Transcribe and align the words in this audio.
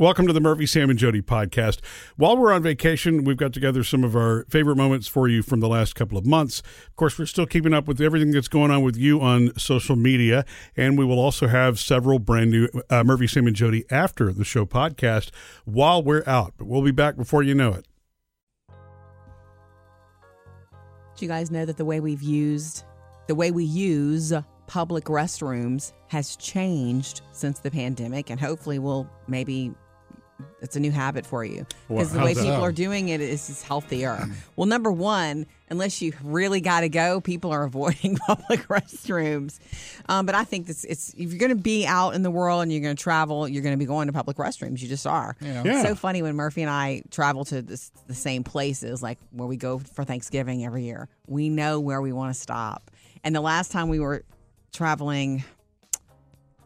Welcome 0.00 0.26
to 0.28 0.32
the 0.32 0.40
Murphy, 0.40 0.64
Sam, 0.64 0.88
and 0.88 0.98
Jody 0.98 1.20
podcast. 1.20 1.80
While 2.16 2.38
we're 2.38 2.54
on 2.54 2.62
vacation, 2.62 3.22
we've 3.22 3.36
got 3.36 3.52
together 3.52 3.84
some 3.84 4.02
of 4.02 4.16
our 4.16 4.46
favorite 4.48 4.76
moments 4.76 5.06
for 5.06 5.28
you 5.28 5.42
from 5.42 5.60
the 5.60 5.68
last 5.68 5.94
couple 5.94 6.16
of 6.16 6.24
months. 6.24 6.60
Of 6.86 6.96
course, 6.96 7.18
we're 7.18 7.26
still 7.26 7.44
keeping 7.44 7.74
up 7.74 7.86
with 7.86 8.00
everything 8.00 8.30
that's 8.30 8.48
going 8.48 8.70
on 8.70 8.80
with 8.80 8.96
you 8.96 9.20
on 9.20 9.54
social 9.58 9.96
media, 9.96 10.46
and 10.74 10.96
we 10.96 11.04
will 11.04 11.18
also 11.18 11.48
have 11.48 11.78
several 11.78 12.18
brand 12.18 12.50
new 12.50 12.66
uh, 12.88 13.04
Murphy, 13.04 13.26
Sam, 13.26 13.46
and 13.46 13.54
Jody 13.54 13.84
after 13.90 14.32
the 14.32 14.42
show 14.42 14.64
podcast 14.64 15.32
while 15.66 16.02
we're 16.02 16.24
out. 16.26 16.54
But 16.56 16.66
we'll 16.66 16.80
be 16.80 16.92
back 16.92 17.16
before 17.16 17.42
you 17.42 17.54
know 17.54 17.74
it. 17.74 17.86
Do 21.18 21.26
you 21.26 21.28
guys 21.28 21.50
know 21.50 21.66
that 21.66 21.76
the 21.76 21.84
way 21.84 22.00
we've 22.00 22.22
used, 22.22 22.84
the 23.26 23.34
way 23.34 23.50
we 23.50 23.64
use 23.64 24.32
public 24.66 25.04
restrooms 25.04 25.92
has 26.06 26.36
changed 26.36 27.20
since 27.32 27.58
the 27.58 27.70
pandemic, 27.70 28.30
and 28.30 28.40
hopefully 28.40 28.78
we'll 28.78 29.06
maybe 29.28 29.74
it's 30.60 30.76
a 30.76 30.80
new 30.80 30.90
habit 30.90 31.24
for 31.26 31.44
you 31.44 31.66
Well, 31.88 31.98
because 31.98 32.12
the 32.12 32.20
way 32.20 32.34
people 32.34 32.62
are 32.62 32.72
doing 32.72 33.08
it 33.08 33.20
is, 33.20 33.48
is 33.50 33.62
healthier. 33.62 34.26
well, 34.56 34.66
number 34.66 34.90
one, 34.92 35.46
unless 35.68 36.02
you 36.02 36.12
really 36.22 36.60
got 36.60 36.80
to 36.80 36.88
go, 36.88 37.20
people 37.20 37.50
are 37.52 37.62
avoiding 37.70 38.16
public 38.16 38.66
restrooms. 38.68 39.58
Um, 40.08 40.26
but 40.26 40.34
I 40.34 40.44
think 40.44 40.66
this, 40.66 40.84
it's 40.84 41.10
if 41.14 41.30
you're 41.30 41.38
going 41.38 41.56
to 41.56 41.62
be 41.62 41.86
out 41.86 42.14
in 42.14 42.22
the 42.22 42.30
world 42.30 42.62
and 42.62 42.72
you're 42.72 42.82
going 42.82 42.96
to 42.96 43.02
travel, 43.02 43.48
you're 43.48 43.62
going 43.62 43.74
to 43.74 43.78
be 43.78 43.86
going 43.86 44.06
to 44.06 44.12
public 44.12 44.36
restrooms. 44.36 44.80
You 44.82 44.88
just 44.88 45.06
are. 45.06 45.36
Yeah. 45.40 45.62
Yeah. 45.64 45.80
It's 45.80 45.88
so 45.88 45.94
funny 45.94 46.22
when 46.22 46.34
Murphy 46.36 46.62
and 46.62 46.70
I 46.70 47.02
travel 47.10 47.44
to 47.46 47.62
this, 47.62 47.90
the 48.06 48.14
same 48.14 48.44
places, 48.44 49.02
like 49.02 49.18
where 49.30 49.46
we 49.48 49.56
go 49.56 49.78
for 49.78 50.04
Thanksgiving 50.04 50.64
every 50.64 50.84
year. 50.84 51.08
We 51.26 51.48
know 51.48 51.80
where 51.80 52.00
we 52.02 52.12
want 52.12 52.34
to 52.34 52.40
stop. 52.40 52.90
And 53.22 53.34
the 53.34 53.40
last 53.40 53.70
time 53.70 53.88
we 53.88 54.00
were 54.00 54.24
traveling 54.72 55.44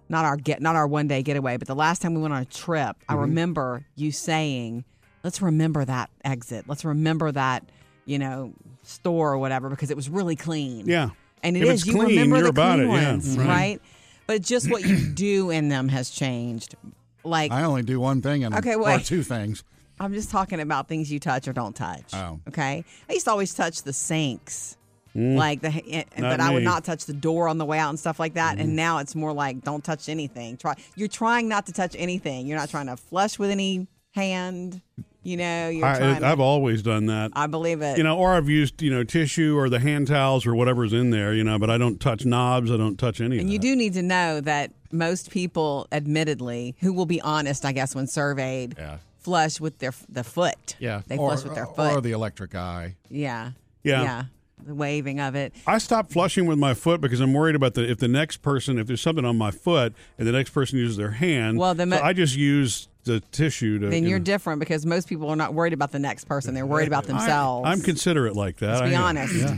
not 0.09 0.25
our 0.25 0.37
get 0.37 0.61
not 0.61 0.77
our 0.77 0.87
one 0.87 1.09
day 1.09 1.23
getaway, 1.23 1.57
but 1.57 1.69
the 1.69 1.75
last 1.75 2.03
time 2.03 2.15
we 2.15 2.21
went 2.21 2.35
on 2.35 2.43
a 2.43 2.47
trip, 2.47 2.97
I 3.09 3.13
mm-hmm. 3.13 3.23
remember 3.23 3.87
you 3.97 4.13
saying, 4.13 4.85
"Let's 5.23 5.41
remember 5.43 5.85
that 5.85 6.11
exit. 6.25 6.67
Let's 6.69 6.85
remember 6.85 7.33
that, 7.33 7.65
you 8.05 8.19
know, 8.19 8.53
store 8.83 9.33
or 9.33 9.39
whatever 9.39 9.71
because 9.71 9.91
it 9.91 9.97
was 9.97 10.09
really 10.09 10.37
clean." 10.37 10.87
Yeah. 10.87 11.11
And 11.43 11.57
it 11.57 11.63
If 11.63 11.69
is. 11.69 11.81
it's 11.81 11.87
you 11.87 11.93
clean, 11.95 12.09
remember 12.09 12.37
you're 12.37 12.45
the 12.45 12.51
about 12.51 12.79
clean 12.79 12.91
it, 12.91 12.93
yeah, 12.93 13.11
ones, 13.13 13.39
right. 13.39 13.47
right? 13.49 13.81
But 14.27 14.43
just 14.43 14.71
what 14.71 14.85
you 14.85 14.97
do 15.15 15.51
in 15.51 15.69
them 15.69 15.89
has 15.89 16.11
changed. 16.11 16.75
Like 17.23 17.53
I 17.53 17.65
only 17.65 17.83
do 17.83 18.01
one 18.01 18.23
thing 18.23 18.45
and 18.45 18.55
Okay, 18.55 18.77
well, 18.77 18.99
or 18.99 19.01
two 19.01 19.23
things. 19.23 19.65
I'm 20.01 20.13
just 20.13 20.31
talking 20.31 20.61
about 20.61 20.89
things 20.89 21.11
you 21.11 21.21
touch 21.21 21.47
or 21.47 21.53
don't 21.53 21.75
touch. 21.75 22.13
Oh. 22.13 22.41
Okay. 22.49 22.85
I 23.09 23.13
used 23.13 23.27
to 23.27 23.31
always 23.31 23.55
touch 23.55 23.83
the 23.83 23.93
sinks. 23.93 24.77
Mm. 25.17 25.37
Like 25.37 25.61
the, 25.61 25.69
eh, 25.69 25.81
eh, 26.13 26.21
Not 26.21 26.31
but 26.31 26.41
I 26.41 26.53
would 26.53 26.65
not 26.65 26.85
touch 26.85 27.05
the 27.05 27.13
door 27.13 27.49
on 27.49 27.59
the 27.59 27.65
way 27.65 27.79
out 27.79 27.91
and 27.91 27.99
stuff 27.99 28.19
like 28.19 28.35
that. 28.35 28.59
And 28.59 28.69
mm-hmm. 28.69 28.77
now 28.77 28.99
it's 28.99 29.15
more 29.15 29.33
like 29.33 29.63
don't 29.63 29.85
touch 29.85 30.09
anything. 30.09 30.57
Try. 30.57 30.75
You're 30.97 31.09
trying 31.09 31.49
not 31.49 31.67
to 31.67 31.73
touch 31.73 31.95
anything. 31.99 32.47
You're 32.47 32.59
not 32.59 32.69
trying 32.71 32.87
to 32.87 32.97
flush 32.97 33.39
with 33.39 33.51
any 33.51 33.87
hand. 34.13 34.81
You 35.23 35.37
know. 35.37 35.69
You're 35.69 35.87
I, 35.87 35.99
trying. 35.99 36.25
I've 36.25 36.41
always 36.41 36.83
done 36.83 37.07
that. 37.07 37.31
I 37.35 37.47
believe 37.47 37.81
it. 37.81 37.97
you 37.97 38.03
know, 38.03 38.19
or 38.19 38.35
I've 38.35 38.49
used, 38.49 38.83
you 38.83 38.91
know, 38.91 39.05
tissue 39.05 39.57
or 39.57 39.69
the 39.69 39.79
hand 39.79 40.09
towels 40.09 40.47
or 40.47 40.55
whatever's 40.55 40.93
in 40.93 41.11
there, 41.11 41.33
you 41.33 41.45
know, 41.45 41.59
but 41.59 41.71
I 41.71 41.79
don't 41.79 42.01
touch 42.01 42.25
knobs. 42.27 42.71
I 42.73 42.77
don't 42.77 42.99
touch 42.99 43.21
any 43.21 43.37
of 43.37 43.41
and 43.41 43.51
you 43.51 43.59
that. 43.59 43.63
do 43.63 43.77
need 43.77 43.95
to 43.95 44.03
know 44.03 44.41
that 44.41 44.73
most 44.91 45.31
people, 45.31 45.87
admittedly, 45.93 46.75
who 46.81 46.93
will 46.93 47.07
be 47.07 47.21
honest, 47.21 47.65
I 47.65 47.73
guess, 47.73 47.95
when 47.95 48.07
surveyed, 48.07 48.75
Yeah. 48.77 48.99
flush 49.19 49.61
with 49.61 49.79
their 49.79 49.93
the 50.09 50.25
foot. 50.25 50.77
Yeah. 50.79 51.03
They 51.07 51.17
or, 51.17 51.31
flush 51.31 51.45
with 51.45 51.55
their 51.55 51.67
foot. 51.67 51.93
Or 51.95 52.01
the 52.01 52.13
electric 52.13 52.55
eye. 52.55 52.97
yeah. 53.09 53.53
Yeah. 53.83 54.03
Yeah. 54.03 54.25
The 54.65 54.75
waving 54.75 55.21
of 55.21 55.35
it. 55.35 55.55
I 55.67 55.79
stopped 55.79 56.13
flushing 56.13 56.47
with 56.47 56.59
my 56.59 56.73
foot 56.75 57.01
because 57.01 57.21
I'm 57.21 57.35
worried 57.35 57.55
about 57.55 57.75
the 57.75 57.91
if 57.91 57.99
the 57.99 58.09
next 58.09 58.39
person 58.39 58.79
if 58.79 58.87
there's 58.87 59.01
something 59.03 59.25
on 59.25 59.37
my 59.37 59.51
foot 59.51 59.93
and 60.19 60.27
the 60.27 60.33
next 60.33 60.51
person 60.51 60.79
uses 60.79 60.97
their 60.97 61.11
hand. 61.11 61.59
Well, 61.59 61.75
then 61.75 61.91
so 61.91 62.01
I 62.03 62.13
just 62.15 62.35
use 62.37 62.89
the 63.05 63.21
tissue 63.21 63.79
to. 63.79 63.89
then 63.89 64.05
you 64.05 64.11
you're 64.11 64.19
know. 64.19 64.25
different 64.25 64.61
because 64.61 64.87
most 64.87 65.09
people 65.09 65.29
are 65.29 65.37
not 65.37 65.53
worried 65.53 65.75
about 65.75 65.93
the 65.93 65.99
next 65.99 66.25
person. 66.25 66.55
They're 66.55 66.65
worried 66.65 66.89
about 66.89 67.05
themselves. 67.05 67.69
I'm 67.69 67.83
considerate 67.83 68.35
like 68.37 68.57
that. 68.59 68.81
Let's 68.81 68.89
be 68.89 68.95
am. 68.95 69.03
honest. 69.03 69.35
Yeah. 69.35 69.57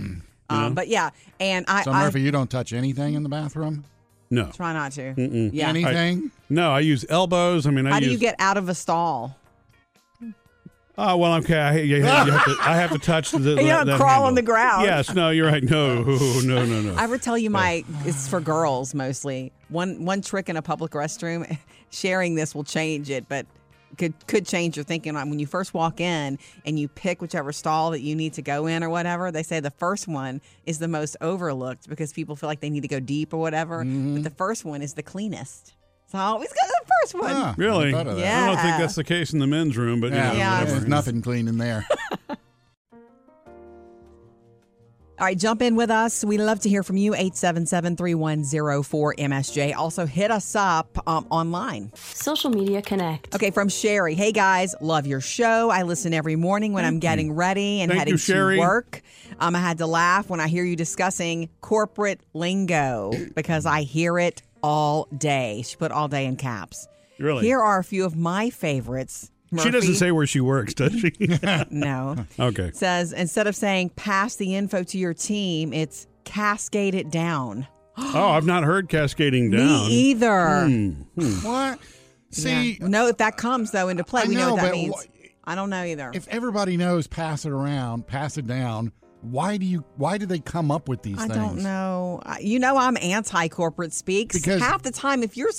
Um, 0.48 0.74
but 0.74 0.88
yeah, 0.88 1.10
and 1.40 1.64
I, 1.68 1.82
So 1.82 1.90
I 1.90 2.04
Murphy, 2.04 2.20
you 2.22 2.30
don't 2.30 2.50
touch 2.50 2.72
anything 2.72 3.14
in 3.14 3.22
the 3.22 3.28
bathroom? 3.28 3.84
No, 4.30 4.50
try 4.52 4.72
not 4.72 4.92
to. 4.92 5.14
Yeah. 5.52 5.68
Anything? 5.68 6.30
no, 6.48 6.72
I 6.72 6.80
use 6.80 7.04
elbows. 7.08 7.66
I 7.66 7.70
mean, 7.70 7.86
I 7.86 7.90
How 7.90 8.00
do 8.00 8.10
you 8.10 8.18
get 8.18 8.34
out 8.38 8.56
of 8.56 8.68
a 8.68 8.74
stall? 8.74 9.36
Oh 10.98 11.16
well, 11.18 11.34
okay. 11.34 11.58
I, 11.58 11.76
you, 11.78 11.96
you 11.96 12.02
have 12.02 12.44
to, 12.44 12.56
I 12.60 12.76
have 12.76 12.90
to 12.92 12.98
touch 12.98 13.30
the. 13.30 13.38
You 13.66 13.68
don't 13.68 13.86
that 13.86 13.98
crawl 13.98 14.24
on 14.24 14.34
the 14.34 14.42
ground. 14.42 14.84
Yes. 14.84 15.14
No, 15.14 15.30
you're 15.30 15.46
right. 15.46 15.62
No. 15.76 16.02
No. 16.02 16.64
No. 16.64 16.80
No. 16.80 16.94
I 16.94 17.04
ever 17.04 17.18
tell 17.18 17.36
you 17.36 17.50
my 17.50 17.84
it's 18.04 18.28
for 18.28 18.40
girls 18.40 18.94
mostly. 18.94 19.52
One 19.68 20.04
one 20.04 20.22
trick 20.22 20.48
in 20.48 20.56
a 20.56 20.62
public 20.62 20.92
restroom, 20.92 21.58
sharing 21.90 22.34
this 22.34 22.54
will 22.54 22.64
change 22.64 23.10
it, 23.10 23.28
but 23.28 23.46
could 23.98 24.14
could 24.26 24.46
change 24.46 24.76
your 24.76 24.84
thinking 24.84 25.16
on 25.16 25.28
when 25.28 25.38
you 25.38 25.46
first 25.46 25.74
walk 25.74 26.00
in 26.00 26.38
and 26.64 26.78
you 26.78 26.88
pick 26.88 27.20
whichever 27.20 27.52
stall 27.52 27.90
that 27.90 28.00
you 28.00 28.14
need 28.14 28.34
to 28.34 28.42
go 28.42 28.66
in 28.66 28.82
or 28.82 28.88
whatever. 28.88 29.30
They 29.30 29.42
say 29.42 29.60
the 29.60 29.70
first 29.70 30.08
one 30.08 30.40
is 30.64 30.78
the 30.78 30.88
most 30.88 31.16
overlooked 31.20 31.88
because 31.88 32.12
people 32.12 32.36
feel 32.36 32.48
like 32.48 32.60
they 32.60 32.70
need 32.70 32.82
to 32.82 32.88
go 32.88 33.00
deep 33.00 33.34
or 33.34 33.38
whatever. 33.38 33.78
But 33.78 33.86
mm-hmm. 33.86 34.22
the 34.22 34.30
first 34.30 34.64
one 34.64 34.82
is 34.82 34.94
the 34.94 35.02
cleanest. 35.02 35.74
So 36.06 36.18
I 36.18 36.22
always 36.22 36.48
go 36.48 36.54
to 36.54 36.75
the 37.02 37.08
first 37.08 37.14
one. 37.14 37.32
Ah, 37.34 37.54
Really? 37.56 37.88
I 37.88 37.92
thought 37.92 38.06
of 38.06 38.16
that. 38.16 38.22
Yeah. 38.22 38.44
I 38.44 38.46
don't 38.46 38.56
think 38.62 38.76
that's 38.78 38.94
the 38.94 39.04
case 39.04 39.32
in 39.32 39.38
the 39.38 39.46
men's 39.46 39.76
room, 39.76 40.00
but 40.00 40.12
Yeah, 40.12 40.32
you 40.32 40.38
know, 40.38 40.44
Yeah. 40.44 40.64
There's 40.64 40.86
nothing 40.86 41.22
clean 41.22 41.48
in 41.48 41.58
there. 41.58 41.86
All 45.18 45.24
right, 45.24 45.38
jump 45.38 45.62
in 45.62 45.76
with 45.76 45.88
us. 45.88 46.22
We 46.26 46.36
love 46.36 46.60
to 46.60 46.68
hear 46.68 46.82
from 46.82 46.98
you. 46.98 47.12
877-3104-MSJ. 47.12 49.74
Also, 49.74 50.04
hit 50.04 50.30
us 50.30 50.54
up 50.54 50.98
um, 51.08 51.26
online. 51.30 51.90
Social 51.94 52.50
Media 52.50 52.82
Connect. 52.82 53.34
Okay, 53.34 53.50
from 53.50 53.70
Sherry. 53.70 54.14
Hey 54.14 54.30
guys, 54.30 54.74
love 54.82 55.06
your 55.06 55.22
show. 55.22 55.70
I 55.70 55.84
listen 55.84 56.12
every 56.12 56.36
morning 56.36 56.74
when 56.74 56.84
I'm 56.84 56.98
getting 56.98 57.32
ready 57.32 57.80
and 57.80 57.88
Thank 57.88 57.98
heading 57.98 58.12
you, 58.12 58.18
Sherry. 58.18 58.56
to 58.56 58.60
work. 58.60 59.00
Um, 59.40 59.56
I 59.56 59.60
had 59.60 59.78
to 59.78 59.86
laugh 59.86 60.28
when 60.28 60.38
I 60.40 60.48
hear 60.48 60.64
you 60.64 60.76
discussing 60.76 61.48
corporate 61.62 62.20
lingo 62.34 63.10
because 63.34 63.64
I 63.64 63.84
hear 63.84 64.18
it 64.18 64.42
all 64.66 65.06
day. 65.16 65.62
She 65.64 65.76
put 65.76 65.92
all 65.92 66.08
day 66.08 66.26
in 66.26 66.36
caps. 66.36 66.88
Really? 67.18 67.44
Here 67.44 67.60
are 67.60 67.78
a 67.78 67.84
few 67.84 68.04
of 68.04 68.16
my 68.16 68.50
favorites. 68.50 69.30
She 69.62 69.70
doesn't 69.70 69.94
say 69.94 70.10
where 70.10 70.26
she 70.26 70.40
works, 70.40 70.74
does 70.74 70.92
she? 70.98 71.12
no. 71.70 72.16
okay. 72.38 72.72
Says 72.74 73.12
instead 73.12 73.46
of 73.46 73.54
saying 73.54 73.90
pass 73.90 74.34
the 74.36 74.56
info 74.56 74.82
to 74.82 74.98
your 74.98 75.14
team, 75.14 75.72
it's 75.72 76.06
cascade 76.24 76.94
it 76.94 77.10
down. 77.10 77.66
Oh, 77.98 78.28
I've 78.28 78.44
not 78.44 78.62
heard 78.64 78.90
cascading 78.90 79.50
down. 79.50 79.86
Me 79.88 79.88
either. 80.10 80.66
Hmm. 80.66 80.90
what? 81.42 81.78
See, 82.30 82.72
Yeah. 82.72 82.88
no, 82.88 83.06
if 83.06 83.16
that 83.18 83.38
comes 83.38 83.70
though 83.70 83.88
into 83.88 84.04
play, 84.04 84.22
I 84.22 84.28
we 84.28 84.34
know, 84.34 84.48
know, 84.48 84.54
what 84.56 84.62
that 84.64 84.72
means. 84.72 84.94
wh- 84.94 85.26
I 85.50 85.54
don't 85.54 85.70
know 85.70 85.82
either. 85.82 86.10
if 86.12 86.28
everybody 86.28 86.76
knows 86.76 87.06
pass 87.06 87.46
it 87.46 87.52
around, 87.52 88.06
pass 88.06 88.36
it 88.36 88.46
down, 88.46 88.92
why 89.30 89.56
do 89.56 89.66
you 89.66 89.84
why 89.96 90.18
do 90.18 90.26
they 90.26 90.38
come 90.38 90.70
up 90.70 90.88
with 90.88 91.02
these 91.02 91.18
I 91.18 91.26
things? 91.28 91.34
don't 91.34 91.62
know. 91.62 92.20
You 92.40 92.58
know, 92.58 92.76
I'm 92.76 92.96
anti 93.00 93.48
corporate 93.48 93.92
speaks. 93.92 94.36
Because- 94.36 94.60
half 94.60 94.82
the 94.82 94.90
time, 94.90 95.22
if 95.22 95.36
you're 95.36 95.50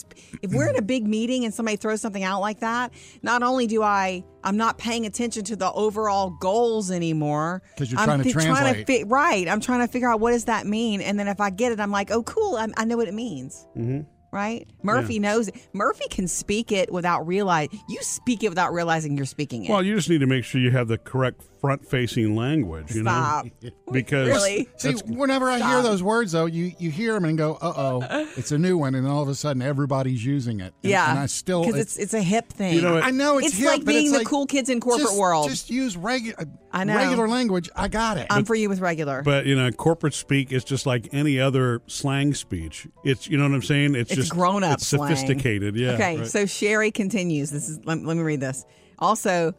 if 0.41 0.51
we're 0.51 0.69
in 0.69 0.75
a 0.77 0.81
big 0.81 1.07
meeting 1.07 1.45
and 1.45 1.53
somebody 1.53 1.77
throws 1.77 2.01
something 2.01 2.23
out 2.23 2.41
like 2.41 2.59
that, 2.61 2.91
not 3.21 3.43
only 3.43 3.67
do 3.67 3.83
I 3.83 4.23
I'm 4.43 4.57
not 4.57 4.77
paying 4.77 5.05
attention 5.05 5.43
to 5.45 5.55
the 5.55 5.71
overall 5.71 6.29
goals 6.29 6.91
anymore 6.91 7.61
because 7.75 7.91
you're 7.91 7.99
I'm 7.99 8.05
trying 8.07 8.23
to 8.23 8.31
Trying 8.31 8.45
to 8.45 8.53
translate. 8.61 8.87
fi- 8.87 9.03
right. 9.03 9.47
I'm 9.47 9.59
trying 9.59 9.79
to 9.85 9.87
figure 9.91 10.09
out 10.09 10.19
what 10.19 10.31
does 10.31 10.45
that 10.45 10.65
mean, 10.65 11.01
and 11.01 11.19
then 11.19 11.27
if 11.27 11.41
I 11.41 11.49
get 11.49 11.71
it, 11.71 11.79
I'm 11.79 11.91
like, 11.91 12.11
oh, 12.11 12.23
cool. 12.23 12.55
I, 12.55 12.67
I 12.77 12.85
know 12.85 12.97
what 12.97 13.07
it 13.07 13.13
means. 13.13 13.67
Mm-hmm. 13.77 14.01
Right? 14.29 14.67
Murphy 14.83 15.19
knows 15.19 15.47
it. 15.47 15.55
Murphy 15.73 16.05
can 16.09 16.27
speak 16.27 16.71
it 16.71 16.91
without 16.91 17.25
realize. 17.25 17.69
You 17.87 17.97
speak 18.01 18.43
it 18.43 18.49
without 18.49 18.73
realizing 18.73 19.15
you're 19.15 19.25
speaking 19.25 19.63
it. 19.63 19.69
Well, 19.71 19.81
you 19.81 19.95
just 19.95 20.09
need 20.09 20.19
to 20.19 20.27
make 20.27 20.43
sure 20.43 20.59
you 20.59 20.69
have 20.71 20.89
the 20.89 20.97
correct 20.97 21.41
front-facing 21.59 22.35
language. 22.35 22.93
You 22.95 23.01
Stop. 23.01 23.45
know, 23.45 23.69
because 23.91 24.27
Really? 24.27 24.67
See, 24.77 24.93
whenever 25.05 25.49
I 25.49 25.59
hear 25.59 25.81
those 25.81 26.01
words, 26.03 26.31
though, 26.31 26.45
you, 26.45 26.71
you 26.79 26.89
hear 26.91 27.13
them 27.13 27.25
and 27.25 27.37
go, 27.37 27.57
"Uh 27.61 27.73
oh, 27.75 28.27
it's 28.37 28.51
a 28.51 28.57
new 28.57 28.77
one," 28.77 28.95
and 28.95 29.07
all 29.07 29.21
of 29.21 29.29
a 29.29 29.35
sudden 29.35 29.61
everybody's 29.61 30.25
using 30.25 30.59
it. 30.59 30.73
And, 30.83 30.91
yeah, 30.91 31.09
and 31.11 31.19
I 31.19 31.25
still 31.25 31.63
because 31.65 31.79
it's 31.79 31.97
it's 31.97 32.13
a 32.13 32.21
hip 32.21 32.49
thing. 32.53 32.75
You 32.75 32.81
know 32.81 32.93
what? 32.93 33.03
I 33.03 33.11
know 33.11 33.37
it's, 33.37 33.47
It's 33.49 33.57
hip, 33.57 33.67
like 33.67 33.79
but 33.85 33.87
being 33.91 34.03
it's 34.05 34.11
the 34.13 34.17
like, 34.19 34.27
cool 34.27 34.45
kids 34.45 34.69
in 34.69 34.79
corporate 34.79 35.07
just- 35.07 35.19
world. 35.19 35.49
Just 35.49 35.69
use 35.69 35.97
regular 35.97 36.45
I 36.71 36.83
know. 36.83 36.95
regular 36.95 37.27
language. 37.27 37.69
I 37.75 37.87
got 37.87 38.17
it. 38.17 38.27
I'm 38.29 38.45
for 38.45 38.55
you 38.55 38.69
with 38.69 38.79
regular. 38.79 39.21
But 39.23 39.45
you 39.45 39.55
know, 39.55 39.71
corporate 39.71 40.13
speak 40.13 40.51
is 40.51 40.63
just 40.63 40.85
like 40.85 41.07
any 41.13 41.39
other 41.39 41.81
slang 41.87 42.33
speech. 42.33 42.87
It's 43.03 43.27
you 43.27 43.37
know 43.37 43.43
what 43.45 43.53
I'm 43.55 43.61
saying. 43.61 43.95
It's, 43.95 44.11
It's 44.11 44.19
just 44.21 44.31
grown-up 44.31 44.73
It's 44.79 44.87
slang. 44.87 45.15
sophisticated. 45.15 45.75
Yeah. 45.75 45.91
okay, 45.93 46.17
right. 46.19 46.27
so 46.27 46.45
Sherry 46.45 46.91
continues. 46.91 47.49
This 47.51 47.69
is 47.69 47.79
let, 47.85 48.03
let 48.03 48.17
me 48.17 48.23
read 48.23 48.41
this. 48.41 48.65
Also, 48.99 49.53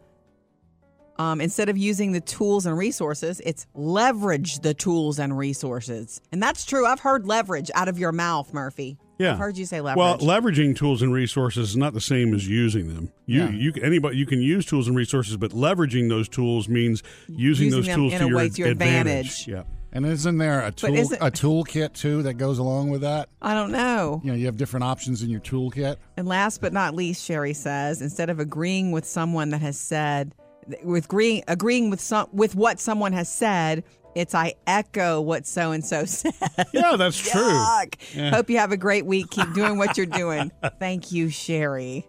um, 1.19 1.41
instead 1.41 1.69
of 1.69 1.76
using 1.76 2.12
the 2.12 2.20
tools 2.20 2.67
and 2.67 2.76
resources, 2.79 3.41
it's 3.44 3.67
leverage 3.75 4.61
the 4.61 4.75
tools 4.75 5.19
and 5.19 5.37
resources, 5.37 6.20
and 6.32 6.43
that's 6.43 6.65
true. 6.65 6.87
I've 6.87 7.00
heard 7.00 7.26
leverage 7.26 7.70
out 7.75 7.88
of 7.88 7.99
your 7.99 8.12
mouth, 8.12 8.53
Murphy. 8.55 8.97
yeah, 9.19 9.32
I've 9.32 9.38
heard 9.38 9.56
you 9.59 9.67
say 9.67 9.81
leverage. 9.81 9.99
Well, 9.99 10.19
leveraging 10.19 10.76
tools 10.76 11.03
and 11.03 11.12
resources 11.12 11.70
is 11.70 11.76
not 11.76 11.93
the 11.94 12.00
same 12.00 12.35
as 12.35 12.47
using 12.49 12.94
them. 12.94 13.11
You, 13.26 13.43
Yeah. 13.44 13.50
you, 13.50 13.73
can- 13.73 13.85
anybody, 13.85 14.17
you 14.17 14.26
can 14.26 14.41
use 14.41 14.65
tools 14.67 14.87
and 14.87 14.97
resources, 14.97 15.37
but 15.37 15.50
leveraging 15.50 16.09
those 16.09 16.29
tools 16.29 16.69
means 16.69 17.03
using, 17.29 17.67
Using 17.67 17.71
those 17.71 17.87
them 17.87 17.97
tools 17.97 18.12
in 18.12 18.19
to, 18.21 18.25
a 18.25 18.29
your 18.29 18.37
way 18.37 18.49
to 18.49 18.59
your 18.62 18.69
advantage. 18.69 19.26
advantage. 19.26 19.49
Yeah. 19.49 19.62
And 19.91 20.05
isn't 20.05 20.37
there 20.37 20.61
a 20.67 20.71
tool 20.71 20.94
isn't- 20.94 21.19
a 21.21 21.31
toolkit 21.31 21.94
too 21.94 22.23
that 22.25 22.35
goes 22.35 22.59
along 22.59 22.91
with 22.91 23.00
that? 23.00 23.31
I 23.43 23.55
don't 23.55 23.73
know. 23.73 24.21
You 24.23 24.31
know, 24.32 24.37
you 24.37 24.47
have 24.47 24.56
different 24.59 24.85
options 24.85 25.23
in 25.23 25.31
your 25.31 25.41
toolkit. 25.41 25.97
And 26.17 26.29
last 26.29 26.61
but 26.61 26.73
not 26.75 26.94
least, 26.94 27.25
Sherry 27.25 27.55
says, 27.55 28.03
instead 28.03 28.29
of 28.31 28.38
agreeing 28.38 28.93
with 28.93 29.06
someone 29.06 29.49
that 29.50 29.62
has 29.62 29.81
said, 29.81 30.35
with 30.82 31.06
agreeing, 31.06 31.43
agreeing 31.49 31.91
with 31.91 32.00
some 32.00 32.29
with 32.32 32.55
what 32.55 32.81
someone 32.81 33.12
has 33.12 33.29
said, 33.29 33.85
it's 34.15 34.35
I 34.35 34.55
echo 34.67 35.20
what 35.20 35.47
so 35.47 35.73
and 35.73 35.85
so 35.85 36.05
said. 36.05 36.32
Yeah, 36.73 36.97
that's 36.97 37.19
true. 37.19 37.41
Yuck. 37.41 38.31
Hope 38.31 38.50
you 38.50 38.59
have 38.59 38.73
a 38.73 38.76
great 38.76 39.06
week. 39.06 39.31
Keep 39.31 39.55
doing 39.55 39.79
what 39.79 39.97
you're 39.97 40.06
doing. 40.06 40.50
Thank 40.79 41.12
you, 41.12 41.31
Sherry. 41.31 42.06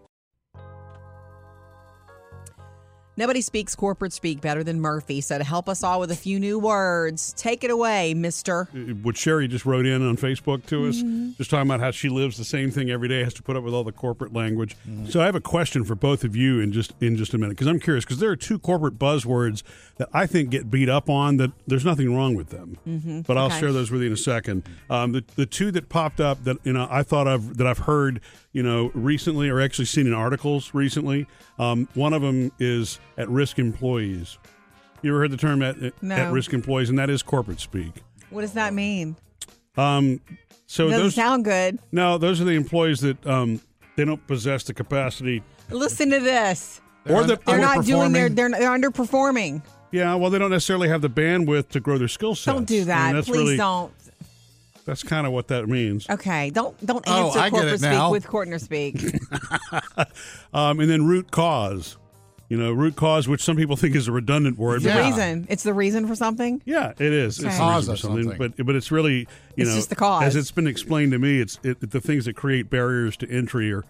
Nobody 3.20 3.42
speaks 3.42 3.76
corporate 3.76 4.14
speak 4.14 4.40
better 4.40 4.64
than 4.64 4.80
Murphy. 4.80 5.20
So 5.20 5.38
to 5.38 5.44
help 5.44 5.68
us 5.68 5.84
all 5.84 6.00
with 6.00 6.10
a 6.10 6.16
few 6.16 6.40
new 6.40 6.58
words, 6.58 7.34
take 7.34 7.66
it 7.66 7.70
away, 7.70 8.14
Mister. 8.14 8.70
what 9.04 9.18
Sherry 9.18 9.50
just 9.50 9.66
wrote 9.66 9.86
in 9.86 10.02
on 10.08 10.16
Facebook 10.16 10.66
to 10.68 10.88
us, 10.88 10.96
Mm-hmm. 11.00 11.32
just 11.38 11.50
talking 11.50 11.68
about 11.70 11.82
how 11.82 11.92
she 11.92 12.08
lives 12.08 12.38
the 12.38 12.46
same 12.46 12.72
thing 12.72 12.90
every 12.90 13.10
day, 13.10 13.24
has 13.26 13.34
to 13.34 13.44
put 13.44 13.58
up 13.58 13.64
with 13.64 13.74
all 13.74 13.84
the 13.84 13.92
corporate 13.92 14.32
language. 14.34 14.78
Mm-hmm. 14.90 15.08
So 15.08 15.20
I 15.22 15.26
have 15.26 15.36
a 15.36 15.42
question 15.42 15.84
for 15.84 15.96
both 15.96 16.24
of 16.24 16.34
you 16.34 16.62
in 16.62 16.72
just 16.72 16.94
in 17.02 17.18
just 17.18 17.34
a 17.34 17.38
minute 17.38 17.52
because 17.58 17.68
I'm 17.68 17.80
curious 17.82 18.06
because 18.06 18.20
there 18.20 18.30
are 18.30 18.38
two 18.38 18.58
corporate 18.58 18.98
buzzwords 18.98 19.64
that 19.98 20.08
I 20.14 20.26
think 20.26 20.50
get 20.52 20.72
beat 20.72 20.88
up 20.88 21.10
on 21.10 21.36
that 21.38 21.52
there's 21.68 21.84
nothing 21.84 22.16
wrong 22.16 22.36
with 22.36 22.52
them, 22.52 22.78
mm-hmm. 22.88 23.22
but 23.22 23.38
I'll 23.38 23.48
Okay. 23.48 23.60
share 23.60 23.74
those 23.74 23.92
with 23.92 24.00
you 24.02 24.08
in 24.08 24.14
a 24.14 24.18
second. 24.18 24.64
Um, 24.90 25.12
the 25.12 25.26
the 25.36 25.46
two 25.46 25.72
that 25.72 25.90
popped 25.90 26.22
up 26.22 26.46
that 26.46 26.56
you 26.64 26.72
know 26.72 26.88
I 26.90 27.04
thought 27.04 27.28
of 27.28 27.58
that 27.58 27.68
I've 27.68 27.80
heard 27.80 28.22
you 28.54 28.64
know 28.64 28.92
recently 28.94 29.50
or 29.50 29.60
actually 29.60 29.86
seen 29.86 30.08
in 30.08 30.14
articles 30.14 30.74
recently. 30.74 31.28
Um, 31.58 31.90
one 31.96 32.14
of 32.14 32.22
them 32.22 32.54
is 32.60 33.00
at 33.20 33.30
risk 33.30 33.60
employees. 33.60 34.40
You 35.04 35.12
ever 35.12 35.20
heard 35.20 35.32
the 35.32 35.38
term 35.38 35.62
at, 35.62 35.78
No. 36.02 36.16
at 36.16 36.32
risk 36.34 36.54
employees, 36.54 36.90
and 36.90 36.98
that 36.98 37.10
is 37.10 37.22
corporate 37.22 37.60
speak. 37.60 38.02
What 38.32 38.42
does 38.42 38.54
that 38.54 38.74
mean? 38.74 39.16
Um, 39.78 40.20
so 40.66 40.86
Doesn't 40.90 41.00
those 41.04 41.16
sound 41.16 41.46
good. 41.46 41.80
no, 41.92 42.18
those 42.18 42.42
are 42.42 42.44
the 42.46 42.52
employees 42.52 43.00
that 43.02 43.26
um, 43.28 43.62
they 43.96 44.06
don't 44.06 44.26
possess 44.28 44.64
the 44.64 44.74
capacity, 44.74 45.44
Listen 45.70 46.10
to 46.10 46.20
this. 46.20 46.82
or 47.08 47.24
the 47.24 47.40
They're 47.46 47.60
not 47.60 47.86
doing 47.86 48.12
their. 48.12 48.30
underperforming. 48.30 48.36
They're, 48.36 48.50
they're 48.50 48.70
underperforming. 48.92 49.62
yeah. 49.92 50.16
Well, 50.16 50.30
they 50.32 50.40
don't 50.40 50.52
necessarily 50.52 50.90
have 50.90 51.02
the 51.02 51.10
bandwidth 51.10 51.70
to 51.70 51.80
grow 51.80 51.98
their 51.98 52.08
skill 52.08 52.36
sets. 52.36 52.54
Don't 52.56 52.66
do 52.66 52.76
I 52.76 52.78
mean, 52.80 52.88
that. 52.88 53.26
Please 53.26 53.38
really- 53.38 53.58
don't. 53.58 53.94
That's 54.86 55.04
kind 55.04 55.28
of 55.28 55.34
what 55.34 55.50
that 55.50 55.70
means. 55.70 56.10
Okay, 56.10 56.50
don't 56.50 56.76
don't 56.84 57.04
Oh, 57.08 57.28
answer 57.28 57.40
I 57.40 57.50
get 57.50 57.52
corporate 57.52 57.80
speak 57.80 58.10
with 58.12 58.26
Courtner 58.28 58.60
speak. 58.60 58.96
Um, 60.54 60.80
and 60.80 60.90
then 60.90 61.06
root 61.06 61.30
cause. 61.32 61.98
You 62.50 62.58
know, 62.58 62.72
root 62.72 62.96
cause, 62.96 63.28
which 63.28 63.44
some 63.44 63.56
people 63.56 63.76
think 63.78 63.96
is 63.96 64.08
a 64.08 64.12
redundant 64.12 64.58
word. 64.58 64.82
the 64.82 64.90
but 64.90 64.96
Yeah. 64.96 65.10
reason. 65.10 65.48
It's 65.50 65.64
the 65.64 65.74
reason 65.74 66.08
for 66.08 66.16
something. 66.16 66.62
Yeah, 66.66 66.92
it 66.92 67.02
is. 67.14 67.38
It's 67.38 67.46
Okay. 67.46 67.54
the 67.54 67.60
Cause 67.60 67.76
reason 67.88 67.94
of 67.94 67.98
for 68.00 68.02
something, 68.08 68.24
something. 68.32 68.54
but 68.58 68.66
but 68.66 68.76
it's 68.76 68.92
really 68.92 69.18
you 69.20 69.28
It's 69.58 69.70
know 69.70 69.76
just 69.76 69.90
the 69.90 69.96
cause. 69.96 70.24
as 70.24 70.36
it's 70.36 70.52
been 70.52 70.68
explained 70.68 71.12
to 71.12 71.20
me. 71.20 71.40
It's 71.42 71.60
it, 71.64 71.80
the 71.92 72.02
things 72.02 72.26
that 72.26 72.36
create 72.36 72.70
barriers 72.70 73.16
to 73.18 73.30
entry 73.30 73.72
are 73.72 73.84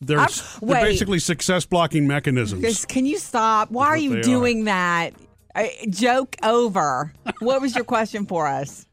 they're, 0.00 0.18
I'm- 0.18 0.28
they're 0.60 0.68
wait. 0.68 0.82
basically 0.82 1.18
success 1.20 1.64
blocking 1.64 2.06
mechanisms. 2.08 2.84
Can 2.86 3.06
you 3.06 3.18
stop? 3.18 3.70
Why 3.70 3.86
are 3.86 3.96
you 3.96 4.10
they 4.14 4.18
are. 4.18 4.22
doing 4.22 4.64
that? 4.64 5.12
Uh, 5.54 5.66
joke 5.90 6.34
over. 6.42 7.12
what 7.40 7.60
was 7.60 7.74
your 7.76 7.84
question 7.84 8.24
for 8.26 8.46
us? 8.46 8.86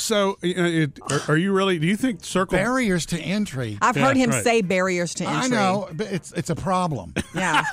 So, 0.00 0.32
uh, 0.32 0.36
it, 0.42 0.98
are, 1.10 1.20
are 1.28 1.36
you 1.36 1.52
really? 1.52 1.78
Do 1.78 1.86
you 1.86 1.96
think 1.96 2.24
circle? 2.24 2.56
Barriers 2.58 3.06
to 3.06 3.18
entry. 3.20 3.78
I've 3.82 3.96
Yeah, 3.96 4.06
heard 4.06 4.16
him 4.16 4.30
right. 4.30 4.42
say 4.42 4.62
barriers 4.62 5.14
to 5.14 5.24
entry. 5.24 5.56
I 5.56 5.60
know, 5.60 5.88
but 5.92 6.06
it's 6.08 6.32
it's 6.32 6.50
a 6.50 6.54
problem. 6.56 7.14
Yeah. 7.34 7.64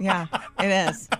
yeah, 0.00 0.26
it 0.60 0.90
is. 0.90 1.08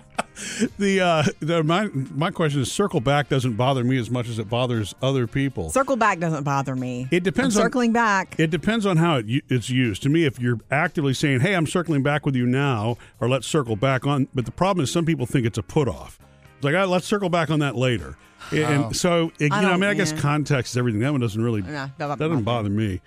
The, 0.77 1.01
uh, 1.01 1.23
the 1.41 1.63
my 1.65 1.89
my 2.15 2.31
question 2.31 2.61
is 2.61 2.71
circle 2.71 3.01
back 3.01 3.27
doesn't 3.27 3.55
bother 3.57 3.83
me 3.83 3.97
as 3.97 4.09
much 4.09 4.29
as 4.29 4.39
it 4.39 4.49
bothers 4.49 4.95
other 5.01 5.27
people. 5.27 5.69
Circle 5.69 5.97
back 5.97 6.19
doesn't 6.19 6.43
bother 6.43 6.77
me. 6.77 7.09
It 7.11 7.23
depends 7.23 7.57
I'm 7.57 7.63
on- 7.63 7.65
circling 7.65 7.91
back. 7.91 8.39
It 8.39 8.49
depends 8.49 8.85
on 8.85 8.95
how 8.95 9.17
it, 9.17 9.25
it's 9.49 9.69
used. 9.69 10.01
To 10.03 10.09
me, 10.09 10.23
if 10.23 10.39
you're 10.39 10.59
actively 10.71 11.13
saying, 11.13 11.41
"Hey, 11.41 11.55
I'm 11.55 11.67
circling 11.67 12.03
back 12.03 12.25
with 12.25 12.37
you 12.37 12.45
now," 12.45 12.95
or 13.19 13.27
"Let's 13.27 13.47
circle 13.47 13.75
back 13.75 14.07
on," 14.07 14.29
but 14.33 14.45
the 14.45 14.51
problem 14.51 14.81
is 14.81 14.89
some 14.89 15.03
people 15.05 15.25
think 15.25 15.45
it's 15.45 15.57
a 15.57 15.63
put 15.63 15.89
off. 15.89 16.17
It's 16.55 16.63
like, 16.63 16.75
"Ah, 16.75 16.85
"Let's 16.85 17.05
circle 17.05 17.27
back 17.29 17.49
on 17.49 17.59
that 17.59 17.75
later." 17.75 18.15
And 18.51 18.95
so, 18.95 19.31
it, 19.39 19.43
you 19.43 19.49
know, 19.49 19.71
I 19.71 19.77
mean, 19.77 19.89
I 19.89 19.93
guess 19.93 20.11
yeah. 20.11 20.19
context 20.19 20.73
is 20.73 20.77
everything. 20.77 21.01
That 21.01 21.11
one 21.11 21.21
doesn't 21.21 21.41
really 21.41 21.61
No, 21.61 21.89
that 21.97 22.17
doesn't 22.17 22.43
bother 22.43 22.69
me. 22.69 23.01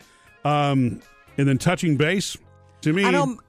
Um, 0.44 1.00
and 1.38 1.48
then 1.48 1.58
touching 1.58 1.96
base 1.96 2.36
to 2.82 2.92
me, 2.92 3.04
I 3.04 3.10
don't. 3.10 3.40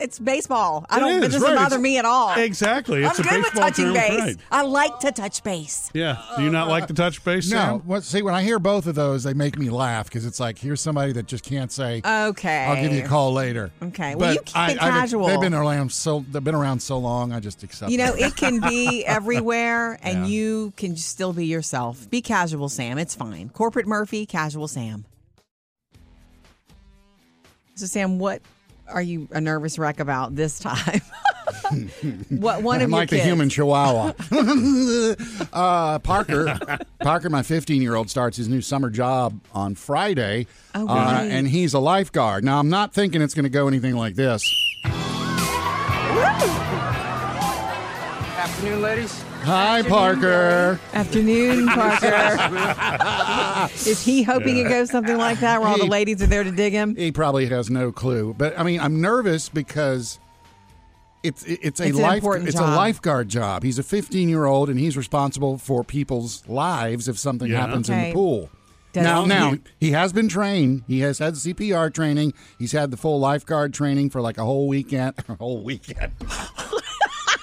It's 0.00 0.18
baseball. 0.18 0.86
I 0.88 0.96
It 0.96 1.00
don't. 1.00 1.10
It, 1.22 1.24
is, 1.26 1.32
doesn't 1.34 1.48
right. 1.48 1.56
bother 1.56 1.76
It's- 1.76 1.80
me 1.82 1.98
at 1.98 2.04
all. 2.04 2.34
exactly. 2.38 3.04
It's 3.04 3.18
I'm 3.20 3.26
a 3.26 3.28
good 3.28 3.42
with 3.42 3.52
touching 3.52 3.92
base. 3.92 4.18
right? 4.20 4.36
I 4.50 4.62
like 4.62 4.98
to 5.00 5.12
touch 5.12 5.42
base. 5.44 5.90
Yeah. 5.92 6.16
Do 6.36 6.42
you 6.42 6.50
not 6.50 6.68
like 6.68 6.86
to 6.86 6.94
touch 6.94 7.22
base? 7.22 7.50
No, 7.50 7.56
Sam? 7.58 7.78
what, 7.80 8.02
see, 8.04 8.22
when 8.22 8.34
I 8.34 8.42
hear 8.42 8.58
both 8.58 8.86
of 8.86 8.94
those, 8.94 9.24
they 9.24 9.34
make 9.34 9.58
me 9.58 9.68
laugh 9.70 10.06
because 10.06 10.24
it's 10.24 10.40
like 10.40 10.58
here's 10.58 10.80
somebody 10.80 11.12
that 11.12 11.26
just 11.26 11.44
can't 11.44 11.70
say, 11.70 12.00
Okay. 12.04 12.64
"I'll 12.64 12.80
give 12.82 12.92
you 12.92 13.04
a 13.04 13.08
call 13.08 13.32
later." 13.34 13.70
Okay. 13.82 14.14
Well, 14.14 14.30
But 14.30 14.34
you 14.34 14.40
keep 14.42 14.56
I- 14.56 14.70
it 14.72 14.82
I've- 14.82 14.90
casual. 15.00 15.26
They've 15.26 15.40
been 15.40 15.54
around 15.54 15.92
so 15.92 16.24
they've 16.30 16.42
been 16.42 16.54
around 16.54 16.80
so 16.80 16.98
long. 16.98 17.32
I 17.32 17.40
just 17.40 17.62
accept. 17.62 17.92
You 17.92 17.98
know, 17.98 18.14
it. 18.14 18.20
it 18.28 18.36
can 18.36 18.60
be 18.60 19.04
everywhere, 19.06 19.98
and 20.02 20.20
Yeah. 20.26 20.32
you 20.32 20.72
can 20.76 20.96
still 20.96 21.32
be 21.34 21.46
yourself. 21.46 22.08
Be 22.08 22.22
casual, 22.22 22.68
Sam. 22.70 22.96
It's 22.98 23.14
fine. 23.14 23.50
Corporate 23.50 23.86
Murphy, 23.86 24.24
casual 24.24 24.66
Sam. 24.68 25.04
So, 27.74 27.86
Sam, 27.86 28.18
what 28.18 28.42
are 28.92 29.02
you 29.02 29.28
a 29.32 29.40
nervous 29.40 29.78
wreck 29.78 30.00
about 30.00 30.34
this 30.36 30.58
time? 30.58 31.00
what 32.28 32.62
one 32.62 32.76
of 32.76 32.82
I'm 32.84 32.90
your 32.90 32.98
like 33.00 33.10
the 33.10 33.16
kids? 33.16 33.26
human 33.28 33.48
chihuahua. 33.48 34.12
uh, 35.52 35.98
Parker, 36.00 36.58
Parker, 37.00 37.30
my 37.30 37.42
15 37.42 37.82
year 37.82 37.94
old 37.94 38.10
starts 38.10 38.36
his 38.36 38.48
new 38.48 38.60
summer 38.60 38.90
job 38.90 39.40
on 39.52 39.74
Friday, 39.74 40.46
Oh, 40.74 40.86
uh, 40.88 41.20
great. 41.20 41.30
and 41.32 41.48
he's 41.48 41.74
a 41.74 41.78
lifeguard. 41.80 42.44
Now 42.44 42.58
I'm 42.58 42.68
not 42.68 42.92
thinking 42.94 43.22
it's 43.22 43.34
going 43.34 43.44
to 43.44 43.48
go 43.50 43.68
anything 43.68 43.96
like 43.96 44.14
this. 44.14 44.42
Afternoon, 48.36 48.82
ladies. 48.82 49.24
Hi, 49.42 49.82
Parker. 49.82 50.78
Afternoon, 50.92 51.66
Parker. 51.74 53.68
Is 53.88 54.04
he 54.04 54.22
hoping 54.22 54.58
it 54.58 54.68
goes 54.68 54.90
something 54.90 55.16
like 55.16 55.40
that, 55.40 55.60
where 55.60 55.68
all 55.70 55.78
the 55.78 55.86
ladies 55.86 56.22
are 56.22 56.26
there 56.26 56.44
to 56.44 56.50
dig 56.50 56.72
him? 56.72 56.94
He 56.94 57.10
probably 57.10 57.46
has 57.46 57.70
no 57.70 57.90
clue, 57.90 58.34
but 58.36 58.58
I 58.58 58.62
mean, 58.62 58.80
I'm 58.80 59.00
nervous 59.00 59.48
because 59.48 60.18
it's 61.22 61.42
it's 61.44 61.80
a 61.80 61.88
It's 61.88 61.98
life 61.98 62.22
it's 62.24 62.54
job. 62.54 62.68
a 62.68 62.76
lifeguard 62.76 63.28
job. 63.28 63.62
He's 63.62 63.78
a 63.78 63.82
15 63.82 64.28
year 64.28 64.44
old, 64.44 64.68
and 64.68 64.78
he's 64.78 64.96
responsible 64.96 65.58
for 65.58 65.82
people's 65.84 66.46
lives 66.46 67.08
if 67.08 67.18
something 67.18 67.50
Yeah. 67.50 67.60
happens 67.66 67.88
in 67.88 68.00
the 68.00 68.12
pool. 68.12 68.50
Does 68.92 69.04
now, 69.04 69.22
he- 69.22 69.28
now 69.28 69.56
he 69.78 69.90
has 69.92 70.12
been 70.12 70.28
trained. 70.28 70.82
He 70.88 71.00
has 71.00 71.18
had 71.18 71.34
CPR 71.34 71.90
training. 71.94 72.34
He's 72.58 72.72
had 72.72 72.90
the 72.90 72.96
full 72.96 73.20
lifeguard 73.20 73.72
training 73.72 74.10
for 74.10 74.20
like 74.20 74.36
a 74.36 74.44
whole 74.44 74.66
weekend. 74.68 75.14
A 75.28 75.34
whole 75.36 75.62
weekend. 75.62 76.12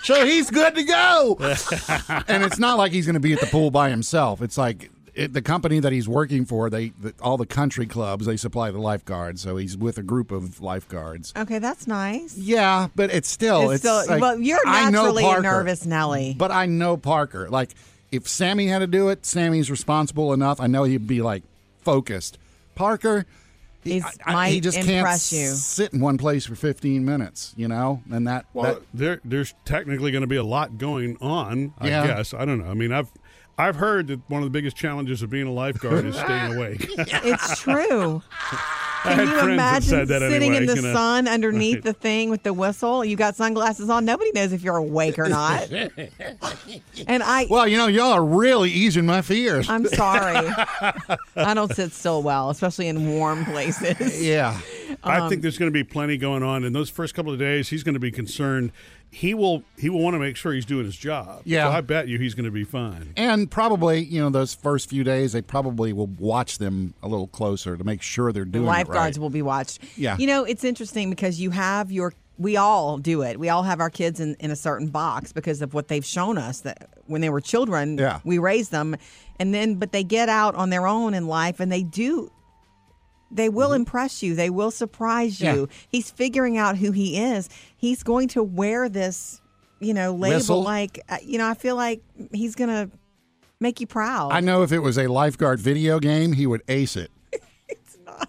So 0.08 0.26
he's 0.26 0.50
good 0.50 0.76
to 0.76 0.84
go. 0.84 1.38
and 2.28 2.44
it's 2.44 2.60
not 2.60 2.78
like 2.78 2.94
he's 2.94 3.06
going 3.06 3.16
to 3.16 3.20
be 3.20 3.34
at 3.34 3.42
the 3.42 3.48
pool 3.48 3.72
by 3.72 3.90
himself. 3.90 4.42
It's 4.42 4.58
like 4.58 4.90
it, 5.14 5.34
the 5.34 5.42
company 5.42 5.80
that 5.80 5.92
he's 5.92 6.08
working 6.08 6.46
for. 6.46 6.70
They 6.70 6.90
the, 6.90 7.14
all 7.22 7.36
the 7.36 7.46
country 7.46 7.86
clubs 7.86 8.26
they 8.26 8.38
supply 8.38 8.72
the 8.72 8.80
lifeguards. 8.80 9.42
So 9.42 9.58
he's 9.58 9.76
with 9.76 9.98
a 9.98 10.04
group 10.04 10.32
of 10.32 10.62
lifeguards. 10.62 11.34
Okay, 11.36 11.60
that's 11.60 11.88
nice. 11.88 12.38
Yeah, 12.38 12.88
but 12.96 13.14
it's 13.14 13.30
still 13.30 13.72
It's 13.72 13.84
it's, 13.84 14.04
still, 14.04 14.08
like, 14.08 14.22
well, 14.22 14.40
you're 14.40 14.60
I 14.66 14.90
know 14.90 15.04
naturally 15.04 15.24
a 15.24 15.28
Parker, 15.28 15.42
nervous 15.42 15.86
Nelly. 15.86 16.36
but 16.38 16.52
I 16.52 16.68
know 16.68 16.96
Parker. 16.96 17.50
Like 17.50 17.72
if 18.10 18.30
Sammy 18.30 18.68
had 18.68 18.80
to 18.80 18.88
do 18.88 19.10
it, 19.10 19.26
Sammy's 19.26 19.70
responsible 19.70 20.32
enough. 20.32 20.62
I 20.62 20.68
know 20.68 20.86
he'd 20.86 21.08
be 21.08 21.22
like 21.22 21.44
focused. 21.82 22.38
Parker. 22.76 23.26
He, 23.88 23.94
He's- 23.94 24.17
I- 24.25 24.29
I- 24.32 24.34
might 24.34 24.50
he 24.50 24.60
just 24.60 24.77
can't 24.77 24.89
impress 24.89 25.32
you. 25.34 25.48
sit 25.48 25.94
in 25.94 26.00
one 26.00 26.17
place 26.17 26.46
for 26.46 26.56
15 26.56 27.03
minutes, 27.06 27.53
you 27.58 27.67
know, 27.67 28.01
and 28.12 28.27
that, 28.27 28.46
Well, 28.53 28.74
that 28.75 28.84
there, 28.94 29.22
there's 29.25 29.53
technically 29.65 30.12
going 30.12 30.22
to 30.22 30.27
be 30.27 30.36
a 30.36 30.44
lot 30.44 30.77
going 30.77 31.17
on. 31.22 31.74
I 31.79 31.88
Yeah. 31.88 32.08
guess 32.08 32.34
I 32.34 32.46
don't 32.46 32.60
know. 32.60 32.70
I 32.70 32.74
mean, 32.74 32.91
I've 32.91 33.10
I've 33.60 33.77
heard 33.77 34.06
that 34.08 34.20
one 34.29 34.44
of 34.44 34.46
the 34.46 34.51
biggest 34.51 34.77
challenges 34.77 35.24
of 35.24 35.29
being 35.32 35.48
a 35.48 35.51
lifeguard 35.51 36.06
is 36.06 36.15
staying 36.15 36.53
awake. 36.58 36.86
It's 36.98 37.60
true. 37.62 38.22
I 39.08 39.16
Can 39.16 39.18
had 39.20 39.28
you 39.28 39.40
friends 39.40 39.48
that 39.48 39.54
imagine 39.54 39.90
said 39.90 40.08
that 40.10 40.20
sitting 40.22 40.36
anyway, 40.52 40.58
in 40.58 40.66
the 40.66 40.76
you 40.76 40.82
know. 40.82 40.94
sun 40.94 41.28
underneath 41.28 41.84
the 41.84 41.94
thing 42.08 42.30
with 42.30 42.44
the 42.44 42.54
whistle? 42.54 43.04
You 43.06 43.16
got 43.16 43.36
sunglasses 43.36 43.90
on. 43.90 44.06
Nobody 44.06 44.32
knows 44.34 44.52
if 44.54 44.62
you're 44.64 44.78
awake 44.78 45.18
or 45.20 45.30
not. 45.30 45.70
and 47.08 47.24
I, 47.24 47.48
well, 47.50 47.68
you 47.68 47.78
know, 47.78 47.88
y'all 47.88 48.12
are 48.14 48.24
really 48.26 48.70
easing 48.72 49.06
my 49.06 49.22
fears. 49.22 49.70
I'm 49.70 49.86
sorry. 49.88 50.36
I 51.36 51.54
don't 51.54 51.74
sit 51.74 51.92
still 51.92 52.22
well, 52.24 52.50
especially 52.50 52.88
in 52.88 53.08
warm 53.10 53.46
places. 53.46 54.24
yeah. 54.24 54.60
I 55.04 55.20
Um, 55.20 55.30
think 55.30 55.42
there's 55.42 55.58
going 55.58 55.72
to 55.72 55.74
be 55.74 55.84
plenty 55.84 56.18
going 56.18 56.44
on 56.44 56.64
in 56.64 56.74
those 56.74 56.90
first 56.90 57.14
couple 57.14 57.32
of 57.32 57.40
days. 57.40 57.70
He's 57.70 57.84
going 57.84 57.94
to 57.94 58.00
be 58.00 58.12
concerned. 58.12 58.72
He 59.10 59.34
will 59.34 59.64
he 59.78 59.90
will 59.90 60.02
want 60.02 60.14
to 60.16 60.20
make 60.20 60.36
sure 60.36 60.54
he's 60.54 60.66
doing 60.66 60.86
his 60.86 60.96
job. 60.98 61.42
Yeah. 61.46 61.66
so 61.70 61.72
I 61.78 61.82
bet 61.82 62.08
you 62.08 62.18
he's 62.20 62.34
going 62.36 62.46
to 62.46 62.52
be 62.52 62.64
fine. 62.64 63.14
And 63.16 63.50
probably, 63.50 64.04
you 64.04 64.22
know, 64.22 64.30
those 64.30 64.54
first 64.54 64.90
few 64.90 65.04
days, 65.04 65.32
they 65.34 65.42
probably 65.42 65.94
will 65.94 66.08
watch 66.08 66.58
them 66.58 66.94
a 67.02 67.08
little 67.08 67.28
closer 67.28 67.78
to 67.78 67.84
make 67.84 68.02
sure 68.02 68.32
they're 68.32 68.44
The 68.46 68.52
doing 68.52 68.66
lifeguards 68.66 69.18
it 69.18 69.20
right. 69.20 69.24
will 69.24 69.30
be 69.30 69.42
watched. 69.42 69.80
Yeah. 69.98 70.18
You 70.18 70.28
know, 70.28 70.44
it's 70.44 70.64
interesting 70.64 71.10
because 71.10 71.40
you 71.40 71.52
have 71.52 71.92
your 71.92 72.14
we 72.40 72.56
all 72.58 73.00
do 73.00 73.24
it. 73.24 73.40
We 73.40 73.50
all 73.50 73.64
have 73.64 73.80
our 73.80 73.90
kids 73.90 74.20
in, 74.20 74.36
in 74.40 74.52
a 74.52 74.56
certain 74.56 74.90
box 74.90 75.32
because 75.32 75.64
of 75.64 75.74
what 75.74 75.88
they've 75.88 76.06
shown 76.06 76.38
us 76.38 76.60
that 76.62 76.88
when 77.08 77.22
they 77.22 77.30
were 77.32 77.42
children, 77.42 77.98
Yeah. 77.98 78.20
we 78.24 78.38
raised 78.38 78.70
them. 78.72 78.96
And 79.40 79.54
then, 79.54 79.76
but 79.76 79.92
they 79.92 80.04
get 80.04 80.30
out 80.30 80.54
on 80.54 80.70
their 80.70 80.86
own 80.86 81.16
in 81.16 81.26
life 81.28 81.60
and 81.60 81.72
they 81.72 81.82
do, 81.82 82.32
they 83.31 83.50
will 83.50 83.74
impress 83.74 84.24
you. 84.24 84.36
They 84.36 84.50
will 84.50 84.72
surprise 84.72 85.39
you. 85.41 85.48
Mm-hmm. 85.48 85.60
Yeah. 85.60 85.88
He's 85.89 86.12
figuring 86.12 86.57
out 86.57 86.77
who 86.77 86.91
he 86.91 87.19
is. 87.22 87.50
He's 87.75 88.03
going 88.03 88.29
to 88.29 88.43
wear 88.43 88.89
this, 88.89 89.41
you 89.79 89.93
know, 89.93 90.13
label 90.13 90.38
Whistle. 90.38 90.63
like, 90.63 91.00
uh, 91.10 91.17
you 91.24 91.38
know, 91.38 91.48
I 91.48 91.53
feel 91.53 91.75
like 91.75 92.01
he's 92.31 92.55
going 92.55 92.69
to 92.69 92.89
make 93.60 93.81
you 93.81 93.88
proud. 93.88 94.31
I 94.31 94.39
know 94.39 94.63
if 94.63 94.72
it 94.72 94.79
was 94.79 94.98
a 94.98 95.07
lifeguard 95.07 95.60
video 95.60 96.00
game, 96.00 96.34
he 96.34 96.48
would 96.48 96.62
ace 96.67 96.96
it. 96.96 97.12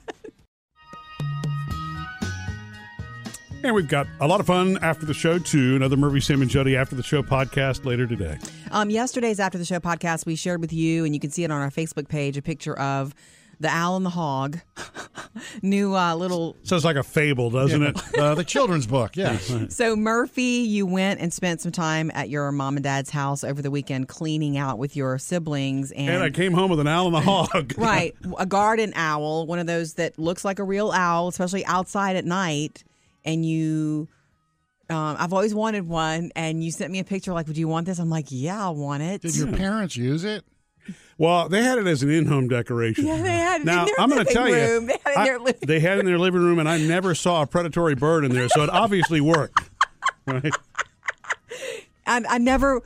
And 3.65 3.75
we've 3.75 3.89
got 3.89 4.07
a 4.21 4.27
lot 4.29 4.39
of 4.39 4.47
fun 4.47 4.79
after 4.83 5.05
the 5.05 5.13
show, 5.13 5.39
too. 5.41 5.75
Another 5.75 5.97
Murphy, 5.97 6.21
Sam, 6.21 6.43
and 6.43 6.51
Jody 6.51 6.77
after 6.77 6.95
the 6.95 7.03
show 7.03 7.25
podcast 7.25 7.85
later 7.85 8.07
today. 8.07 8.39
Um, 8.71 8.89
yesterday's 8.89 9.41
After 9.41 9.59
the 9.59 9.65
Show 9.65 9.81
podcast, 9.81 10.27
we 10.27 10.37
shared 10.37 10.61
with 10.61 10.73
you, 10.73 11.05
and 11.05 11.13
you 11.13 11.19
can 11.19 11.31
see 11.31 11.43
it 11.43 11.51
on 11.51 11.61
our 11.61 11.71
Facebook 11.71 12.09
page, 12.09 12.37
a 12.37 12.43
picture 12.43 12.79
of 12.79 13.17
the 13.61 13.69
owl 13.69 13.97
and 13.97 14.07
the 14.07 14.11
hog. 14.11 14.59
New 15.63 15.95
uh, 15.95 16.15
little. 16.15 16.57
Sounds 16.63 16.85
like 16.85 16.97
a 16.97 17.03
fable, 17.03 17.51
doesn't 17.51 17.83
it? 17.83 18.19
Uh, 18.19 18.35
the 18.35 18.45
children's 18.45 18.87
book, 18.87 19.17
yes. 19.17 19.53
So, 19.69 19.97
Murphy, 19.97 20.43
you 20.43 20.87
went 20.87 21.21
and 21.21 21.33
spent 21.33 21.61
some 21.61 21.73
time 21.73 22.11
at 22.15 22.29
your 22.29 22.51
mom 22.53 22.77
and 22.77 22.85
dad's 22.85 23.11
house 23.11 23.45
over 23.45 23.63
the 23.63 23.71
weekend 23.71 24.09
cleaning 24.09 24.57
out 24.57 24.79
with 24.79 24.97
your 24.97 25.19
siblings. 25.19 25.93
And, 25.93 26.09
And 26.09 26.23
I 26.23 26.31
came 26.31 26.53
home 26.53 26.71
with 26.71 26.81
an 26.81 26.87
owl 26.87 27.09
and 27.09 27.17
a 27.17 27.21
hog. 27.21 27.75
right, 27.79 28.15
a 28.39 28.47
garden 28.47 28.93
owl, 28.95 29.47
one 29.47 29.59
of 29.59 29.67
those 29.67 29.95
that 29.95 30.19
looks 30.19 30.45
like 30.45 30.59
a 30.59 30.65
real 30.65 30.91
owl, 30.91 31.29
especially 31.29 31.65
outside 31.67 32.17
at 32.17 32.25
night. 32.25 32.85
And 33.25 33.45
you. 33.45 34.09
Um, 34.91 35.17
I've 35.19 35.35
always 35.35 35.55
wanted 35.55 35.87
one, 35.87 36.31
and 36.35 36.65
you 36.65 36.71
sent 36.71 36.91
me 36.91 36.99
a 36.99 37.05
picture 37.05 37.35
like, 37.35 37.47
"Would 37.47 37.59
you 37.59 37.69
want 37.69 37.85
this?" 37.85 37.99
I'm 37.99 38.09
like, 38.09 38.27
"Yeah, 38.31 38.69
I 38.69 38.71
want 38.71 39.03
it." 39.03 39.21
Did 39.21 39.37
your 39.37 39.53
parents 39.53 39.97
use 39.97 40.25
it? 40.25 40.45
Well, 41.19 41.49
they 41.49 41.63
had 41.65 41.79
it 41.79 41.87
as 41.89 42.03
an 42.05 42.11
in-home 42.11 42.47
decoration. 42.49 43.05
Yeah, 43.07 43.21
they 43.21 43.37
had 43.39 43.57
it 43.57 43.61
in 43.63 43.67
now, 43.67 43.85
their 43.87 43.95
I'm 44.01 44.09
going 44.09 44.25
to 44.25 44.33
living 44.33 44.35
tell 44.55 44.71
room. 44.75 44.89
you, 44.89 44.97
They 45.05 45.11
had 45.11 45.11
it 45.11 45.13
in 45.15 45.19
I- 45.21 45.25
their 45.25 45.39
living 45.41 45.61
they 45.67 45.81
had 45.81 45.97
it 45.97 46.01
in 46.01 46.07
their 46.07 46.19
living 46.19 46.41
room, 46.41 46.59
and 46.61 46.69
I 46.69 46.79
never 46.87 47.15
saw 47.15 47.43
a 47.43 47.47
predatory 47.47 47.95
bird 47.97 48.25
in 48.25 48.33
there, 48.33 48.49
so 48.49 48.63
it 48.63 48.71
obviously 48.71 49.21
worked. 49.21 49.69
Right? 50.27 50.53
I, 52.07 52.23
I 52.29 52.39
never 52.39 52.83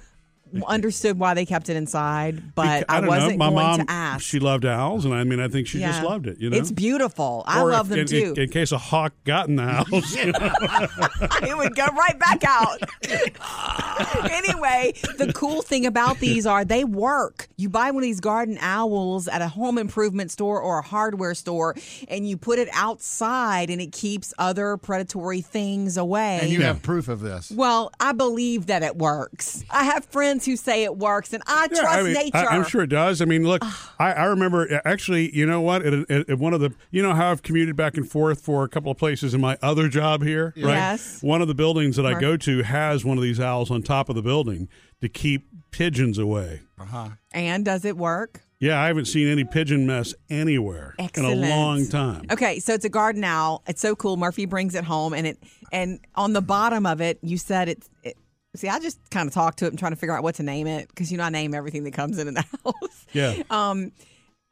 understood 0.66 1.18
why 1.18 1.34
they 1.34 1.46
kept 1.46 1.68
it 1.68 1.76
inside, 1.76 2.54
but 2.54 2.84
I, 2.88 3.00
don't 3.00 3.08
wasn't 3.08 3.32
know. 3.32 3.38
My 3.38 3.44
going 3.46 3.54
mom, 3.54 3.86
to 3.86 3.90
ask. 3.90 4.24
she 4.24 4.38
loved 4.38 4.64
owls, 4.66 5.04
and 5.04 5.14
I 5.14 5.24
mean, 5.24 5.40
I 5.40 5.48
think 5.48 5.66
she 5.66 5.78
just 5.80 6.02
loved 6.02 6.26
it. 6.26 6.38
You 6.40 6.50
know, 6.50 6.56
It's 6.56 6.70
beautiful. 6.72 7.44
I 7.46 7.62
Or 7.62 7.70
love 7.70 7.86
if- 7.86 7.90
them 7.90 7.98
in, 8.00 8.06
too. 8.06 8.32
In, 8.36 8.42
in 8.44 8.48
case 8.50 8.72
a 8.72 8.78
hawk 8.78 9.12
got 9.24 9.48
in 9.48 9.56
the 9.56 9.62
house, 9.64 10.16
you 10.16 10.26
know? 10.32 10.38
it 11.48 11.56
would 11.56 11.74
go 11.74 11.86
right 11.86 12.18
back 12.18 12.42
out. 12.44 12.78
anyway, 14.30 14.92
the 15.18 15.32
cool 15.34 15.62
thing 15.62 15.86
about 15.86 16.18
these 16.18 16.46
are 16.46 16.64
they 16.64 16.84
work. 16.84 17.48
You 17.56 17.68
buy 17.68 17.90
one 17.90 18.02
of 18.02 18.06
these 18.06 18.20
garden 18.20 18.58
owls 18.60 19.28
at 19.28 19.40
a 19.42 19.48
home 19.48 19.78
improvement 19.78 20.30
store 20.30 20.60
or 20.60 20.78
a 20.78 20.82
hardware 20.82 21.34
store, 21.34 21.74
and 22.08 22.28
you 22.28 22.36
put 22.36 22.58
it 22.58 22.68
outside, 22.72 23.70
and 23.70 23.80
it 23.80 23.92
keeps 23.92 24.34
other 24.38 24.76
predatory 24.76 25.40
things 25.40 25.96
away. 25.96 26.40
And 26.42 26.50
you 26.50 26.62
have 26.62 26.82
proof 26.82 27.08
of 27.08 27.20
this. 27.20 27.50
well, 27.50 27.92
I 28.00 28.12
believe 28.12 28.66
that 28.66 28.82
it 28.82 28.96
works. 28.96 29.64
I 29.70 29.84
have 29.84 30.04
friends 30.06 30.41
who 30.46 30.56
say 30.56 30.84
it 30.84 30.96
works, 30.96 31.32
and 31.32 31.42
I 31.46 31.68
Yeah, 31.70 31.80
trust 31.80 31.98
I 31.98 32.02
mean, 32.02 32.12
nature. 32.14 32.36
I, 32.36 32.56
am 32.56 32.64
sure 32.64 32.82
it 32.82 32.88
does. 32.88 33.20
I 33.22 33.24
mean, 33.24 33.44
look, 33.44 33.62
I, 33.98 34.12
I 34.12 34.24
remember 34.24 34.80
actually, 34.84 35.34
you 35.36 35.46
know 35.46 35.60
what? 35.60 35.84
At, 35.84 36.10
at, 36.10 36.30
at 36.30 36.38
one 36.38 36.54
of 36.54 36.60
the, 36.60 36.74
you 36.90 37.02
know 37.02 37.14
how 37.14 37.30
I've 37.30 37.42
commuted 37.42 37.76
back 37.76 37.96
and 37.96 38.08
forth 38.08 38.40
for 38.40 38.64
a 38.64 38.68
couple 38.68 38.90
of 38.90 38.98
places 38.98 39.34
in 39.34 39.40
my 39.40 39.56
other 39.62 39.88
job 39.88 40.22
here, 40.22 40.52
right? 40.56 40.74
Yes. 40.74 41.22
One 41.22 41.42
of 41.42 41.48
the 41.48 41.54
buildings 41.54 41.96
that 41.96 42.06
I 42.06 42.18
go 42.18 42.36
to 42.36 42.62
has 42.62 43.04
one 43.04 43.18
of 43.18 43.22
these 43.22 43.40
owls 43.40 43.70
on 43.70 43.82
top 43.82 44.08
of 44.08 44.14
the 44.14 44.22
building 44.22 44.68
to 45.00 45.08
keep 45.08 45.48
pigeons 45.70 46.18
away. 46.18 46.60
Uh-huh. 46.78 47.10
And 47.32 47.64
does 47.64 47.84
it 47.84 47.96
work? 47.96 48.42
Yeah, 48.62 48.80
I 48.80 48.86
haven't 48.86 49.06
seen 49.06 49.26
any 49.26 49.42
pigeon 49.42 49.86
mess 49.86 50.14
anywhere 50.30 50.94
in 51.16 51.24
a 51.24 51.34
long 51.34 51.88
time. 51.88 52.26
Okay, 52.30 52.60
so 52.60 52.74
it's 52.74 52.84
a 52.84 52.88
garden 52.88 53.24
owl. 53.24 53.64
It's 53.66 53.80
so 53.80 53.96
cool. 53.96 54.16
Murphy 54.16 54.46
brings 54.46 54.76
it 54.76 54.84
home, 54.84 55.14
and 55.14 55.26
it 55.26 55.38
and 55.72 55.98
on 56.14 56.32
the 56.32 56.42
bottom 56.42 56.86
of 56.86 57.00
it, 57.00 57.18
you 57.22 57.38
said 57.38 57.68
it's. 57.68 57.90
It, 58.04 58.16
see, 58.54 58.68
I 58.68 58.78
just 58.78 58.98
kind 59.10 59.26
of 59.26 59.34
talk 59.34 59.56
to 59.56 59.66
it 59.66 59.68
and 59.68 59.78
trying 59.78 59.92
to 59.92 59.96
figure 59.96 60.16
out 60.16 60.22
what 60.22 60.34
to 60.36 60.42
name 60.42 60.66
it 60.66 60.88
because 60.88 61.10
you 61.10 61.18
know 61.18 61.24
I 61.24 61.30
name 61.30 61.54
everything 61.54 61.84
that 61.84 61.92
comes 61.92 62.18
in 62.18 62.28
in 62.28 62.34
the 62.34 62.44
house. 62.64 63.06
Yeah. 63.12 63.42
Um, 63.50 63.92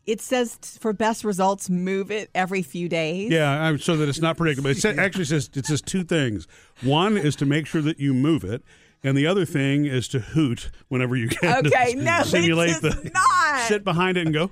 it 0.06 0.20
says 0.20 0.56
t- 0.60 0.78
for 0.80 0.92
best 0.92 1.24
results, 1.24 1.68
move 1.70 2.10
it 2.10 2.30
every 2.34 2.62
few 2.62 2.88
days. 2.88 3.30
Yeah, 3.30 3.68
I- 3.68 3.76
so 3.76 3.96
that 3.98 4.08
it's 4.08 4.20
not 4.20 4.36
predictable. 4.36 4.70
It 4.70 4.84
actually 4.98 5.26
says 5.26 5.50
it 5.54 5.66
says 5.66 5.82
two 5.82 6.04
things. 6.04 6.46
One 6.82 7.16
is 7.16 7.36
to 7.36 7.46
make 7.46 7.66
sure 7.66 7.82
that 7.82 8.00
you 8.00 8.14
move 8.14 8.42
it, 8.44 8.62
and 9.02 9.16
the 9.16 9.26
other 9.26 9.44
thing 9.46 9.86
is 9.86 10.08
to 10.08 10.20
hoot 10.20 10.70
whenever 10.88 11.16
you 11.16 11.28
can. 11.28 11.66
Okay, 11.66 11.94
to 11.94 12.02
no, 12.02 12.18
it 12.20 12.26
simulate 12.26 12.70
does 12.70 12.80
the 12.80 13.10
not. 13.14 13.60
sit 13.62 13.82
behind 13.82 14.18
it 14.18 14.26
and 14.26 14.34
go. 14.34 14.50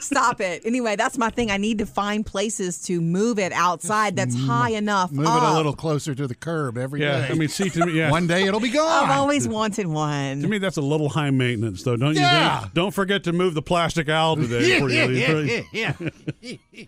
Stop 0.00 0.40
it. 0.40 0.62
Anyway, 0.66 0.96
that's 0.96 1.16
my 1.16 1.30
thing. 1.30 1.50
I 1.50 1.56
need 1.56 1.78
to 1.78 1.86
find 1.86 2.24
places 2.26 2.82
to 2.82 3.00
move 3.00 3.38
it 3.38 3.52
outside 3.52 4.16
that's 4.16 4.36
mm. 4.36 4.46
high 4.46 4.70
enough. 4.70 5.10
Move 5.10 5.26
it 5.26 5.42
a 5.42 5.54
little 5.54 5.74
closer 5.74 6.14
to 6.14 6.26
the 6.26 6.34
curb 6.34 6.76
every 6.76 7.00
day. 7.00 7.06
Yeah, 7.06 7.28
I 7.30 7.34
mean, 7.34 7.48
see 7.48 7.70
to 7.70 7.86
me, 7.86 7.92
yeah. 7.92 8.10
One 8.10 8.26
day 8.26 8.44
it'll 8.44 8.60
be 8.60 8.70
gone. 8.70 9.04
I've 9.04 9.18
always 9.18 9.48
wanted 9.48 9.86
one. 9.86 10.42
to 10.42 10.48
me, 10.48 10.58
that's 10.58 10.76
a 10.76 10.82
little 10.82 11.08
high 11.08 11.30
maintenance, 11.30 11.82
though, 11.82 11.96
don't 11.96 12.14
you 12.14 12.20
Yeah. 12.20 12.60
think? 12.60 12.74
Don't 12.74 12.92
forget 12.92 13.24
to 13.24 13.32
move 13.32 13.54
the 13.54 13.62
plastic 13.62 14.08
owl 14.08 14.36
today. 14.36 14.74
before 14.74 14.90
you 14.90 15.06
leave. 15.06 15.64
yeah, 15.72 15.92
yeah. 16.42 16.84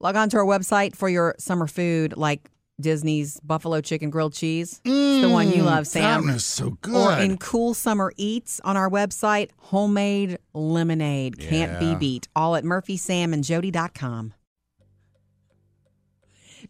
Log 0.00 0.14
on 0.16 0.28
to 0.30 0.36
our 0.36 0.44
website 0.44 0.94
for 0.94 1.08
your 1.08 1.34
summer 1.38 1.66
food 1.66 2.16
like 2.16 2.48
Disney's 2.80 3.40
buffalo 3.40 3.80
chicken 3.80 4.10
grilled 4.10 4.34
cheese. 4.34 4.80
it's 4.84 5.22
the 5.22 5.28
mm, 5.28 5.32
one 5.32 5.50
you 5.50 5.62
love, 5.62 5.84
That 5.84 5.90
Sam. 5.90 6.24
one 6.26 6.34
is 6.34 6.44
so 6.44 6.70
good. 6.80 6.94
Or 6.94 7.12
in 7.18 7.36
cool 7.38 7.74
summer 7.74 8.12
eats 8.16 8.60
on 8.64 8.76
our 8.76 8.88
website, 8.88 9.50
homemade 9.58 10.38
lemonade. 10.54 11.38
Can't 11.38 11.80
be 11.80 11.94
beat. 11.96 12.28
All 12.36 12.54
at 12.56 12.64
murphysamandjody.com. 12.64 14.34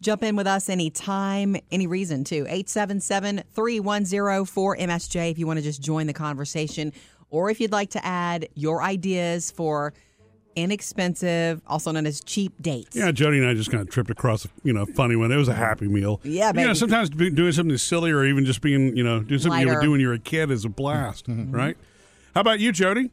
Jump 0.01 0.23
in 0.23 0.35
with 0.35 0.47
us 0.47 0.69
anytime, 0.69 1.57
any 1.71 1.85
reason 1.85 2.23
too. 2.23 2.45
877 2.47 3.43
310 3.53 4.45
4MSJ 4.45 5.31
if 5.31 5.37
you 5.37 5.45
want 5.45 5.57
to 5.57 5.63
just 5.63 5.81
join 5.81 6.07
the 6.07 6.13
conversation. 6.13 6.93
Or 7.29 7.49
if 7.49 7.59
you'd 7.59 7.71
like 7.71 7.91
to 7.91 8.05
add 8.05 8.47
your 8.55 8.81
ideas 8.81 9.51
for 9.51 9.93
inexpensive, 10.63 11.61
also 11.67 11.91
known 11.91 12.05
as 12.05 12.21
cheap 12.21 12.53
dates. 12.61 12.95
Yeah, 12.95 13.11
Jody 13.11 13.37
and 13.39 13.47
I 13.47 13.53
just 13.53 13.71
kind 13.71 13.81
of 13.81 13.89
tripped 13.89 14.09
across, 14.09 14.45
a, 14.45 14.49
you 14.63 14.73
know, 14.73 14.85
funny 14.85 15.15
one. 15.15 15.31
It 15.31 15.37
was 15.37 15.47
a 15.47 15.53
happy 15.53 15.87
meal. 15.87 16.19
Yeah, 16.23 16.51
You 16.55 16.67
know, 16.67 16.73
sometimes 16.73 17.09
doing 17.09 17.51
something 17.51 17.77
silly 17.77 18.11
or 18.11 18.25
even 18.25 18.45
just 18.45 18.61
being, 18.61 18.95
you 18.95 19.03
know, 19.03 19.21
doing 19.21 19.39
something 19.39 19.59
you 19.59 19.67
Lighter. 19.67 19.79
would 19.79 19.85
do 19.85 19.91
when 19.91 19.99
you 19.99 20.07
were 20.07 20.13
a 20.13 20.19
kid 20.19 20.51
is 20.51 20.65
a 20.65 20.69
blast, 20.69 21.27
mm-hmm. 21.27 21.51
right? 21.51 21.77
How 22.35 22.41
about 22.41 22.59
you, 22.59 22.71
Jody? 22.71 23.11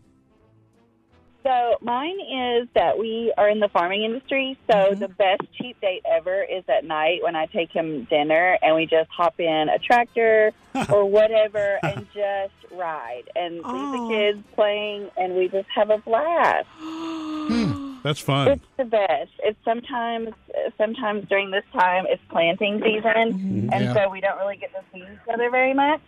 So 1.46 1.76
mine 1.80 2.18
is 2.18 2.68
that 2.74 2.98
we 2.98 3.32
are 3.38 3.48
in 3.48 3.60
the 3.60 3.68
farming 3.68 4.02
industry. 4.02 4.58
So 4.68 4.74
mm-hmm. 4.74 4.98
the 4.98 5.06
best 5.06 5.42
cheap 5.56 5.80
date 5.80 6.02
ever 6.04 6.42
is 6.42 6.64
at 6.68 6.84
night 6.84 7.22
when 7.22 7.36
I 7.36 7.46
take 7.46 7.70
him 7.70 8.02
dinner 8.10 8.58
and 8.62 8.74
we 8.74 8.86
just 8.86 9.08
hop 9.10 9.38
in 9.38 9.68
a 9.68 9.78
tractor 9.78 10.50
or 10.92 11.04
whatever 11.08 11.78
and 11.84 12.04
just 12.12 12.72
ride 12.72 13.30
and 13.36 13.54
leave 13.54 13.62
the 13.62 14.08
kids 14.10 14.44
playing 14.56 15.08
and 15.16 15.36
we 15.36 15.46
just 15.46 15.68
have 15.72 15.90
a 15.90 15.98
blast. 15.98 16.66
Hmm, 17.46 17.98
that's 18.02 18.18
fun. 18.18 18.48
It's 18.48 18.64
the 18.76 18.86
best. 18.86 19.30
It's 19.38 19.58
sometimes 19.64 20.30
sometimes 20.76 21.28
during 21.28 21.52
this 21.52 21.62
time 21.72 22.06
it's 22.08 22.20
planting 22.28 22.82
season 22.82 23.04
mm-hmm. 23.04 23.72
and 23.72 23.84
Yeah. 23.84 23.94
so 23.94 24.10
we 24.10 24.20
don't 24.20 24.36
really 24.38 24.56
get 24.56 24.72
to 24.72 24.80
see 24.92 24.98
each 24.98 25.28
other 25.32 25.48
very 25.48 25.72
much. 25.72 26.00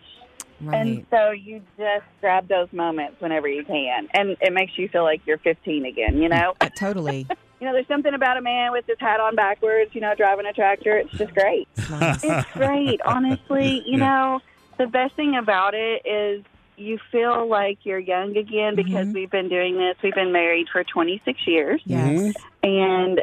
Right. 0.61 0.75
And 0.87 1.05
so 1.09 1.31
you 1.31 1.61
just 1.77 2.05
grab 2.21 2.47
those 2.47 2.67
moments 2.71 3.19
whenever 3.21 3.47
you 3.47 3.63
can. 3.63 4.07
And 4.13 4.37
it 4.41 4.53
makes 4.53 4.77
you 4.77 4.87
feel 4.89 5.03
like 5.03 5.21
you're 5.25 5.37
15 5.37 5.85
again, 5.85 6.17
you 6.21 6.29
know? 6.29 6.53
Uh, 6.59 6.69
totally. 6.77 7.27
you 7.59 7.65
know, 7.67 7.73
there's 7.73 7.87
something 7.87 8.13
about 8.13 8.37
a 8.37 8.41
man 8.41 8.71
with 8.71 8.85
his 8.85 8.99
hat 8.99 9.19
on 9.19 9.35
backwards, 9.35 9.91
you 9.93 10.01
know, 10.01 10.13
driving 10.15 10.45
a 10.45 10.53
tractor. 10.53 10.97
It's 10.97 11.11
just 11.11 11.33
great. 11.33 11.67
Nice. 11.89 12.23
It's 12.23 12.51
great. 12.53 12.99
Honestly, 13.05 13.83
you 13.87 13.97
know, 13.97 14.39
the 14.77 14.87
best 14.87 15.15
thing 15.15 15.35
about 15.35 15.73
it 15.75 16.05
is 16.05 16.43
you 16.77 16.97
feel 17.11 17.47
like 17.49 17.79
you're 17.83 17.99
young 17.99 18.37
again 18.37 18.75
because 18.75 19.07
Mhm. 19.07 19.13
we've 19.13 19.29
been 19.31 19.49
doing 19.49 19.77
this. 19.77 19.97
We've 20.01 20.13
been 20.13 20.31
married 20.31 20.67
for 20.71 20.83
26 20.83 21.45
years. 21.45 21.81
Yes. 21.85 22.33
And 22.63 23.21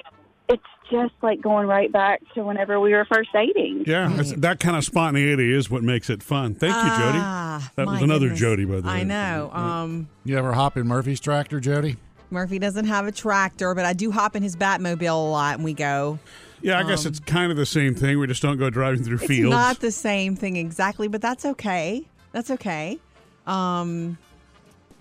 just 0.91 1.15
like 1.23 1.41
going 1.41 1.67
right 1.67 1.91
back 1.93 2.21
to 2.35 2.43
whenever 2.45 2.79
we 2.81 2.93
were 2.93 3.05
first 3.05 3.31
dating. 3.33 3.85
Yeah, 3.87 4.11
it's, 4.19 4.33
that 4.33 4.61
kind 4.61 4.77
of 4.77 4.85
spontaneity 4.85 5.53
is 5.53 5.71
what 5.71 5.83
makes 5.83 6.11
it 6.11 6.23
fun. 6.23 6.55
Thank 6.55 6.75
you, 6.75 6.83
Jody. 6.83 7.19
Ah, 7.21 7.71
That 7.77 7.87
was 7.87 8.03
another 8.03 8.27
goodness. 8.27 8.41
Jody, 8.41 8.65
by 8.65 8.77
the 8.81 8.87
way. 8.89 8.93
I 8.95 9.03
know. 9.05 9.51
Um, 9.53 10.09
You 10.25 10.37
ever 10.39 10.53
hop 10.53 10.77
in 10.77 10.87
Murphy's 10.87 11.21
tractor, 11.21 11.61
Jody? 11.61 11.97
Murphy 12.31 12.59
doesn't 12.59 12.87
have 12.87 13.07
a 13.07 13.13
tractor, 13.13 13.75
but 13.75 13.85
I 13.85 13.93
do 13.93 14.11
hop 14.11 14.35
in 14.37 14.43
his 14.43 14.57
Batmobile 14.57 15.09
a 15.09 15.31
lot, 15.31 15.55
and 15.57 15.65
we 15.65 15.75
go. 15.75 16.19
Yeah, 16.63 16.79
I 16.79 16.83
guess 16.83 17.05
it's 17.07 17.21
kind 17.21 17.51
of 17.53 17.57
the 17.57 17.67
same 17.67 17.95
thing. 17.95 18.19
We 18.19 18.27
just 18.27 18.43
don't 18.43 18.57
go 18.59 18.69
driving 18.71 19.05
through 19.05 19.17
Um, 19.19 19.23
It's 19.23 19.29
fields. 19.29 19.51
not 19.51 19.81
the 19.81 19.93
same 19.93 20.35
thing 20.35 20.57
exactly, 20.57 21.07
but 21.07 21.21
that's 21.23 21.45
okay. 21.45 22.05
That's 22.33 22.51
okay. 22.51 22.99
Um, 23.47 24.19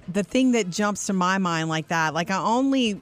the 0.08 0.22
thing 0.22 0.52
that 0.52 0.70
jumps 0.70 1.08
to 1.08 1.14
my 1.14 1.38
mind 1.40 1.70
like 1.70 1.88
that, 1.88 2.14
like 2.14 2.30
I 2.30 2.38
only 2.38 3.02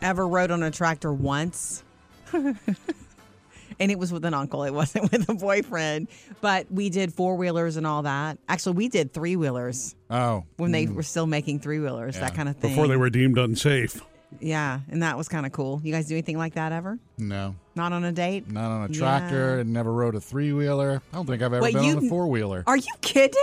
ever 0.00 0.28
rode 0.28 0.52
on 0.52 0.62
a 0.62 0.70
tractor 0.70 1.12
once, 1.12 1.82
and 3.80 3.90
it 3.90 3.98
was 3.98 4.12
with 4.12 4.24
an 4.24 4.34
uncle. 4.34 4.64
It 4.64 4.72
wasn't 4.72 5.10
with 5.12 5.28
a 5.28 5.34
boyfriend. 5.34 6.08
But 6.40 6.70
we 6.70 6.90
did 6.90 7.12
four 7.12 7.36
wheelers 7.36 7.76
and 7.76 7.86
all 7.86 8.02
that. 8.02 8.38
Actually, 8.48 8.76
we 8.76 8.88
did 8.88 9.12
three 9.12 9.36
wheelers 9.36 9.94
Oh, 10.10 10.44
when 10.56 10.72
they 10.72 10.86
mm. 10.86 10.94
were 10.94 11.02
still 11.02 11.26
making 11.26 11.60
three 11.60 11.78
wheelers, 11.80 12.18
that 12.18 12.34
kind 12.34 12.48
of 12.48 12.56
thing. 12.56 12.70
Before 12.70 12.86
they 12.88 12.96
were 12.96 13.10
deemed 13.10 13.38
unsafe. 13.38 14.00
Yeah, 14.40 14.80
and 14.90 15.02
that 15.02 15.16
was 15.16 15.26
kind 15.26 15.46
of 15.46 15.52
cool. 15.52 15.80
You 15.82 15.90
guys 15.92 16.06
do 16.06 16.14
anything 16.14 16.36
like 16.36 16.54
that 16.54 16.70
ever? 16.70 16.98
no, 17.16 17.54
Not 17.74 17.94
on 17.94 18.04
a 18.04 18.12
date? 18.12 18.50
not 18.50 18.70
on 18.70 18.90
a 18.90 18.92
Yeah. 18.92 18.98
tractor, 18.98 19.60
and 19.60 19.72
never 19.72 19.90
rode 19.90 20.14
a 20.16 20.20
three 20.20 20.52
wheeler. 20.52 21.00
I 21.12 21.16
don't 21.16 21.24
think 21.26 21.40
I've 21.42 21.54
ever 21.54 21.62
Wait, 21.62 21.72
been 21.74 21.84
you- 21.84 21.96
on 21.96 22.04
a 22.04 22.08
four 22.10 22.26
wheeler. 22.26 22.62
Are 22.66 22.76
you 22.76 22.92
kidding? 23.00 23.40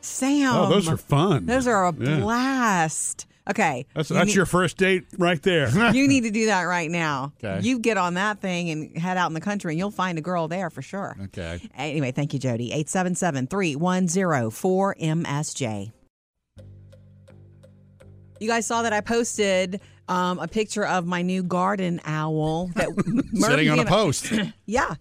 Sam. 0.00 0.54
Oh, 0.54 0.68
those 0.70 0.88
are 0.88 0.96
fun. 0.96 1.44
Those 1.44 1.66
are 1.66 1.86
a 1.88 1.92
Yeah. 1.92 2.20
blast. 2.20 3.26
Okay. 3.50 3.86
That's 3.94 4.10
you 4.10 4.14
that's 4.16 4.28
need- 4.28 4.36
your 4.36 4.46
first 4.46 4.76
date 4.76 5.04
right 5.16 5.42
there. 5.42 5.68
you 5.94 6.06
need 6.06 6.24
to 6.24 6.30
do 6.32 6.46
that 6.46 6.62
right 6.64 6.90
now. 6.90 7.32
Okay. 7.42 7.66
You 7.66 7.78
get 7.78 7.96
on 7.96 8.14
that 8.14 8.40
thing 8.40 8.70
and 8.70 8.96
head 8.98 9.16
out 9.16 9.28
in 9.28 9.34
the 9.34 9.40
country, 9.40 9.72
and 9.72 9.78
you'll 9.78 9.90
find 9.90 10.18
a 10.18 10.20
girl 10.20 10.48
there 10.48 10.70
for 10.70 10.82
sure. 10.82 11.16
Okay. 11.24 11.60
Anyway, 11.76 12.12
thank 12.12 12.32
you, 12.32 12.38
Jody. 12.38 12.66
877 12.72 13.46
310 13.46 14.50
4MSJ. 14.50 15.92
You 18.40 18.48
guys 18.48 18.66
saw 18.66 18.82
that 18.82 18.92
I 18.92 19.00
posted 19.00 19.80
um, 20.08 20.38
a 20.38 20.46
picture 20.46 20.86
of 20.86 21.06
my 21.06 21.22
new 21.22 21.42
garden 21.42 22.00
owl 22.04 22.68
that 22.76 22.88
Sitting 23.34 23.70
on 23.70 23.80
a 23.80 23.84
post. 23.84 24.32
Yeah. 24.66 24.94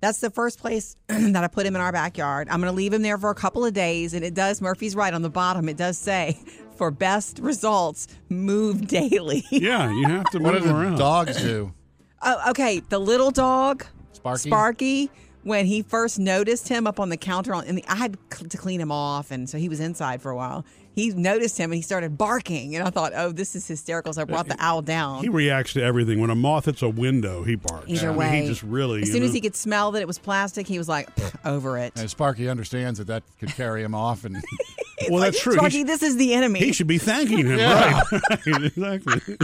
That's 0.00 0.20
the 0.20 0.28
first 0.28 0.58
place 0.58 0.96
that 1.08 1.42
I 1.42 1.48
put 1.48 1.64
him 1.64 1.74
in 1.74 1.80
our 1.80 1.90
backyard. 1.90 2.48
I'm 2.50 2.60
going 2.60 2.70
to 2.70 2.76
leave 2.76 2.92
him 2.92 3.00
there 3.00 3.16
for 3.16 3.30
a 3.30 3.34
couple 3.34 3.64
of 3.64 3.72
days. 3.72 4.12
And 4.12 4.22
it 4.22 4.34
does, 4.34 4.60
Murphy's 4.60 4.94
right 4.94 5.14
on 5.14 5.22
the 5.22 5.30
bottom, 5.30 5.66
it 5.66 5.78
does 5.78 5.96
say, 5.96 6.38
for 6.76 6.90
best 6.90 7.38
results, 7.38 8.08
move 8.28 8.86
daily. 8.88 9.44
yeah, 9.50 9.90
you 9.90 10.06
have 10.06 10.30
to 10.30 10.38
what 10.38 10.54
move 10.54 10.62
do 10.62 10.68
the 10.68 10.74
around. 10.74 10.96
dogs 10.98 11.40
do? 11.40 11.72
Oh, 12.26 12.50
okay, 12.52 12.80
the 12.88 12.98
little 12.98 13.30
dog, 13.30 13.84
Sparky? 14.12 14.48
Sparky, 14.48 15.10
when 15.42 15.66
he 15.66 15.82
first 15.82 16.18
noticed 16.18 16.68
him 16.68 16.86
up 16.86 16.98
on 16.98 17.10
the 17.10 17.18
counter, 17.18 17.54
on, 17.54 17.66
and 17.66 17.76
the, 17.76 17.84
I 17.86 17.96
had 17.96 18.16
cl- 18.32 18.48
to 18.48 18.56
clean 18.56 18.80
him 18.80 18.90
off, 18.90 19.30
and 19.30 19.46
so 19.50 19.58
he 19.58 19.68
was 19.68 19.78
inside 19.78 20.22
for 20.22 20.30
a 20.30 20.36
while. 20.36 20.64
He 20.94 21.10
noticed 21.10 21.58
him 21.58 21.70
and 21.70 21.74
he 21.76 21.82
started 21.82 22.16
barking, 22.16 22.76
and 22.76 22.86
I 22.86 22.88
thought, 22.88 23.12
"Oh, 23.14 23.30
this 23.30 23.54
is 23.54 23.66
hysterical!" 23.68 24.14
So 24.14 24.22
I 24.22 24.24
brought 24.24 24.48
the 24.48 24.56
owl 24.58 24.80
down. 24.80 25.22
He 25.22 25.28
reacts 25.28 25.74
to 25.74 25.82
everything. 25.82 26.18
When 26.18 26.30
a 26.30 26.34
moth 26.34 26.64
hits 26.64 26.80
a 26.80 26.88
window, 26.88 27.42
he 27.42 27.56
barks. 27.56 27.90
Either 27.90 28.06
I 28.06 28.10
mean, 28.12 28.16
way, 28.18 28.40
he 28.42 28.48
just 28.48 28.62
really. 28.62 29.02
as 29.02 29.08
you 29.08 29.12
soon 29.14 29.22
as 29.24 29.34
he 29.34 29.42
could 29.42 29.56
smell 29.56 29.90
that 29.92 30.00
it 30.00 30.06
was 30.06 30.18
plastic, 30.18 30.66
he 30.66 30.78
was 30.78 30.88
like, 30.88 31.14
"Pfft, 31.16 31.34
"Over 31.44 31.76
it." 31.76 31.92
And 31.98 32.08
Sparky 32.08 32.48
understands 32.48 32.98
that 33.00 33.08
that 33.08 33.22
could 33.38 33.50
carry 33.50 33.82
him 33.82 33.94
off, 33.94 34.24
and 34.24 34.36
well, 35.10 35.20
that's 35.22 35.40
true. 35.40 35.54
Sparky, 35.54 35.82
this 35.84 36.02
is 36.02 36.16
the 36.16 36.34
enemy. 36.34 36.60
he 36.60 36.72
should 36.72 36.86
be 36.86 36.98
thanking 36.98 37.38
him, 37.46 37.58
Yeah. 37.58 38.02
right, 38.10 38.46
exactly. 38.46 39.36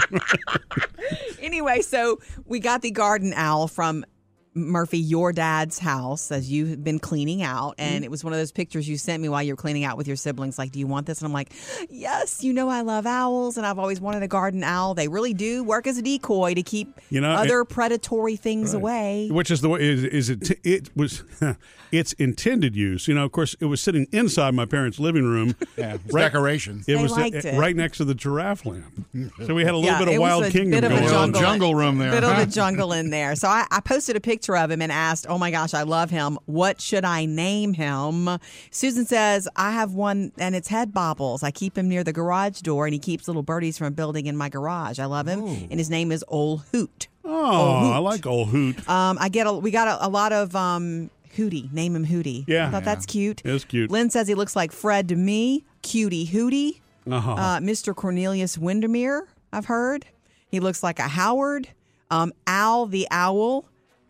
anyway, 1.40 1.80
so 1.80 2.18
we 2.46 2.60
got 2.60 2.82
the 2.82 2.90
garden 2.90 3.32
owl 3.34 3.68
from 3.68 4.04
Murphy, 4.54 4.98
your 4.98 5.32
dad's 5.32 5.78
house, 5.78 6.32
as 6.32 6.50
you've 6.50 6.82
been 6.82 6.98
cleaning 6.98 7.42
out. 7.42 7.76
Mm-hmm. 7.76 7.94
And 7.94 8.04
it 8.04 8.10
was 8.10 8.24
one 8.24 8.32
of 8.32 8.38
those 8.38 8.50
pictures 8.52 8.88
you 8.88 8.96
sent 8.98 9.22
me 9.22 9.28
while 9.28 9.42
you 9.42 9.52
were 9.52 9.56
cleaning 9.56 9.84
out 9.84 9.96
with 9.96 10.06
your 10.08 10.16
siblings. 10.16 10.58
Like, 10.58 10.72
do 10.72 10.78
you 10.80 10.86
want 10.88 11.06
this? 11.06 11.20
And 11.20 11.26
I'm 11.26 11.32
like, 11.32 11.52
yes, 11.88 12.42
you 12.42 12.52
know, 12.52 12.68
I 12.68 12.80
love 12.80 13.06
owls 13.06 13.56
and 13.56 13.64
I've 13.66 13.78
always 13.78 14.00
wanted 14.00 14.22
a 14.24 14.28
garden 14.28 14.64
owl. 14.64 14.94
They 14.94 15.06
really 15.08 15.34
do 15.34 15.62
work 15.62 15.86
as 15.86 15.98
a 15.98 16.02
decoy 16.02 16.54
to 16.54 16.62
keep 16.62 17.00
You 17.10 17.20
know, 17.20 17.30
other 17.30 17.64
predatory 17.64 18.36
things 18.36 18.74
away. 18.74 19.28
Which 19.30 19.50
is 19.50 19.60
the 19.60 19.68
way 19.68 19.80
is, 19.82 20.04
is 20.04 20.30
it? 20.30 20.50
It 20.64 20.90
was 20.96 21.22
its 21.92 22.12
intended 22.14 22.74
use. 22.74 23.06
You 23.06 23.14
know, 23.14 23.24
of 23.24 23.32
course, 23.32 23.54
it 23.60 23.66
was 23.66 23.80
sitting 23.80 24.06
inside 24.10 24.54
my 24.54 24.64
parents' 24.66 24.98
living 24.98 25.24
room. 25.24 25.54
yeah, 25.76 25.96
Right. 26.10 26.22
decorations. 26.22 26.88
It 26.88 26.96
They 26.96 27.02
was 27.02 27.12
liked 27.12 27.36
it. 27.44 27.56
right 27.56 27.76
next 27.76 27.98
to 27.98 28.04
the 28.04 28.14
giraffe 28.14 28.66
lamp. 28.66 29.06
so 29.46 29.54
we 29.54 29.62
had 29.64 29.74
a 29.74 29.76
little 29.76 29.84
Yeah, 29.84 29.98
bit 30.04 30.08
of 30.14 30.20
Wild 30.20 30.44
Kingdom 30.46 30.70
bit 30.80 30.84
of 30.84 30.90
a 30.90 30.94
going 30.94 31.04
Little 31.04 31.18
on. 31.20 31.32
jungle. 31.32 31.40
jungle 31.40 31.74
room 31.76 31.98
there. 31.98 32.08
A 32.08 32.12
bit 32.12 32.24
of 32.24 32.32
huh? 32.32 32.44
the 32.44 32.50
jungle 32.50 32.92
in 32.92 33.10
there. 33.10 33.36
So 33.36 33.46
I, 33.48 33.66
I 33.70 33.80
posted 33.80 34.16
a 34.16 34.20
picture 34.20 34.40
of 34.56 34.70
him 34.70 34.82
and 34.82 34.92
asked, 34.92 35.26
Oh 35.28 35.38
my 35.38 35.50
gosh, 35.50 35.74
I 35.74 35.82
love 35.82 36.10
him. 36.10 36.38
What 36.46 36.80
should 36.80 37.04
I 37.04 37.24
name 37.26 37.74
him? 37.74 38.28
Susan 38.70 39.04
says, 39.06 39.48
I 39.56 39.72
have 39.72 39.94
one 39.94 40.32
and 40.38 40.54
it's 40.54 40.68
head 40.68 40.92
bobbles. 40.92 41.42
I 41.42 41.50
keep 41.50 41.76
him 41.76 41.88
near 41.88 42.04
the 42.04 42.12
garage 42.12 42.60
door 42.60 42.86
and 42.86 42.92
he 42.92 42.98
keeps 42.98 43.28
little 43.28 43.42
birdies 43.42 43.78
from 43.78 43.92
building 43.94 44.26
in 44.26 44.36
my 44.36 44.48
garage. 44.48 44.98
I 44.98 45.06
love 45.06 45.26
him. 45.26 45.40
And 45.42 45.74
his 45.78 45.90
name 45.90 46.12
is 46.12 46.24
Old 46.28 46.62
Hoot. 46.72 47.08
Oh, 47.24 47.92
I 47.92 47.98
like 47.98 48.26
old 48.26 48.48
hoot. 48.48 48.88
Um, 48.88 49.16
I 49.20 49.28
get 49.28 49.46
a, 49.46 49.52
we 49.52 49.70
got 49.70 49.86
a, 49.88 50.06
a 50.06 50.08
lot 50.08 50.32
of 50.32 50.56
um, 50.56 51.10
Hootie. 51.36 51.72
Name 51.72 51.94
him 51.94 52.06
Hootie. 52.06 52.44
Yeah. 52.46 52.66
I 52.66 52.70
thought 52.70 52.84
that's 52.84 53.06
cute. 53.06 53.42
It's 53.44 53.64
cute. 53.64 53.90
Lynn 53.90 54.10
says 54.10 54.26
he 54.26 54.34
looks 54.34 54.56
like 54.56 54.72
Fred 54.72 55.08
to 55.08 55.16
me. 55.16 55.64
Cutie 55.82 56.26
Hootie. 56.26 56.80
Uh-huh. 57.10 57.32
Uh, 57.32 57.58
Mr. 57.60 57.94
Cornelius 57.94 58.58
Windermere, 58.58 59.26
I've 59.52 59.66
heard. 59.66 60.06
He 60.48 60.60
looks 60.60 60.82
like 60.82 60.98
a 60.98 61.08
Howard. 61.08 61.68
Um, 62.10 62.32
Al 62.46 62.86
the 62.86 63.06
Owl. 63.10 63.64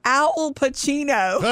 Owl 0.04 0.52
Pacino. 0.54 1.40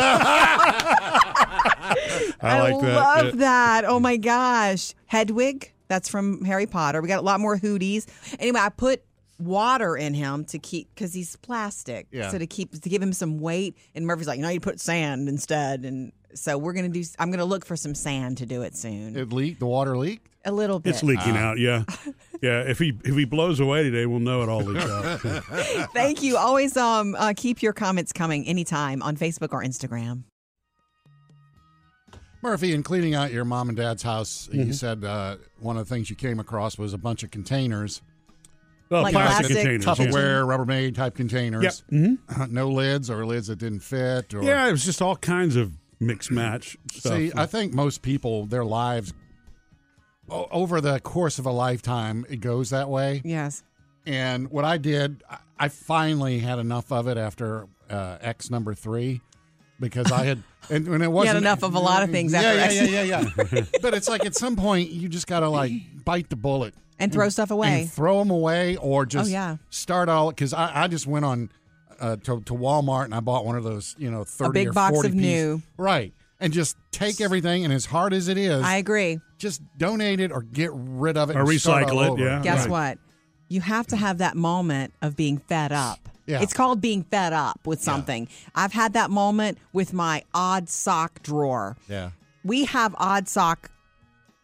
I 2.41 2.61
like 2.61 2.81
that. 2.81 2.95
love 2.95 3.25
Yeah. 3.27 3.31
that. 3.37 3.85
Oh 3.87 4.01
my 4.01 4.17
gosh. 4.17 4.95
Hedwig. 5.07 5.73
That's 5.89 6.09
from 6.09 6.45
Harry 6.45 6.67
Potter. 6.67 7.01
We 7.01 7.09
got 7.09 7.19
a 7.19 7.23
lot 7.23 7.41
more 7.41 7.57
hooties. 7.57 8.07
Anyway, 8.39 8.61
I 8.61 8.69
put 8.69 9.03
water 9.39 9.97
in 9.97 10.13
him 10.15 10.45
to 10.47 10.59
keep 10.59 10.95
because 10.95 11.15
he's 11.15 11.37
plastic. 11.37 12.07
Yeah. 12.11 12.31
So 12.31 12.39
to 12.39 12.47
keep 12.47 12.81
to 12.83 12.89
give 12.89 13.03
him 13.03 13.13
some 13.13 13.39
weight. 13.39 13.77
And 13.95 14.07
Murphy's 14.07 14.27
like, 14.27 14.37
you 14.37 14.43
know, 14.43 14.51
you 14.51 14.61
put 14.61 14.81
sand 14.81 15.29
instead. 15.29 15.85
And 15.85 16.13
so 16.35 16.59
we're 16.59 16.75
gonna 16.75 16.89
do. 16.91 17.03
I'm 17.19 17.31
gonna 17.31 17.45
look 17.47 17.65
for 17.65 17.77
some 17.77 17.95
sand 17.95 18.39
to 18.39 18.47
do 18.47 18.63
it 18.63 18.77
soon. 18.77 19.17
It 19.17 19.33
leaked. 19.33 19.61
The 19.61 19.67
water 19.67 19.97
leaked. 19.97 20.29
a 20.45 20.53
little 20.53 20.79
bit. 20.79 20.91
It's 20.91 21.03
leaking 21.03 21.37
Ah. 21.37 21.51
out. 21.51 21.59
Yeah, 21.59 21.85
yeah. 22.43 22.61
If 22.63 22.79
he 22.79 22.93
if 23.05 23.15
he 23.17 23.25
blows 23.25 23.61
away 23.61 23.83
today, 23.85 24.07
we'll 24.07 24.21
know 24.21 24.43
it 24.43 24.49
all 24.49 24.61
leaked 24.63 24.87
out. 24.89 25.21
Thank 25.93 26.23
you. 26.23 26.37
Always 26.37 26.77
um 26.77 27.15
uh, 27.17 27.33
keep 27.37 27.63
your 27.63 27.73
comments 27.73 28.13
coming 28.13 28.47
anytime 28.47 29.03
on 29.03 29.17
Facebook 29.17 29.53
or 29.53 29.63
Instagram. 29.63 30.25
Murphy, 32.41 32.73
in 32.73 32.83
cleaning 32.85 33.15
out 33.15 33.33
your 33.33 33.45
mom 33.45 33.69
and 33.69 33.77
dad's 33.77 34.03
house, 34.03 34.49
Mm-hmm. 34.53 34.69
you 34.69 34.73
said 34.73 35.05
uh, 35.05 35.37
one 35.59 35.77
of 35.77 35.89
the 35.89 35.95
things 35.95 36.09
you 36.09 36.15
came 36.17 36.39
across 36.39 36.79
was 36.79 36.93
a 36.93 36.99
bunch 36.99 37.23
of 37.25 37.31
containers, 37.33 38.01
Oh, 38.91 39.03
Like 39.03 39.13
plastic, 39.13 39.49
plastic 39.49 39.57
containers. 39.81 39.85
yeah. 39.99 40.07
Tupperware, 40.07 40.47
Rubbermaid 40.47 40.95
type 40.95 41.15
containers. 41.17 41.83
Yep. 41.91 42.01
Mhm. 42.01 42.51
no 42.51 42.71
lids 42.71 43.11
or 43.11 43.27
lids 43.27 43.49
that 43.49 43.57
didn't 43.59 43.81
fit. 43.81 44.33
Or, 44.35 44.43
Yeah, 44.43 44.67
it 44.69 44.71
was 44.71 44.85
just 44.85 45.03
all 45.03 45.17
kinds 45.17 45.57
of 45.57 45.73
mix 46.01 46.31
match 46.31 46.77
stuff. 46.93 47.15
See, 47.15 47.33
I 47.35 47.45
think 47.47 47.75
most 47.75 48.03
people, 48.03 48.47
their 48.47 48.65
lives, 48.65 49.13
o- 49.13 49.15
over 50.31 50.81
the 50.81 51.01
course 51.01 51.39
of 51.39 51.47
a 51.47 51.51
lifetime, 51.53 52.27
it 52.29 52.41
goes 52.41 52.71
that 52.71 52.89
way. 52.89 53.23
Yes. 53.25 53.63
And 54.07 54.51
what 54.51 54.65
I 54.65 54.79
did, 54.79 55.23
I- 55.59 55.69
finally 55.69 56.39
had 56.39 56.59
enough 56.59 56.93
of 56.93 57.09
it 57.09 57.19
after 57.19 57.67
uh, 57.91 58.19
X 58.21 58.49
number 58.51 58.75
three 58.75 59.21
because 59.81 60.11
I 60.13 60.25
had, 60.25 60.43
and 60.71 60.87
when 60.89 61.03
it 61.03 61.11
wasn't 61.11 61.39
enough 61.39 61.63
of 61.63 61.75
a 61.75 61.79
lot 61.81 62.03
of 62.03 62.11
things 62.11 62.33
Yeah, 62.33 62.53
yeah, 62.71 62.71
yeah, 62.83 63.03
yeah, 63.03 63.31
yeah. 63.53 63.63
but 63.83 63.95
it's 63.95 64.09
like 64.09 64.25
at 64.25 64.35
some 64.35 64.55
point 64.57 64.91
you 64.91 65.09
just 65.09 65.27
got 65.27 65.41
to 65.41 65.49
like 65.49 65.73
bite 66.05 66.29
the 66.31 66.37
bullet 66.37 66.75
And 66.99 67.13
throw 67.13 67.29
stuff 67.29 67.51
away. 67.51 67.81
and 67.83 67.91
throw 67.91 68.19
them 68.21 68.31
away, 68.31 68.77
or 68.77 69.05
just 69.07 69.31
Oh, 69.31 69.33
yeah. 69.33 69.57
start 69.71 70.09
all. 70.09 70.29
Because 70.31 70.53
I, 70.55 70.85
I 70.85 70.89
just 70.89 71.07
went 71.07 71.25
on 71.25 71.51
uh, 72.01 72.17
to, 72.17 72.41
to 72.43 72.55
Walmart 72.55 73.07
and 73.07 73.15
I 73.15 73.21
bought 73.21 73.45
one 73.45 73.57
of 73.57 73.65
those, 73.65 73.97
you 73.99 74.11
know, 74.11 74.23
thirty 74.25 74.53
big 74.53 74.69
or 74.69 74.73
box 74.73 74.95
40 74.95 75.09
of 75.09 75.15
piece- 75.15 75.23
new. 75.23 75.63
right? 75.77 76.13
And 76.41 76.53
just 76.53 76.77
take 76.93 77.21
everything, 77.21 77.65
and 77.65 77.73
as 77.75 77.85
hard 77.85 78.13
as 78.13 78.29
it 78.29 78.39
is, 78.39 78.63
I 78.63 78.77
agree. 78.77 79.19
just 79.39 79.61
donate 79.77 80.21
it 80.21 80.31
or 80.31 80.43
get 80.43 80.71
rid 80.73 81.17
of 81.17 81.31
it 81.31 81.37
Or 81.37 81.41
and 81.51 81.61
start 81.61 81.87
recycle 81.87 81.93
all 81.95 82.03
it, 82.03 82.09
over. 82.11 82.25
yeah. 82.25 82.41
Guess 82.43 82.61
Right. 82.61 82.71
what? 82.71 82.99
You 83.49 83.61
have 83.61 83.87
to 83.89 83.97
have 83.97 84.19
that 84.19 84.37
moment 84.37 84.95
of 85.03 85.17
being 85.17 85.39
fed 85.39 85.73
up. 85.73 86.09
Yeah. 86.27 86.41
It's 86.43 86.53
called 86.53 86.81
being 86.81 87.03
fed 87.05 87.33
up 87.33 87.59
with 87.67 87.83
something. 87.83 88.29
I've 88.55 88.73
had 88.73 88.93
that 88.93 89.11
moment 89.11 89.59
with 89.73 89.93
my 89.93 90.23
odd 90.35 90.69
sock 90.69 91.23
drawer. 91.23 91.77
Yeah. 91.89 92.11
We 92.45 92.67
have 92.67 92.95
odd 92.99 93.27
sock, 93.29 93.71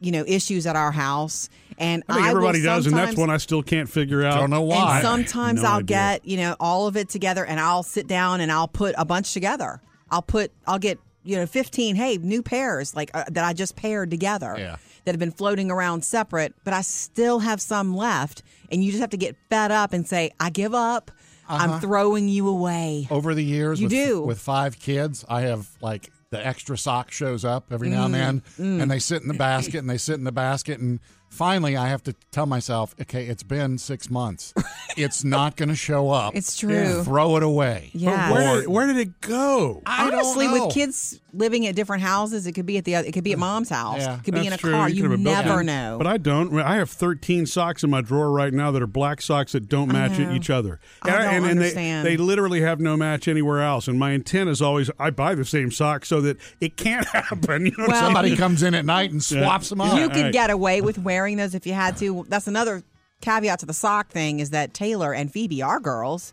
you 0.00 0.11
know, 0.11 0.24
issues 0.26 0.66
at 0.66 0.74
our 0.76 0.90
house, 0.90 1.48
and 1.78 2.02
I 2.09 2.14
think 2.14 2.24
will 2.24 2.30
everybody 2.30 2.62
does, 2.62 2.87
and 2.87 2.96
that's 2.96 3.16
one 3.16 3.30
I 3.30 3.37
still 3.37 3.62
can't 3.62 3.88
figure 3.88 4.24
out. 4.24 4.38
I 4.38 4.40
Don't 4.40 4.50
know 4.50 4.62
why. 4.62 4.96
And 4.96 5.02
sometimes 5.02 5.62
No 5.62 5.68
I'll 5.68 5.74
idea. 5.76 5.85
get, 5.96 6.24
you 6.26 6.38
know, 6.38 6.57
all 6.59 6.87
of 6.88 6.96
it 6.96 7.09
together 7.09 7.44
and 7.44 7.61
I'll 7.61 7.83
sit 7.85 8.07
down 8.09 8.40
and 8.40 8.50
I'll 8.50 8.66
put 8.68 8.94
a 8.98 9.04
bunch 9.04 9.33
together. 9.33 9.80
I'll 10.11 10.22
put, 10.22 10.50
I'll 10.66 10.78
get, 10.80 10.98
you 11.25 11.37
know, 11.37 11.47
15, 11.47 11.97
hey, 11.97 12.19
new 12.19 12.43
pairs 12.43 12.95
like 12.95 13.11
uh, 13.15 13.25
that 13.31 13.45
I 13.45 13.53
just 13.53 13.77
paired 13.77 14.11
together 14.11 14.55
Yeah. 14.59 14.77
that 15.05 15.13
have 15.13 15.19
been 15.19 15.33
floating 15.33 15.71
around 15.71 16.05
separate, 16.05 16.55
but 16.65 16.73
I 16.75 16.83
still 16.83 17.39
have 17.41 17.61
some 17.61 17.97
left. 17.97 18.43
And 18.71 18.83
you 18.85 18.91
just 18.91 19.01
have 19.01 19.11
to 19.11 19.17
get 19.17 19.37
fed 19.51 19.71
up 19.73 19.93
and 19.93 20.07
say, 20.07 20.31
I 20.41 20.51
give 20.51 20.75
up. 20.75 21.11
I'm 21.49 21.81
throwing 21.81 22.29
you 22.29 22.49
away. 22.49 23.07
Over 23.11 23.35
the 23.35 23.45
years, 23.45 23.79
You 23.81 23.87
with, 23.87 23.93
do. 23.93 24.23
with 24.23 24.39
five 24.41 24.79
kids, 24.79 25.25
I 25.29 25.43
have 25.43 25.69
like 25.83 26.11
the 26.31 26.45
extra 26.45 26.77
sock 26.79 27.11
shows 27.13 27.45
up 27.45 27.67
every 27.71 27.91
now 27.91 28.09
Mm, 28.09 28.15
and 28.15 28.43
then, 28.59 28.81
and 28.81 28.91
they 28.91 28.99
sit 28.99 29.21
in 29.23 29.29
the 29.29 29.35
basket 29.35 29.79
and 29.79 29.89
they 29.91 29.99
sit 29.99 30.15
in 30.15 30.25
the 30.25 30.33
basket, 30.33 30.81
and 30.81 31.01
finally 31.35 31.77
I 31.77 31.88
have 31.88 32.03
to 32.05 32.14
tell 32.31 32.47
myself, 32.47 32.94
okay, 33.01 33.27
it's 33.27 33.42
been 33.42 33.79
six 33.79 34.11
months. 34.11 34.55
it's 34.97 35.25
not 35.25 35.57
going 35.57 35.68
to 35.68 35.75
show 35.77 36.11
up. 36.11 36.35
It's 36.35 36.57
true. 36.57 37.03
Throw 37.03 37.37
it 37.37 37.42
away. 37.42 37.90
Yeah. 37.92 38.31
But 38.31 38.35
where, 38.35 38.61
did, 38.61 38.68
where 38.68 38.87
did 38.87 38.97
it 38.97 39.20
go? 39.20 39.83
I 39.85 40.05
don't 40.11 40.14
Honestly, 40.14 40.47
know. 40.47 40.66
with 40.66 40.75
kids 40.75 41.20
living 41.37 41.66
at 41.66 41.75
different 41.75 42.03
houses, 42.03 42.47
it 42.47 42.53
could 42.53 42.66
be 42.66 42.79
at 42.79 42.85
the 42.85 42.94
other, 42.97 43.07
it 43.09 43.12
could 43.12 43.25
be 43.25 43.33
at 43.33 43.38
mom's 43.38 43.68
house. 43.68 43.99
Yeah. 44.01 44.16
it 44.18 44.25
could 44.25 44.35
be 44.35 44.47
in 44.47 44.53
a 44.53 44.57
true. 44.57 44.73
car. 44.73 44.87
could 44.88 44.97
You 44.97 45.03
have 45.05 45.12
been 45.12 45.25
built 45.25 45.44
never 45.44 45.61
in. 45.61 45.66
know. 45.66 45.97
But 45.99 46.07
I 46.07 46.16
don't. 46.16 46.59
I 46.61 46.77
have 46.77 46.90
13 46.90 47.47
socks 47.47 47.83
in 47.85 47.90
my 47.90 48.01
drawer 48.01 48.31
right 48.31 48.53
now 48.53 48.70
that 48.70 48.81
are 48.83 48.87
black 48.87 49.20
socks 49.20 49.53
that 49.53 49.68
don't 49.68 49.88
match 49.92 50.18
know. 50.18 50.33
each 50.33 50.51
other. 50.51 50.81
I 51.03 51.09
And 51.11 51.16
don't 51.18 51.27
and, 51.35 51.37
and 51.47 51.59
understand. 51.59 52.07
They, 52.07 52.11
they 52.16 52.16
literally 52.23 52.61
have 52.62 52.81
no 52.81 52.97
match 52.97 53.29
anywhere 53.29 53.62
else. 53.62 53.88
And 53.88 53.99
my 53.99 54.12
intent 54.12 54.49
is 54.51 54.62
always 54.62 54.90
I 54.99 55.11
buy 55.11 55.35
the 55.35 55.44
same 55.44 55.70
socks 55.70 56.09
so 56.09 56.20
that 56.23 56.37
it 56.61 56.77
can't 56.77 57.07
happen. 57.12 57.66
You 57.66 57.73
know 57.79 57.87
Well- 57.88 58.01
Somebody 58.05 58.37
comes 58.37 58.62
in 58.62 58.75
at 58.75 58.85
night 58.85 59.11
and 59.11 59.23
swaps 59.23 59.68
them 59.70 59.81
up. 59.81 59.97
you 59.97 60.05
All 60.05 60.09
could 60.11 60.23
right. 60.25 60.33
get 60.33 60.51
away 60.51 60.81
with 60.81 60.99
wearing 60.99 61.37
those 61.37 61.55
if 61.55 61.66
you 61.66 61.73
had 61.75 61.97
to. 61.99 62.25
That's 62.29 62.47
another 62.47 62.83
caveat 63.20 63.61
to 63.61 63.66
the 63.66 63.73
sock 63.75 64.11
thing 64.11 64.40
is 64.40 64.51
that 64.51 64.75
Taylor 64.75 65.14
and 65.14 65.33
Phoebe, 65.33 65.62
are 65.62 65.81
girls, 65.81 66.33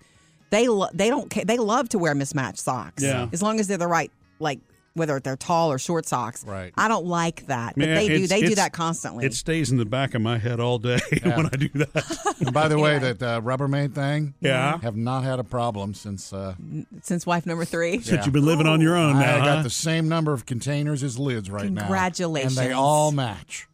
they 0.49 0.67
lo- 0.67 0.89
they 0.93 1.09
don't 1.09 1.31
ca- 1.31 1.45
they 1.45 1.57
love 1.57 1.87
to 1.89 1.97
wear 1.97 2.13
mismatched 2.13 2.59
socks. 2.59 3.01
Yeah. 3.01 3.29
as 3.31 3.41
long 3.41 3.59
as 3.61 3.67
they're 3.67 3.77
the 3.77 3.87
right 3.87 4.11
like 4.39 4.59
whether 4.93 5.19
they're 5.19 5.37
tall 5.37 5.71
or 5.71 5.79
short 5.79 6.05
socks. 6.07 6.43
Right. 6.45 6.73
I 6.77 6.87
don't 6.87 7.05
like 7.05 7.47
that, 7.47 7.75
but 7.75 7.85
Man, 7.87 7.95
they 7.95 8.07
do. 8.07 8.27
They 8.27 8.41
do 8.41 8.55
that 8.55 8.73
constantly. 8.73 9.25
It 9.25 9.33
stays 9.33 9.71
in 9.71 9.77
the 9.77 9.85
back 9.85 10.13
of 10.15 10.21
my 10.21 10.37
head 10.37 10.59
all 10.59 10.79
day 10.79 10.99
when 11.23 11.45
I 11.47 11.55
do 11.57 11.69
that. 11.75 12.35
And 12.41 12.53
by 12.53 12.67
the 12.67 12.79
way, 12.79 12.97
that 12.97 13.21
uh, 13.21 13.39
Rubbermaid 13.41 13.93
thing, 13.93 14.33
Yeah. 14.41 14.79
have 14.81 14.95
not 14.95 15.23
had 15.23 15.37
a 15.39 15.43
problem 15.43 15.93
since 15.93 16.33
uh, 16.33 16.55
Since 17.03 17.25
wife 17.27 17.45
number 17.45 17.65
three. 17.65 17.99
Since 18.01 18.25
you've 18.25 18.33
been 18.33 18.45
living 18.45 18.65
on 18.67 18.81
your 18.81 18.95
own 18.95 19.13
now, 19.19 19.35
I 19.35 19.39
now. 19.39 19.45
got 19.45 19.63
the 19.63 19.69
same 19.69 20.09
number 20.09 20.33
of 20.33 20.45
containers 20.45 21.03
as 21.03 21.19
lids 21.19 21.49
right 21.51 21.71
now. 21.71 21.81
Congratulations. 21.81 22.57
And 22.57 22.67
they 22.67 22.73
all 22.73 23.11
match. 23.11 23.67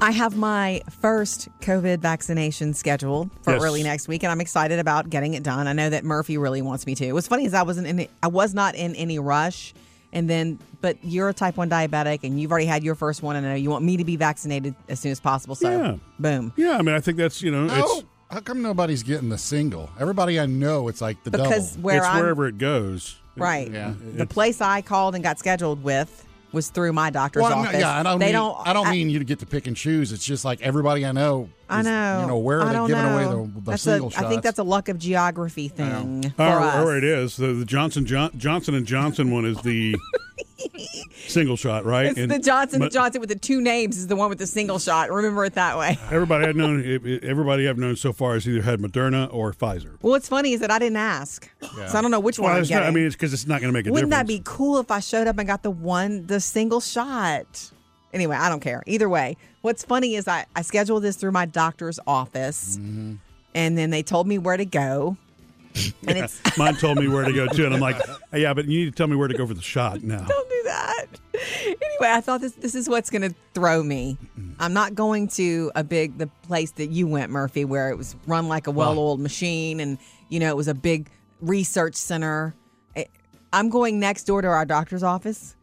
I 0.00 0.10
have 0.10 0.36
my 0.36 0.82
first 1.00 1.48
COVID 1.60 2.00
vaccination 2.00 2.74
scheduled 2.74 3.30
for 3.42 3.52
Yes. 3.54 3.62
early 3.62 3.82
next 3.82 4.06
week, 4.06 4.22
and 4.22 4.30
I'm 4.30 4.40
excited 4.40 4.78
about 4.78 5.08
getting 5.08 5.32
it 5.34 5.42
done. 5.42 5.66
I 5.66 5.72
know 5.72 5.88
that 5.88 6.04
Murphy 6.04 6.36
really 6.36 6.60
wants 6.60 6.86
me 6.86 6.94
to. 6.96 7.12
What's 7.12 7.28
funny 7.28 7.46
is 7.46 7.54
I 7.54 7.62
wasn't 7.62 7.86
in. 7.86 8.06
I 8.22 8.26
was 8.28 8.52
not 8.52 8.74
in 8.74 8.94
any 8.96 9.18
rush, 9.18 9.72
and 10.12 10.28
then 10.28 10.58
but 10.82 10.98
you're 11.02 11.30
a 11.30 11.32
type 11.34 11.56
one 11.56 11.70
diabetic, 11.70 12.20
and 12.22 12.38
you've 12.38 12.50
already 12.50 12.66
had 12.66 12.84
your 12.84 12.94
first 12.94 13.22
one, 13.22 13.36
and 13.36 13.46
I 13.46 13.50
know 13.50 13.54
you 13.54 13.70
want 13.70 13.84
me 13.84 13.96
to 13.96 14.04
be 14.04 14.16
vaccinated 14.16 14.74
as 14.90 15.00
soon 15.00 15.12
as 15.12 15.20
possible. 15.20 15.54
So, 15.54 15.70
Yeah. 15.70 15.96
boom. 16.18 16.52
yeah, 16.56 16.76
I 16.76 16.82
mean, 16.82 16.94
I 16.94 17.00
think 17.00 17.16
that's, 17.16 17.40
you 17.40 17.50
know, 17.50 17.68
Oh, 17.70 17.98
it's, 18.00 18.04
how 18.30 18.40
come 18.40 18.60
nobody's 18.60 19.02
getting 19.02 19.30
the 19.30 19.38
single? 19.38 19.88
Everybody 19.98 20.38
I 20.38 20.44
know, 20.44 20.88
it's 20.88 21.00
like 21.00 21.22
the 21.24 21.30
Because 21.30 21.70
double. 21.70 21.82
where 21.82 21.96
it's 21.98 22.06
I'm 22.06 22.20
wherever 22.20 22.46
it 22.46 22.58
goes. 22.58 23.16
right, 23.38 23.70
Yeah. 23.70 23.94
the 24.14 24.26
place 24.26 24.60
I 24.60 24.82
called 24.82 25.14
and 25.14 25.24
got 25.24 25.38
scheduled 25.38 25.82
with 25.82 26.26
was 26.54 26.70
through 26.70 26.92
my 26.94 27.10
doctor's 27.10 27.42
Well, 27.42 27.52
office. 27.58 27.80
yeah, 27.80 27.98
I 27.98 28.02
don't. 28.02 28.18
they 28.18 28.26
mean, 28.26 28.32
don't. 28.34 28.56
I 28.66 28.72
don't 28.72 28.90
mean 28.90 29.10
you 29.10 29.18
to 29.18 29.24
get 29.24 29.40
to 29.40 29.46
pick 29.46 29.66
and 29.66 29.76
choose. 29.76 30.12
It's 30.12 30.24
just 30.24 30.44
like 30.44 30.62
everybody 30.62 31.04
I 31.04 31.12
know. 31.12 31.50
I 31.68 31.80
is, 31.80 31.86
know. 31.86 32.20
You 32.22 32.26
know 32.26 32.38
where 32.38 32.58
are 32.60 32.62
I 32.62 32.66
they 32.68 32.72
don't 32.74 32.88
giving 32.88 33.04
away 33.04 33.24
know. 33.24 33.46
the, 33.46 33.60
the 33.60 33.70
that's 33.72 33.82
single 33.82 34.08
a, 34.08 34.10
shots? 34.10 34.24
I 34.24 34.28
think 34.28 34.42
that's 34.42 34.58
a 34.58 34.62
luck 34.64 34.88
of 34.88 34.98
geography 34.98 35.68
thing 35.68 36.24
oh, 36.26 36.28
for 36.36 36.42
oh, 36.42 36.46
Or, 36.56 36.60
us. 36.60 36.84
or 36.86 36.96
it 36.98 37.04
is 37.04 37.36
the, 37.36 37.48
the 37.48 37.64
Johnson 37.64 38.06
John, 38.06 38.30
Johnson 38.36 38.74
and 38.74 38.86
Johnson 38.86 39.30
one 39.30 39.44
is 39.44 39.60
the 39.62 39.96
single 41.26 41.56
shot, 41.56 41.84
right? 41.84 42.06
It's 42.06 42.18
And- 42.18 42.30
the 42.30 42.38
Johnson 42.38 42.80
but 42.80 42.92
Johnson 42.92 43.20
with 43.20 43.28
the 43.30 43.38
two 43.38 43.60
names 43.60 43.96
is 43.96 44.06
the 44.06 44.16
one 44.16 44.28
with 44.28 44.38
the 44.38 44.46
single 44.46 44.78
shot. 44.78 45.10
Remember 45.10 45.44
it 45.44 45.54
that 45.54 45.78
way. 45.78 45.98
Everybody 46.10 46.46
I've 46.46 46.56
known, 46.56 46.80
it- 46.80 47.04
it- 47.06 47.24
everybody 47.24 47.68
I've 47.68 47.78
known 47.78 47.96
so 47.96 48.12
far 48.12 48.34
has 48.34 48.48
either 48.48 48.62
had 48.62 48.80
Moderna 48.80 49.32
or 49.32 49.52
Pfizer. 49.52 49.96
Well, 50.02 50.10
what's 50.12 50.28
funny 50.28 50.52
is 50.52 50.60
that 50.60 50.70
I 50.70 50.78
didn't 50.78 50.96
ask, 50.96 51.48
so 51.60 51.98
I 51.98 52.02
don't 52.02 52.10
know 52.10 52.20
which 52.20 52.38
one 52.38 52.52
I'm 52.52 52.60
it's 52.62 52.70
not. 52.70 52.82
I 52.82 52.90
mean, 52.90 53.06
it's 53.06 53.14
because 53.14 53.32
it's 53.32 53.46
not 53.46 53.60
going 53.60 53.72
to 53.72 53.72
make 53.72 53.82
a 53.82 53.90
difference. 53.90 53.94
Wouldn't 53.94 54.10
that 54.10 54.26
be 54.26 54.40
cool 54.44 54.78
if 54.78 54.90
I 54.90 55.00
showed 55.00 55.26
up 55.26 55.38
and 55.38 55.46
got 55.46 55.62
the 55.62 55.70
one, 55.70 56.26
the 56.26 56.40
single 56.40 56.80
shot? 56.80 57.70
Anyway, 58.12 58.36
I 58.36 58.48
don't 58.48 58.60
care. 58.60 58.82
Either 58.86 59.08
way, 59.08 59.36
what's 59.64 59.82
funny 59.84 60.14
is 60.14 60.28
I, 60.28 60.44
I 60.54 60.60
scheduled 60.62 61.02
this 61.02 61.16
through 61.16 61.32
my 61.32 61.46
doctor's 61.46 61.98
office, 62.06 62.76
Mm-hmm. 62.76 63.14
and 63.54 63.78
then 63.78 63.88
they 63.90 64.02
told 64.02 64.26
me 64.28 64.36
where 64.38 64.56
to 64.56 64.64
go. 64.66 65.16
And 66.06 66.16
it's 66.18 66.40
Mine 66.56 66.76
told 66.76 66.98
me 66.98 67.08
where 67.08 67.24
to 67.24 67.32
go 67.32 67.48
too, 67.48 67.64
and 67.64 67.74
I'm 67.74 67.80
like, 67.80 67.96
"Hey, 68.30 68.42
yeah, 68.42 68.54
but 68.54 68.66
you 68.66 68.78
need 68.78 68.84
to 68.84 68.90
tell 68.92 69.08
me 69.08 69.16
where 69.16 69.26
to 69.26 69.36
go 69.36 69.44
for 69.44 69.54
the 69.54 69.62
shot 69.62 70.04
now. 70.04 70.24
don't 70.24 70.48
do 70.48 70.62
that. 70.66 71.06
Anyway, 71.66 72.08
I 72.16 72.20
thought 72.20 72.40
this 72.42 72.52
this 72.52 72.76
is 72.76 72.88
what's 72.88 73.10
going 73.10 73.22
to 73.22 73.34
throw 73.54 73.82
me. 73.82 74.16
I'm 74.60 74.72
not 74.72 74.94
going 74.94 75.26
to 75.28 75.72
a 75.74 75.82
big 75.82 76.16
the 76.18 76.28
place 76.42 76.70
that 76.72 76.90
you 76.90 77.08
went, 77.08 77.32
Murphy, 77.32 77.64
where 77.64 77.90
it 77.90 77.98
was 77.98 78.14
run 78.28 78.46
like 78.46 78.68
a 78.68 78.70
well-oiled 78.70 79.18
machine, 79.18 79.80
and 79.80 79.98
you 80.28 80.38
know 80.38 80.48
it 80.48 80.56
was 80.56 80.68
a 80.68 80.74
big 80.74 81.08
research 81.40 81.96
center. 81.96 82.54
I'm 83.52 83.68
going 83.68 83.98
next 83.98 84.24
door 84.24 84.42
to 84.42 84.48
our 84.48 84.64
doctor's 84.64 85.02
office, 85.02 85.56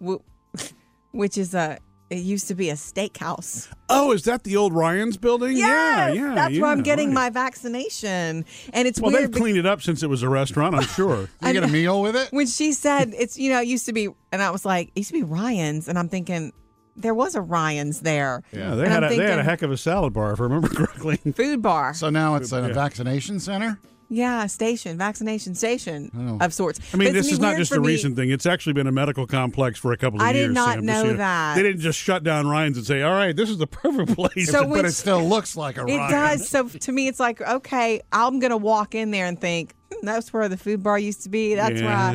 which 1.12 1.36
is 1.38 1.54
a 1.54 1.78
it 2.10 2.18
used 2.18 2.48
to 2.48 2.54
be 2.54 2.70
a 2.70 2.74
steakhouse. 2.74 3.68
Oh, 3.90 4.12
is 4.12 4.22
that 4.24 4.44
the 4.44 4.56
old 4.56 4.72
Ryan's 4.72 5.16
building? 5.16 5.56
yeah, 5.56 6.08
Yes, 6.08 6.16
yeah. 6.16 6.34
that's 6.34 6.54
yeah, 6.54 6.62
where 6.62 6.70
I'm 6.70 6.82
getting 6.82 7.08
right. 7.08 7.14
my 7.14 7.30
vaccination, 7.30 8.44
and 8.72 8.88
it's 8.88 9.00
Well, 9.00 9.10
weird. 9.12 9.24
they've 9.24 9.32
be- 9.32 9.38
cleaned 9.40 9.58
it 9.58 9.66
up 9.66 9.82
since 9.82 10.02
it 10.02 10.08
was 10.08 10.22
a 10.22 10.28
restaurant, 10.28 10.74
I'm 10.74 10.82
sure. 10.82 11.28
you 11.42 11.52
get 11.52 11.64
a 11.64 11.68
meal 11.68 12.00
with 12.02 12.16
it. 12.16 12.28
when 12.32 12.46
she 12.46 12.72
said 12.72 13.12
it's 13.16 13.38
you 13.38 13.50
know 13.50 13.60
it 13.60 13.68
used 13.68 13.86
to 13.86 13.92
be 13.92 14.08
and 14.32 14.42
i 14.42 14.50
was 14.50 14.64
like 14.64 14.88
it 14.88 14.98
used 15.00 15.08
to 15.10 15.14
be 15.14 15.22
ryan's 15.22 15.88
and 15.88 15.98
i'm 15.98 16.08
thinking 16.08 16.52
there 16.96 17.14
was 17.14 17.34
a 17.34 17.40
ryan's 17.40 18.00
there 18.00 18.42
Yeah, 18.52 18.74
they 18.74 18.84
And 18.84 18.92
had 18.92 19.04
I'm 19.04 19.12
a, 19.12 19.16
they 19.16 19.24
had 19.30 19.38
a 19.38 19.42
heck 19.44 19.62
of 19.62 19.70
a 19.70 19.76
salad 19.76 20.12
bar, 20.12 20.32
if 20.32 20.40
I 20.40 20.44
remember 20.44 20.68
correctly. 20.78 21.16
food 21.32 21.62
bar 21.62 21.94
So 21.94 22.10
now 22.10 22.34
it's 22.36 22.52
a 22.52 22.60
Yeah. 22.68 22.72
vaccination 22.74 23.38
center. 23.40 23.78
Yeah 24.10 24.46
station 24.46 24.96
vaccination 24.96 25.54
station 25.54 26.10
Oh. 26.16 26.44
of 26.44 26.54
sorts 26.54 26.80
I 26.94 26.96
mean, 26.96 27.12
this 27.12 27.30
is 27.30 27.38
not 27.38 27.56
just 27.58 27.72
a 27.72 27.80
me- 27.80 27.88
recent 27.88 28.16
thing. 28.16 28.30
It's 28.30 28.46
actually 28.46 28.72
been 28.72 28.86
a 28.86 28.92
medical 28.92 29.26
complex 29.26 29.78
for 29.78 29.92
a 29.92 29.96
couple 29.98 30.20
of 30.20 30.26
years. 30.26 30.30
I 30.30 30.32
did 30.32 30.38
years. 30.40 30.54
not 30.54 30.74
Sam, 30.76 30.86
know 30.86 30.92
just, 31.02 31.06
you 31.06 31.16
that. 31.18 31.54
They 31.56 31.62
didn't 31.62 31.80
just 31.80 31.98
shut 31.98 32.22
down 32.24 32.46
Ryan's 32.48 32.78
and 32.78 32.86
say, 32.86 33.02
"All 33.02 33.12
right, 33.12 33.36
this 33.36 33.50
is 33.50 33.58
the 33.58 33.66
perfect 33.82 34.14
place." 34.14 34.50
So 34.50 34.66
but 34.66 34.84
it 34.86 34.92
still 34.92 35.22
looks 35.28 35.56
like 35.56 35.76
a 35.76 35.82
it 35.86 35.96
Ryan. 35.96 36.10
does 36.10 36.48
so 36.48 36.68
to 36.68 36.92
me 36.92 37.08
it's 37.08 37.20
like 37.20 37.40
okay 37.42 38.00
i'm 38.12 38.38
gonna 38.40 38.56
walk 38.56 38.94
in 38.94 39.10
there 39.10 39.26
and 39.26 39.38
think 39.40 39.74
"Hmm, 39.92 40.06
that's 40.06 40.32
where 40.32 40.48
the 40.48 40.56
food 40.56 40.82
bar 40.82 40.98
used 40.98 41.22
to 41.24 41.28
be 41.28 41.54
that's 41.54 41.80
where 41.82 41.90
I, 41.94 42.10
I 42.10 42.12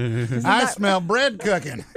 that- 0.62 0.74
smell 0.74 1.00
bread 1.00 1.40
cooking. 1.40 1.86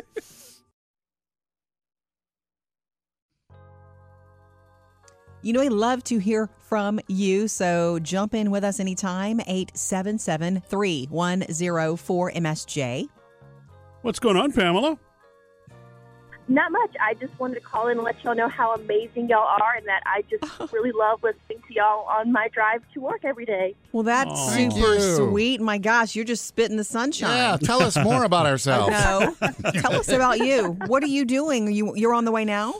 You 5.43 5.53
know, 5.53 5.61
I 5.61 5.69
love 5.69 6.03
to 6.05 6.19
hear 6.19 6.49
from 6.67 7.01
you. 7.07 7.49
So 7.49 7.99
jump 8.01 8.35
in 8.35 8.51
with 8.51 8.65
us 8.65 8.81
anytime. 8.81 9.41
877 9.41 10.63
3104 10.69 12.33
MSJ. 12.33 13.09
What's 14.03 14.19
going 14.19 14.37
on, 14.37 14.53
Pamela? 14.53 14.99
Not 16.49 16.71
much. 16.71 16.95
I 17.01 17.15
just 17.15 17.37
wanted 17.41 17.57
to 17.57 17.61
call 17.61 17.89
in 17.89 17.97
and 17.99 18.05
let 18.05 18.23
y'all 18.23 18.37
know 18.37 18.49
how 18.49 18.73
amazing 18.75 19.29
y'all 19.29 19.41
are 19.41 19.75
and 19.77 19.87
that 19.89 20.03
I 20.07 20.23
just 20.31 20.45
really 20.73 20.93
love 20.93 21.21
listening 21.25 21.61
to 21.67 21.75
y'all 21.75 22.07
on 22.07 22.31
my 22.31 22.49
drive 22.53 22.83
to 22.95 23.01
work 23.01 23.25
every 23.25 23.45
day. 23.45 23.75
Well, 23.91 24.05
that's 24.05 24.31
Aw. 24.31 24.51
Thank 24.51 24.73
super 24.73 25.01
sweet. 25.17 25.61
My 25.61 25.79
gosh, 25.79 26.15
you're 26.15 26.25
just 26.25 26.47
spitting 26.47 26.77
the 26.77 26.85
sunshine. 26.85 27.37
yeah, 27.37 27.57
tell 27.61 27.83
us 27.83 27.97
more 27.99 28.23
about 28.23 28.47
ourselves. 28.53 28.91
No. 28.93 29.35
Tell 29.73 29.95
us 29.95 30.09
about 30.09 30.39
you. 30.39 30.77
What 30.87 31.03
are 31.03 31.09
you 31.09 31.25
doing? 31.25 31.73
You 31.73 31.97
you're 31.97 32.15
on 32.15 32.25
the 32.25 32.33
way 32.33 32.45
now? 32.45 32.75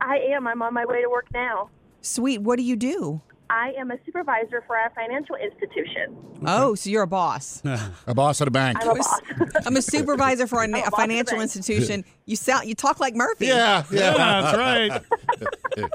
I 0.00 0.16
am. 0.34 0.48
I'm 0.48 0.60
on 0.62 0.74
my 0.74 0.84
way 0.84 1.00
to 1.00 1.08
work 1.08 1.26
now. 1.32 1.70
Sweet. 2.06 2.38
What 2.42 2.56
do 2.56 2.62
you 2.62 2.76
do? 2.76 3.20
I 3.48 3.72
am 3.78 3.92
a 3.92 3.96
supervisor 4.04 4.64
for 4.66 4.74
a 4.76 4.90
financial 4.94 5.36
institution. 5.36 6.16
Oh, 6.44 6.74
so 6.74 6.90
you're 6.90 7.04
a 7.04 7.06
boss. 7.06 7.62
A 8.08 8.14
boss 8.14 8.40
at 8.42 8.48
a 8.48 8.50
bank. 8.50 8.78
I'm 8.80 8.90
a 8.90 8.94
boss. 8.96 9.20
I'm 9.66 9.76
a 9.76 9.82
supervisor 9.82 10.46
for 10.48 10.62
a, 10.64 10.66
na- 10.68 10.78
a 10.78 10.88
a 10.88 10.90
financial 10.90 11.40
institution. 11.40 12.04
You 12.26 12.34
sound 12.36 12.66
you 12.68 12.74
talk 12.74 12.98
like 12.98 13.14
Murphy. 13.14 13.46
Yeah, 13.46 13.84
Yeah, 13.90 14.14
yeah. 14.16 14.40
that's 14.42 14.56
right. 15.76 15.86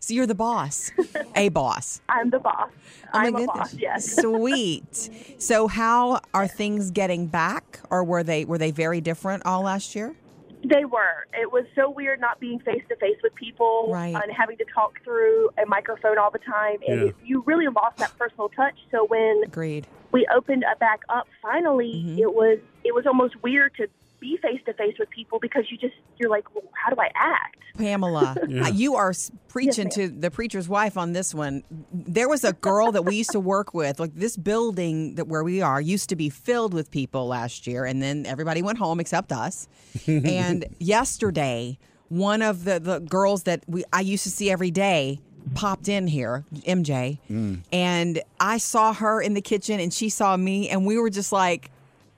So 0.00 0.14
you're 0.14 0.26
the 0.26 0.34
boss. 0.34 0.90
A 1.36 1.48
boss. 1.48 2.00
I'm 2.08 2.28
the 2.30 2.38
boss. 2.38 2.68
Oh 3.14 3.18
I'm 3.18 3.34
a 3.34 3.38
goodness. 3.38 3.56
boss, 3.56 3.74
yes. 3.74 4.16
Sweet. 4.16 5.10
So 5.38 5.68
how 5.68 6.20
are 6.34 6.46
things 6.46 6.90
getting 6.90 7.26
back 7.26 7.80
or 7.90 8.04
were 8.04 8.22
they 8.22 8.44
were 8.44 8.58
they 8.58 8.70
very 8.72 9.00
different 9.00 9.44
all 9.46 9.62
last 9.62 9.94
year? 9.94 10.14
They 10.62 10.84
were. 10.84 11.26
It 11.32 11.50
was 11.50 11.64
so 11.74 11.88
weird 11.88 12.20
not 12.20 12.38
being 12.38 12.58
face 12.60 12.82
to 12.90 12.96
face 12.96 13.16
with 13.22 13.34
people 13.34 13.88
Right. 13.90 14.14
and 14.14 14.30
having 14.32 14.58
to 14.58 14.64
talk 14.74 15.02
through 15.04 15.48
a 15.62 15.64
microphone 15.66 16.18
all 16.18 16.30
the 16.30 16.38
time. 16.38 16.78
And 16.86 17.06
Yeah. 17.06 17.12
you 17.24 17.42
really 17.46 17.66
lost 17.68 17.96
that 17.98 18.16
personal 18.18 18.50
touch. 18.50 18.74
So 18.90 19.06
when 19.06 19.42
Agreed. 19.44 19.86
we 20.12 20.26
opened 20.34 20.64
it 20.70 20.78
back 20.78 21.00
up 21.08 21.26
finally 21.40 22.04
Mhm. 22.06 22.18
it 22.18 22.34
was 22.34 22.58
it 22.84 22.94
was 22.94 23.06
almost 23.06 23.42
weird 23.42 23.74
to 23.76 23.86
be 24.20 24.36
face 24.42 24.60
to 24.66 24.72
face 24.74 24.94
with 24.98 25.10
people 25.10 25.38
because 25.40 25.64
you 25.70 25.76
just 25.78 25.94
you're 26.18 26.30
like 26.30 26.54
well, 26.54 26.64
how 26.74 26.94
do 26.94 27.00
i 27.00 27.10
act 27.14 27.56
Pamela, 27.78 28.36
Yeah. 28.48 28.68
you 28.68 28.94
are 28.96 29.12
preaching 29.48 29.86
Yes, 29.86 29.94
to 29.94 30.08
the 30.08 30.30
preacher's 30.30 30.68
wife 30.68 30.96
on 30.96 31.12
this 31.12 31.34
one. 31.34 31.62
There 31.92 32.28
was 32.28 32.44
a 32.44 32.52
girl 32.52 32.92
that 32.92 33.04
we 33.04 33.16
used 33.16 33.30
to 33.30 33.40
work 33.40 33.74
with. 33.74 33.98
Like 33.98 34.14
this 34.14 34.36
building 34.36 35.14
that 35.14 35.28
where 35.28 35.42
we 35.42 35.62
are 35.62 35.80
used 35.80 36.08
to 36.10 36.16
be 36.16 36.28
filled 36.28 36.74
with 36.74 36.90
people 36.90 37.26
last 37.26 37.66
year, 37.66 37.84
and 37.84 38.02
then 38.02 38.26
everybody 38.26 38.62
went 38.62 38.78
home 38.78 39.00
except 39.00 39.32
us. 39.32 39.68
and 40.06 40.66
yesterday, 40.78 41.78
one 42.08 42.42
of 42.42 42.64
the, 42.64 42.80
the 42.80 42.98
girls 42.98 43.44
that 43.44 43.62
we 43.66 43.84
I 43.92 44.00
used 44.00 44.24
to 44.24 44.30
see 44.30 44.50
every 44.50 44.70
day 44.70 45.20
popped 45.54 45.88
in 45.88 46.06
here, 46.06 46.44
MJ, 46.66 47.18
mm. 47.30 47.60
and 47.72 48.20
I 48.38 48.58
saw 48.58 48.92
her 48.92 49.22
in 49.22 49.34
the 49.34 49.40
kitchen, 49.40 49.80
and 49.80 49.92
she 49.92 50.08
saw 50.10 50.36
me, 50.36 50.68
and 50.68 50.84
we 50.84 50.98
were 50.98 51.10
just 51.10 51.32
like, 51.32 51.70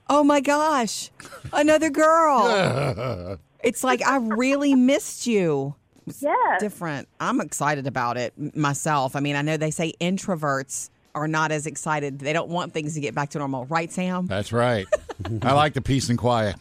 "Oh 0.09 0.23
my 0.23 0.41
gosh, 0.41 1.09
another 1.51 1.89
girl!" 1.89 3.39
It's 3.63 3.81
like 3.81 4.05
I 4.05 4.17
really 4.17 4.75
missed 4.75 5.25
you. 5.25 5.73
Yeah. 6.19 6.33
Different. 6.59 7.07
I'm 7.21 7.39
excited 7.39 7.87
about 7.87 8.17
it 8.17 8.33
myself. 8.57 9.15
I 9.15 9.21
mean, 9.21 9.37
I 9.37 9.41
know 9.41 9.55
they 9.55 9.71
say 9.71 9.93
introverts 10.01 10.89
are 11.15 11.29
not 11.29 11.51
as 11.53 11.65
excited. 11.65 12.19
They 12.19 12.33
don't 12.33 12.49
want 12.49 12.73
things 12.73 12.93
to 12.95 12.99
get 12.99 13.15
back 13.15 13.29
to 13.29 13.39
normal, 13.39 13.65
right, 13.67 13.89
Sam? 13.89 14.27
That's 14.27 14.51
right. 14.51 14.85
I 15.43 15.53
like 15.53 15.73
the 15.75 15.81
peace 15.81 16.09
and 16.09 16.17
quiet. 16.17 16.57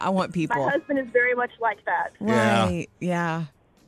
I 0.00 0.08
want 0.10 0.32
people. 0.32 0.64
My 0.64 0.72
husband 0.72 0.98
is 0.98 1.06
very 1.12 1.34
much 1.34 1.52
like 1.60 1.84
that. 1.84 2.10
Yeah. 2.20 2.64
Right. 2.64 2.90
Yeah. 2.98 3.44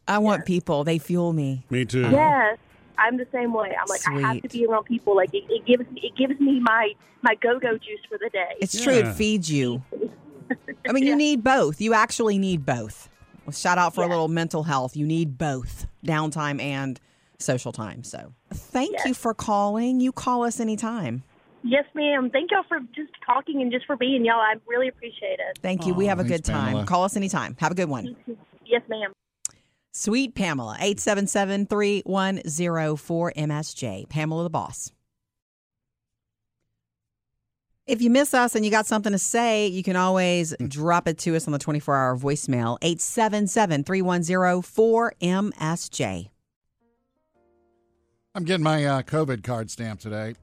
I 0.08 0.18
want 0.18 0.46
people. 0.46 0.84
They 0.84 0.98
fuel 0.98 1.32
me. 1.32 1.64
Me 1.70 1.84
too. 1.84 2.02
Yes, 2.02 2.58
I'm 2.98 3.16
the 3.16 3.26
same 3.32 3.52
way. 3.52 3.74
I'm 3.78 3.86
like 3.88 4.00
I 4.08 4.34
have 4.34 4.42
to 4.42 4.48
be 4.48 4.66
around 4.66 4.84
people. 4.84 5.14
Like 5.16 5.32
it, 5.34 5.44
it 5.48 5.64
gives 5.66 5.90
me 5.90 6.00
it 6.04 6.16
gives 6.16 6.38
me 6.40 6.60
my 6.60 6.92
my 7.22 7.34
go 7.36 7.58
go 7.58 7.72
juice 7.78 8.00
for 8.08 8.18
the 8.18 8.30
day. 8.30 8.54
It's 8.60 8.80
true. 8.82 8.92
It 8.94 9.12
feeds 9.14 9.50
you. 9.50 9.82
I 10.88 10.92
mean, 10.92 11.04
you 11.04 11.16
need 11.16 11.42
both. 11.42 11.80
You 11.80 11.94
actually 11.94 12.38
need 12.38 12.64
both. 12.64 13.08
Well, 13.44 13.52
shout 13.52 13.78
out 13.78 13.94
for 13.94 14.04
a 14.04 14.08
little 14.08 14.28
mental 14.28 14.62
health. 14.64 14.96
You 14.96 15.06
need 15.06 15.38
both 15.38 15.86
downtime 16.04 16.60
and 16.60 17.00
social 17.38 17.72
time. 17.72 18.02
So 18.04 18.32
thank 18.52 18.92
Yes. 18.92 19.06
you 19.06 19.14
for 19.14 19.34
calling. 19.34 20.00
You 20.00 20.12
call 20.12 20.44
us 20.44 20.58
anytime. 20.60 21.22
yes, 21.62 21.84
ma'am. 21.94 22.30
Thank 22.30 22.50
y'all 22.52 22.62
for 22.68 22.78
just 22.94 23.10
talking 23.26 23.60
and 23.60 23.72
just 23.72 23.86
for 23.86 23.96
being 23.96 24.24
y'all. 24.24 24.36
I 24.40 24.54
really 24.66 24.88
appreciate 24.88 25.38
it. 25.40 25.58
Thank 25.62 25.86
you. 25.86 25.94
we 25.94 26.06
have 26.06 26.18
a 26.20 26.22
thanks, 26.24 26.38
good 26.38 26.44
time. 26.44 26.66
Pamela. 26.66 26.86
Call 26.86 27.04
us 27.04 27.16
anytime. 27.16 27.56
Have 27.58 27.72
a 27.72 27.74
good 27.74 27.88
one. 27.88 28.16
Yes, 28.64 28.82
ma'am. 28.88 29.12
Sweet 29.98 30.34
Pamela, 30.34 30.76
877 30.78 31.68
3104 31.68 33.32
MSJ. 33.34 34.06
Pamela 34.10 34.42
the 34.42 34.50
boss. 34.50 34.92
If 37.86 38.02
you 38.02 38.10
miss 38.10 38.34
us 38.34 38.54
and 38.54 38.62
you 38.62 38.70
got 38.70 38.84
something 38.84 39.12
to 39.12 39.18
say, 39.18 39.68
you 39.68 39.82
can 39.82 39.96
always 39.96 40.54
drop 40.68 41.08
it 41.08 41.16
to 41.20 41.34
us 41.34 41.46
on 41.48 41.52
the 41.52 41.58
24 41.58 41.96
hour 41.96 42.14
voicemail, 42.14 42.76
877 42.82 43.84
310 43.84 44.60
4MSJ. 44.60 46.28
I'm 48.34 48.44
getting 48.44 48.64
my 48.64 48.84
uh, 48.84 49.00
COVID 49.00 49.42
card 49.44 49.70
stamped 49.70 50.02
today. 50.02 50.34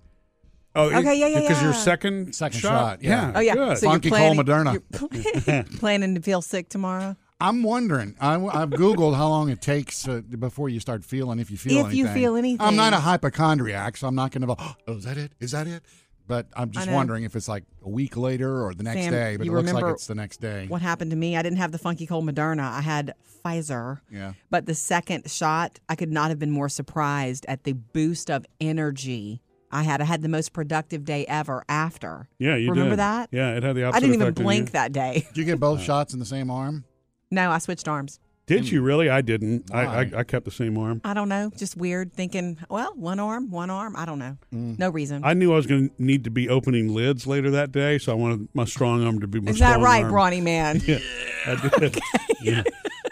Oh, 0.75 0.87
Okay, 0.87 1.13
yeah, 1.15 1.27
yeah, 1.27 1.41
Because 1.41 1.61
your 1.61 1.73
second 1.73 2.33
Second 2.33 2.59
shot, 2.59 3.03
yeah. 3.03 3.31
Oh, 3.35 3.39
yeah. 3.39 3.53
Good. 3.53 3.77
So 3.77 3.85
you're 3.85 3.93
Funky 3.93 4.09
Cold 4.09 4.45
planning, 4.47 4.79
Moderna. 4.79 5.47
you're 5.47 5.63
planning 5.79 6.15
to 6.15 6.21
feel 6.21 6.41
sick 6.41 6.69
tomorrow? 6.69 7.15
I'm 7.43 7.61
wondering. 7.61 8.15
I, 8.21 8.33
have 8.39 8.69
Googled 8.69 9.15
how 9.15 9.27
long 9.27 9.49
it 9.49 9.61
takes 9.61 10.07
uh, 10.07 10.21
before 10.21 10.69
you 10.69 10.79
start 10.79 11.03
feeling 11.03 11.39
if 11.39 11.51
you 11.51 11.57
feel 11.57 11.79
anything. 11.79 11.91
If 11.91 11.97
you 11.97 12.07
feel 12.07 12.37
anything. 12.37 12.65
I'm 12.65 12.77
not 12.77 12.93
a 12.93 13.01
hypochondriac, 13.01 13.97
so 13.97 14.07
I'm 14.07 14.15
not 14.15 14.31
going 14.31 14.41
to 14.41 14.47
go, 14.47 14.55
oh, 14.57 14.93
is 14.93 15.03
that 15.03 15.17
it? 15.17 15.33
Is 15.41 15.51
that 15.51 15.67
it? 15.67 15.83
But 16.25 16.47
I'm 16.55 16.71
just 16.71 16.87
know. 16.87 16.93
wondering 16.93 17.25
if 17.25 17.35
it's 17.35 17.49
like 17.49 17.65
a 17.83 17.89
week 17.89 18.15
later 18.15 18.63
or 18.65 18.73
the 18.73 18.83
next 18.83 19.01
Sam, 19.01 19.11
day. 19.11 19.35
But 19.35 19.43
it 19.43 19.49
you 19.49 19.51
looks 19.51 19.73
like 19.73 19.75
remember 19.75 19.93
it's 19.93 20.07
the 20.07 20.15
next 20.15 20.37
day. 20.39 20.67
What 20.69 20.81
happened 20.81 21.11
to 21.11 21.17
me? 21.17 21.35
I 21.35 21.41
didn't 21.41 21.57
have 21.57 21.73
the 21.73 21.77
funky 21.77 22.07
cold 22.07 22.25
Moderna. 22.25 22.71
I 22.71 22.79
had 22.79 23.13
Pfizer. 23.43 23.99
Yeah. 24.09 24.33
But 24.49 24.65
the 24.65 24.73
second 24.73 25.29
shot, 25.29 25.81
I 25.89 25.95
could 25.95 26.13
not 26.13 26.29
have 26.29 26.39
been 26.39 26.51
more 26.51 26.69
surprised 26.69 27.45
at 27.49 27.65
the 27.65 27.73
boost 27.73 28.31
of 28.31 28.45
energy 28.61 29.41
I 29.69 29.83
had. 29.83 29.99
I 29.99 30.05
had 30.05 30.21
the 30.21 30.29
most 30.29 30.53
productive 30.53 31.03
day 31.03 31.25
ever 31.25 31.65
after. 31.67 32.29
Yeah, 32.39 32.55
you 32.55 32.69
remember 32.69 32.91
did. 32.91 32.99
that? 32.99 33.29
Yeah, 33.33 33.57
it 33.57 33.63
had 33.63 33.75
the 33.75 33.83
opposite 33.83 33.97
I 33.97 33.99
didn't 33.99 34.21
even 34.21 34.33
blink 34.33 34.71
that 34.71 34.93
day. 34.93 35.25
Did 35.27 35.37
you 35.37 35.43
get 35.43 35.59
both 35.59 35.81
shots 35.83 36.13
in 36.13 36.19
the 36.19 36.25
same 36.25 36.49
arm? 36.49 36.85
No, 37.33 37.49
I 37.49 37.57
switched 37.57 37.87
arms. 37.87 38.19
Did 38.45 38.69
you 38.69 38.81
really? 38.81 39.09
I 39.09 39.21
didn't. 39.21 39.73
I, 39.73 39.85
I 39.85 40.11
I 40.17 40.23
kept 40.23 40.43
the 40.45 40.51
same 40.51 40.77
arm. 40.77 40.99
I 41.05 41.13
don't 41.13 41.29
know. 41.29 41.49
Just 41.57 41.77
weird 41.77 42.13
thinking, 42.13 42.57
well, 42.69 42.93
one 42.95 43.19
arm, 43.19 43.49
one 43.49 43.69
arm. 43.69 43.95
I 43.95 44.05
don't 44.05 44.19
know. 44.19 44.37
Mm. 44.53 44.77
No 44.77 44.89
reason. 44.89 45.23
I 45.23 45.33
knew 45.33 45.51
I 45.53 45.55
was 45.55 45.65
going 45.65 45.89
to 45.89 45.95
need 45.97 46.25
to 46.25 46.29
be 46.29 46.49
opening 46.49 46.93
lids 46.93 47.25
later 47.25 47.49
that 47.51 47.71
day, 47.71 47.97
so 47.97 48.11
I 48.11 48.15
wanted 48.15 48.49
my 48.53 48.65
strong 48.65 49.03
arm 49.05 49.21
to 49.21 49.27
be 49.27 49.39
my 49.39 49.51
Is 49.51 49.59
that 49.59 49.69
strong 49.71 49.81
right, 49.83 50.03
arm. 50.03 50.11
brawny 50.11 50.41
man? 50.41 50.81
Yeah, 50.87 50.99
I 51.47 51.69
did. 51.79 51.99
Yeah. 52.41 52.63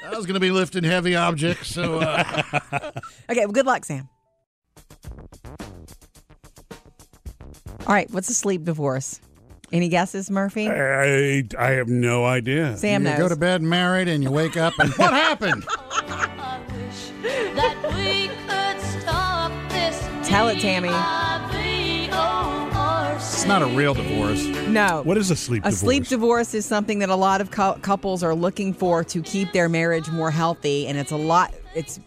I 0.06 0.10
was 0.18 0.26
going 0.26 0.34
to 0.34 0.42
be 0.42 0.52
lifting 0.52 0.84
heavy 0.84 1.16
objects, 1.16 1.70
so 1.70 2.00
uh, 2.00 2.52
Okay, 3.30 3.46
well, 3.46 3.54
good 3.54 3.66
luck, 3.66 3.86
Sam. 3.86 4.10
All 7.88 7.96
right, 7.96 8.12
what's 8.12 8.30
a 8.30 8.34
sleep 8.34 8.66
divorce? 8.66 9.20
Any 9.72 9.88
guesses, 9.88 10.30
Murphy? 10.30 10.68
I, 10.70 11.44
I 11.58 11.72
have 11.72 11.88
no 11.88 12.26
idea. 12.26 12.76
Sam 12.78 13.04
you 13.04 13.10
knows. 13.12 13.20
go 13.20 13.30
to 13.30 13.36
bed 13.38 13.62
married 13.62 14.08
and 14.10 14.22
you 14.24 14.30
wake 14.32 14.58
up 14.58 14.74
and 14.80 14.90
what 14.96 15.14
happened? 15.14 15.64
that 17.22 17.78
we 17.96 18.28
could 18.48 19.02
stop 19.02 19.52
this 19.70 20.28
Tell 20.28 20.50
it, 20.50 20.60
Tammy. 20.60 20.90
It's 23.34 23.48
not 23.48 23.64
a 23.64 23.66
real 23.68 23.96
divorce. 23.96 24.46
no. 24.68 25.02
What 25.04 25.18
is 25.18 25.32
a 25.32 25.36
sleep 25.36 25.64
divorce? 25.64 25.74
A 25.74 25.80
divorce? 25.80 25.80
sleep 25.80 26.08
divorce 26.08 26.54
is 26.54 26.64
something 26.66 27.00
that 27.00 27.10
a 27.10 27.16
lot 27.16 27.42
of 27.42 27.50
cou- 27.50 27.74
couples 27.82 28.22
are 28.22 28.36
looking 28.36 28.72
for 28.72 29.04
to 29.06 29.22
keep 29.24 29.52
their 29.52 29.68
marriage 29.68 30.10
more 30.12 30.30
healthy, 30.30 30.86
and 30.88 30.96
it's 30.98 31.12
a 31.12 31.16
lot. 31.18 31.52
It's 31.74 32.00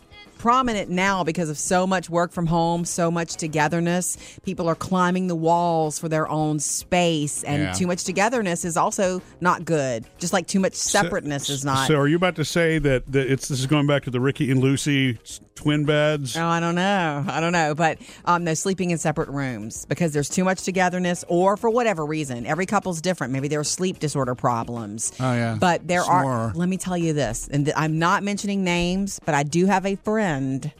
prominent 0.44 0.90
now 0.90 1.24
because 1.24 1.48
of 1.48 1.56
so 1.56 1.86
much 1.86 2.10
work 2.10 2.30
from 2.30 2.44
home, 2.44 2.84
so 2.84 3.10
much 3.10 3.34
togetherness. 3.36 4.18
People 4.44 4.68
are 4.68 4.74
climbing 4.74 5.26
the 5.26 5.34
walls 5.34 5.98
for 5.98 6.10
their 6.10 6.28
own 6.28 6.58
space, 6.58 7.42
and 7.44 7.62
Yeah. 7.62 7.72
too 7.72 7.86
much 7.86 8.04
togetherness 8.04 8.62
is 8.66 8.76
also 8.76 9.22
not 9.40 9.64
good. 9.64 10.04
Just 10.18 10.34
like 10.34 10.46
too 10.46 10.60
much 10.60 10.74
separateness 10.74 11.48
is 11.48 11.64
not. 11.64 11.88
So, 11.88 11.94
are 11.96 12.06
you 12.06 12.16
about 12.16 12.36
to 12.36 12.44
say 12.44 12.78
that, 12.80 13.10
that 13.10 13.26
it's 13.32 13.48
this 13.48 13.58
is 13.58 13.64
going 13.66 13.86
back 13.86 14.02
to 14.04 14.10
the 14.10 14.20
Ricky 14.20 14.50
and 14.50 14.60
Lucy 14.60 15.18
twin 15.54 15.86
beds? 15.86 16.36
Oh, 16.36 16.44
I 16.44 16.60
don't 16.60 16.74
know. 16.74 17.24
I 17.26 17.40
don't 17.40 17.52
know. 17.52 17.74
But 17.74 17.96
um, 18.26 18.44
no, 18.44 18.52
sleeping 18.52 18.90
in 18.90 18.98
separate 18.98 19.30
rooms 19.30 19.86
because 19.86 20.12
there's 20.12 20.28
too 20.28 20.44
much 20.44 20.62
togetherness 20.62 21.24
or 21.26 21.56
for 21.56 21.70
whatever 21.70 22.04
reason. 22.04 22.44
Every 22.44 22.66
couple's 22.66 23.00
different. 23.00 23.32
Maybe 23.32 23.48
there 23.48 23.60
are 23.60 23.64
sleep 23.64 23.98
disorder 23.98 24.34
problems. 24.34 25.10
Oh, 25.18 25.32
yeah. 25.32 25.56
But 25.58 25.88
there 25.88 26.02
are, 26.02 26.52
let 26.54 26.68
me 26.68 26.76
tell 26.76 26.98
you 26.98 27.14
this, 27.14 27.48
and 27.50 27.64
th- 27.64 27.74
I'm 27.78 27.98
not 27.98 28.22
mentioning 28.22 28.62
names, 28.62 29.20
but 29.24 29.34
I 29.34 29.42
do 29.42 29.64
have 29.64 29.86
a 29.86 29.94
friend. 29.96 30.33
And 30.34 30.72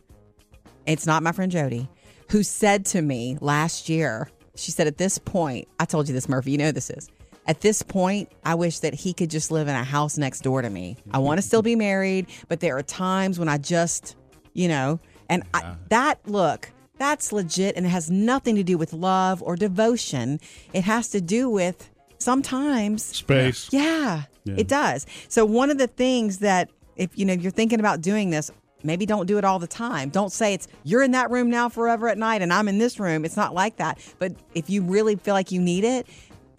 it's 0.87 1.07
not 1.07 1.23
my 1.23 1.33
friend 1.33 1.51
Jody, 1.53 1.89
who 2.31 2.43
said 2.43 2.85
to 2.87 3.03
me 3.03 3.39
last 3.41 3.89
year, 3.89 4.31
she 4.57 4.71
said, 4.71 4.87
at 4.87 4.99
this 4.99 5.19
point, 5.19 5.69
I 5.81 5.85
told 5.85 6.09
you 6.09 6.15
this, 6.15 6.29
Murphy, 6.29 6.53
you 6.53 6.59
know 6.59 6.73
this 6.73 6.91
is. 6.91 7.09
At 7.47 7.61
this 7.61 7.83
point, 7.83 8.31
I 8.45 8.55
wish 8.55 8.79
that 8.81 8.95
he 8.95 9.13
could 9.13 9.31
just 9.31 9.51
live 9.51 9.69
in 9.69 9.75
a 9.75 9.85
house 9.85 10.17
next 10.17 10.41
door 10.41 10.63
to 10.63 10.71
me. 10.71 10.97
I 11.11 11.19
want 11.19 11.39
to 11.39 11.43
still 11.43 11.61
be 11.63 11.77
married, 11.77 12.27
but 12.49 12.61
there 12.61 12.77
are 12.77 12.83
times 12.83 13.39
when 13.39 13.49
I 13.49 13.59
just, 13.59 14.17
you 14.55 14.69
know, 14.69 14.99
and 15.29 15.43
I, 15.53 15.75
that 15.91 16.21
look, 16.27 16.71
that's 16.97 17.33
legit 17.33 17.77
and 17.77 17.85
it 17.85 17.91
has 17.91 18.11
nothing 18.11 18.57
to 18.57 18.63
do 18.63 18.79
with 18.79 18.93
love 18.93 19.43
or 19.43 19.57
devotion. 19.57 20.41
It 20.73 20.85
has 20.85 21.09
to 21.11 21.21
do 21.21 21.51
with 21.51 21.91
sometimes 22.19 23.05
Space. 23.05 23.69
yeah, 23.73 24.23
Yeah. 24.45 24.55
it 24.57 24.69
does. 24.69 25.07
So 25.29 25.45
one 25.45 25.71
of 25.71 25.79
the 25.79 25.87
things 25.89 26.39
that 26.39 26.71
if 26.97 27.11
you 27.19 27.25
know 27.27 27.33
you're 27.35 27.51
thinking 27.51 27.81
about 27.81 28.01
doing 28.01 28.31
this, 28.31 28.51
maybe 28.85 29.07
don't 29.07 29.27
do 29.27 29.39
it 29.39 29.45
all 29.45 29.59
the 29.59 29.67
time. 29.67 30.11
Don't 30.11 30.31
say 30.31 30.55
it's 30.55 30.69
you're 30.83 31.03
in 31.03 31.13
that 31.13 31.31
room 31.31 31.51
now 31.51 31.69
forever 31.69 32.09
at 32.09 32.19
night 32.19 32.43
and 32.43 32.53
I'm 32.53 32.69
in 32.69 32.79
this 32.79 33.01
room. 33.01 33.25
It's 33.25 33.37
not 33.37 33.55
like 33.55 33.77
that. 33.77 33.99
But 34.19 34.33
if 34.55 34.71
you 34.71 34.83
really 34.83 35.17
feel 35.17 35.35
like 35.35 35.51
you 35.51 35.61
need 35.61 35.85
it, 35.85 36.07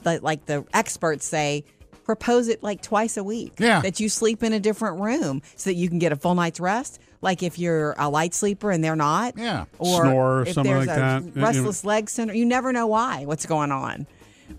like, 0.03 0.21
like 0.21 0.45
the 0.45 0.65
experts 0.73 1.25
say, 1.25 1.63
propose 2.03 2.47
it 2.47 2.61
like 2.61 2.81
twice 2.81 3.17
a 3.17 3.23
week. 3.23 3.53
Yeah. 3.57 3.81
That 3.81 3.99
you 3.99 4.09
sleep 4.09 4.43
in 4.43 4.53
a 4.53 4.59
different 4.59 4.99
room 5.01 5.41
so 5.55 5.69
that 5.69 5.75
you 5.75 5.89
can 5.89 5.99
get 5.99 6.11
a 6.11 6.15
full 6.15 6.35
night's 6.35 6.59
rest. 6.59 6.99
Like 7.21 7.41
if 7.41 7.57
you're 7.57 7.95
a 7.97 8.09
light 8.09 8.33
sleeper 8.33 8.69
and 8.69 8.83
they're 8.83 8.95
not. 8.95 9.37
Yeah. 9.37 9.65
Or 9.79 10.03
Snore 10.03 10.13
or 10.13 10.41
if 10.43 10.53
something 10.53 10.71
there's 10.71 10.87
like 10.87 10.97
a 10.97 11.23
that. 11.31 11.41
Restless 11.41 11.83
leg 11.83 12.09
syndrome. 12.09 12.37
You 12.37 12.45
never 12.45 12.71
know 12.71 12.87
why, 12.87 13.25
what's 13.25 13.45
going 13.45 13.71
on. 13.71 14.05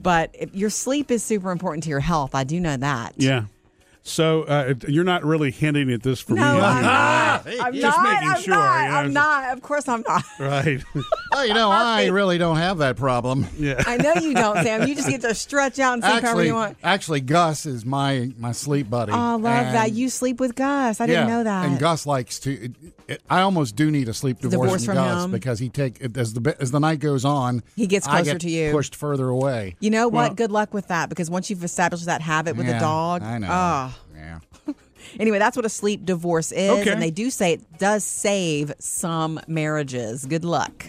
But 0.02 0.30
if 0.34 0.52
your 0.54 0.70
sleep 0.70 1.12
is 1.12 1.22
super 1.22 1.52
important 1.52 1.84
to 1.84 1.90
your 1.90 2.00
health. 2.00 2.34
I 2.34 2.42
do 2.42 2.58
know 2.58 2.76
that. 2.76 3.14
Yeah. 3.16 3.44
So 4.08 4.44
uh, 4.44 4.74
you're 4.86 5.02
not 5.02 5.24
really 5.24 5.50
hinting 5.50 5.90
at 5.92 6.04
this 6.04 6.20
for 6.20 6.34
No, 6.34 6.42
me. 6.42 6.60
I'm 6.60 6.62
are 6.62 6.76
you? 6.76 6.82
not. 6.82 7.46
I'm 7.66 7.74
Just 7.74 7.98
not. 7.98 8.04
making 8.12 8.28
I'm 8.28 8.40
sure, 8.40 8.54
you 8.54 8.60
know. 8.60 8.96
I'm 8.98 9.12
not. 9.12 9.52
Of 9.52 9.62
course, 9.62 9.88
I'm 9.88 10.04
not. 10.06 10.22
Right. 10.38 10.80
Oh, 11.38 11.42
you 11.42 11.54
know, 11.54 11.70
I 11.70 12.06
really 12.06 12.38
don't 12.38 12.56
have 12.56 12.78
that 12.78 12.96
problem. 12.96 13.46
yeah. 13.58 13.82
I 13.86 13.96
know 13.98 14.14
you 14.14 14.34
don't, 14.34 14.56
Sam. 14.62 14.86
You 14.88 14.94
just 14.94 15.08
get 15.08 15.20
to 15.22 15.34
stretch 15.34 15.78
out 15.78 15.94
and 15.94 16.02
sleep 16.02 16.12
however 16.22 16.26
Actually, 16.28 16.46
you 16.46 16.54
want. 16.54 16.76
actually, 16.82 17.20
Gus 17.20 17.66
is 17.66 17.84
my 17.84 18.30
my 18.38 18.52
sleep 18.52 18.88
buddy. 18.90 19.12
Oh, 19.12 19.16
I 19.16 19.32
love 19.34 19.42
that. 19.42 19.92
You 19.92 20.08
sleep 20.08 20.40
with 20.40 20.54
Gus. 20.54 21.00
I 21.00 21.06
didn't 21.06 21.28
know 21.28 21.44
that. 21.44 21.66
And 21.66 21.78
Gus 21.78 22.06
likes 22.06 22.38
to. 22.40 22.52
It, 22.52 22.72
it, 23.08 23.22
I 23.30 23.42
almost 23.42 23.76
do 23.76 23.90
need 23.90 24.08
a 24.08 24.14
sleep 24.14 24.38
divorce, 24.40 24.52
Divorce 24.52 24.84
from, 24.84 24.94
from 24.96 25.04
Gus 25.04 25.24
him. 25.26 25.30
because 25.30 25.58
he 25.60 25.68
take 25.68 26.00
it- 26.00 26.16
as 26.16 26.32
the 26.34 26.56
as 26.60 26.70
the 26.72 26.80
night 26.80 26.98
goes 27.00 27.24
on. 27.24 27.62
He 27.76 27.86
gets 27.86 28.06
I 28.08 28.16
closer 28.22 28.32
get 28.32 28.40
to 28.42 28.50
you. 28.50 28.72
pushed 28.72 28.96
further 28.96 29.28
away. 29.28 29.76
you 29.80 29.90
know 29.90 30.08
what? 30.08 30.12
Well- 30.30 30.34
Good 30.34 30.50
luck 30.52 30.74
with 30.74 30.88
that 30.88 31.08
because 31.08 31.30
once 31.30 31.50
you've 31.50 31.62
established 31.64 32.06
that 32.06 32.20
habit 32.20 32.56
with 32.56 32.66
Yeah, 32.66 32.78
a 32.78 32.80
dog, 32.80 33.22
I 33.22 33.38
know. 33.38 33.48
ah. 33.50 33.98
Yeah. 34.14 34.38
Anyway, 35.20 35.38
that's 35.38 35.56
what 35.56 35.64
a 35.64 35.68
sleep 35.68 36.04
divorce 36.04 36.50
is, 36.50 36.68
Okay. 36.80 36.90
and 36.90 37.00
they 37.00 37.12
do 37.12 37.30
say 37.30 37.52
it 37.52 37.78
does 37.78 38.02
save 38.02 38.72
some 38.80 39.38
marriages. 39.46 40.24
Good 40.26 40.44
luck. 40.44 40.86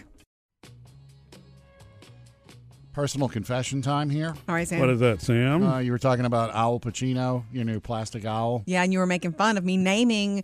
Personal 2.97 3.29
confession 3.29 3.83
time 3.83 4.09
here. 4.09 4.33
All 4.49 4.55
right, 4.55 4.67
Sam. 4.67 4.79
What 4.79 4.89
is 4.89 4.99
that, 5.01 5.21
Sam? 5.21 5.61
Uh, 5.61 5.77
you 5.77 5.91
were 5.91 5.99
talking 5.99 6.25
about 6.25 6.49
Owl 6.55 6.79
Pacino, 6.79 7.43
your 7.53 7.63
new 7.63 7.79
plastic 7.79 8.25
owl. 8.25 8.63
yeah, 8.65 8.81
and 8.81 8.91
you 8.91 8.97
were 8.97 9.05
making 9.05 9.33
fun 9.33 9.55
of 9.55 9.63
me 9.63 9.77
naming 9.77 10.43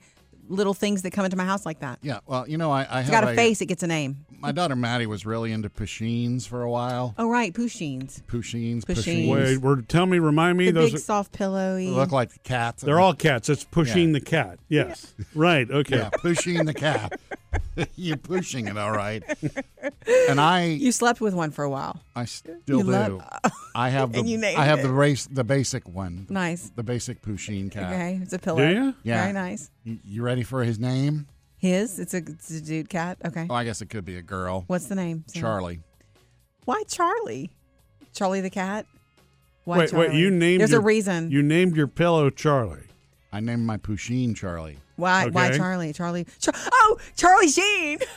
little 0.50 0.76
things 0.76 1.02
that 1.02 1.10
come 1.10 1.26
into 1.26 1.36
my 1.36 1.46
house 1.46 1.66
like 1.66 1.80
that. 1.80 1.98
Yeah. 2.04 2.20
Well, 2.28 2.48
you 2.48 2.60
know, 2.60 2.70
I, 2.70 2.84
I 2.84 3.00
It's 3.00 3.10
have 3.10 3.22
got 3.24 3.24
a 3.24 3.34
face, 3.36 3.60
it 3.62 3.66
gets 3.66 3.82
a 3.82 3.88
name. 3.88 4.28
My 4.40 4.52
daughter 4.52 4.76
Maddie 4.76 5.08
was 5.08 5.26
really 5.26 5.52
into 5.52 5.68
Pusheen's 5.68 6.46
for 6.46 6.62
a 6.62 6.70
while. 6.70 7.16
Oh, 7.18 7.28
right. 7.28 7.52
Pusheen's. 7.52 8.22
Pusheen's, 8.28 8.86
Pusheen's. 8.86 9.32
Wait, 9.32 9.58
we're, 9.58 9.82
tell 9.82 10.06
me, 10.06 10.20
remind 10.20 10.60
me. 10.60 10.66
The 10.66 10.74
those 10.74 10.92
big 10.92 11.00
are, 11.00 11.02
soft 11.02 11.32
pillowy. 11.32 11.88
Look 11.90 12.12
like 12.12 12.44
cats. 12.44 12.84
they're 12.84 13.00
all 13.00 13.16
cats. 13.16 13.50
It's 13.50 13.64
pushing 13.64 14.10
Yeah. 14.10 14.20
the 14.20 14.26
cat. 14.26 14.60
Yes. 14.70 15.16
Right. 15.34 15.72
Okay. 15.72 15.98
yeah, 15.98 16.12
pushing 16.22 16.66
the 16.66 16.74
cat. 16.76 17.20
You're 17.96 18.18
pushing 18.18 18.68
it, 18.68 18.78
all 18.78 18.92
right. 18.92 19.24
And 20.30 20.40
I, 20.40 20.66
You 20.66 20.92
slept 20.92 21.22
with 21.22 21.34
one 21.34 21.52
for 21.52 21.64
a 21.64 21.70
while. 21.70 22.00
I 22.16 22.26
still 22.26 22.56
You 22.66 22.84
do. 22.84 22.84
love- 22.84 23.22
I 23.76 23.90
have 23.90 24.12
the, 24.14 24.20
And 24.20 24.30
you 24.30 24.38
named 24.38 24.58
I 24.60 24.66
have 24.66 24.80
it. 24.80 24.84
the 24.84 24.92
race, 24.92 25.26
the 25.26 25.44
basic 25.44 25.88
one, 25.88 26.28
Nice. 26.30 26.72
the 26.76 26.84
basic 26.84 27.22
Pusheen 27.22 27.72
cat. 27.72 27.92
Okay. 27.94 28.20
It's 28.22 28.34
a 28.34 28.40
pillow. 28.40 28.66
Do 28.68 28.74
you? 28.74 28.94
Yeah. 29.04 29.22
Very 29.22 29.34
nice. 29.34 29.72
You, 29.84 29.98
you 30.04 30.22
ready 30.24 30.44
for 30.44 30.64
his 30.64 30.78
name? 30.80 31.28
His? 31.58 31.98
It's 32.00 32.14
a, 32.14 32.18
it's 32.18 32.52
a 32.52 32.62
dude 32.62 32.90
cat. 32.90 33.18
Okay. 33.26 33.48
Oh, 33.50 33.56
I 33.56 33.64
guess 33.64 33.82
it 33.82 33.90
could 33.90 34.06
be 34.06 34.18
a 34.18 34.22
girl. 34.22 34.66
What's 34.68 34.86
the 34.88 34.96
name? 34.96 35.24
Sam? 35.28 35.42
Charlie. 35.42 35.80
Why 36.66 36.84
Charlie? 36.88 37.52
Charlie 38.14 38.42
the 38.42 38.50
cat? 38.50 38.86
Why 39.66 39.78
Wait, 39.80 39.94
wait. 39.94 40.14
You 40.14 40.30
named. 40.30 40.60
There's 40.60 40.72
your, 40.72 40.82
a 40.82 40.84
reason. 40.84 41.32
You 41.32 41.42
named 41.42 41.76
your 41.78 41.88
pillow 41.88 42.30
Charlie. 42.30 42.84
I 43.34 43.40
named 43.40 43.66
my 43.66 43.78
Pusheen 43.78 44.36
Charlie. 44.36 44.78
why? 44.96 45.28
Why 45.28 45.58
Charlie? 45.58 45.92
Charlie? 45.92 46.28
Char- 46.40 46.54
oh, 46.56 47.00
Charlie 47.18 47.50
Sheen. 47.50 48.00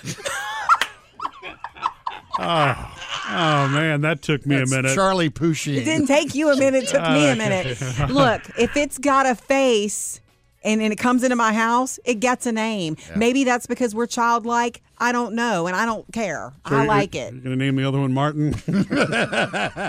Oh, 2.38 2.98
oh 3.31 3.68
man, 3.68 4.02
that 4.02 4.20
took 4.20 4.44
me 4.44 4.57
That's 4.57 4.70
a 4.70 4.76
minute. 4.76 4.94
Charlie 4.94 5.31
Pusheen. 5.31 5.79
It 5.79 5.85
didn't 5.85 6.07
take 6.07 6.35
you 6.35 6.50
a 6.50 6.57
minute. 6.59 6.85
It 6.85 6.88
took 6.88 7.00
me 7.00 7.29
a 7.29 7.33
ah, 7.33 7.35
minute. 7.35 7.81
Look, 8.11 8.42
if 8.59 8.76
it's 8.76 8.98
got 8.98 9.24
a 9.24 9.35
face 9.35 10.20
and, 10.62 10.83
and 10.83 10.92
it 10.92 10.96
comes 10.96 11.24
into 11.24 11.35
my 11.35 11.55
house, 11.55 11.98
it 12.05 12.20
gets 12.20 12.44
a 12.44 12.52
name. 12.52 12.98
Maybe 13.16 13.44
that's 13.44 13.66
because 13.66 13.94
we're 13.94 14.07
childlike. 14.07 14.83
I 14.98 15.12
don't 15.12 15.35
know, 15.35 15.66
and 15.66 15.74
I 15.74 15.87
don't 15.87 16.05
care. 16.12 16.52
So 16.68 16.74
I 16.74 16.79
you're- 16.81 16.88
like 16.88 17.14
it. 17.14 17.33
You're 17.33 17.42
gonna 17.42 17.57
name 17.57 17.76
the 17.76 17.88
other 17.88 18.00
one 18.00 18.12
Martin. 18.12 18.52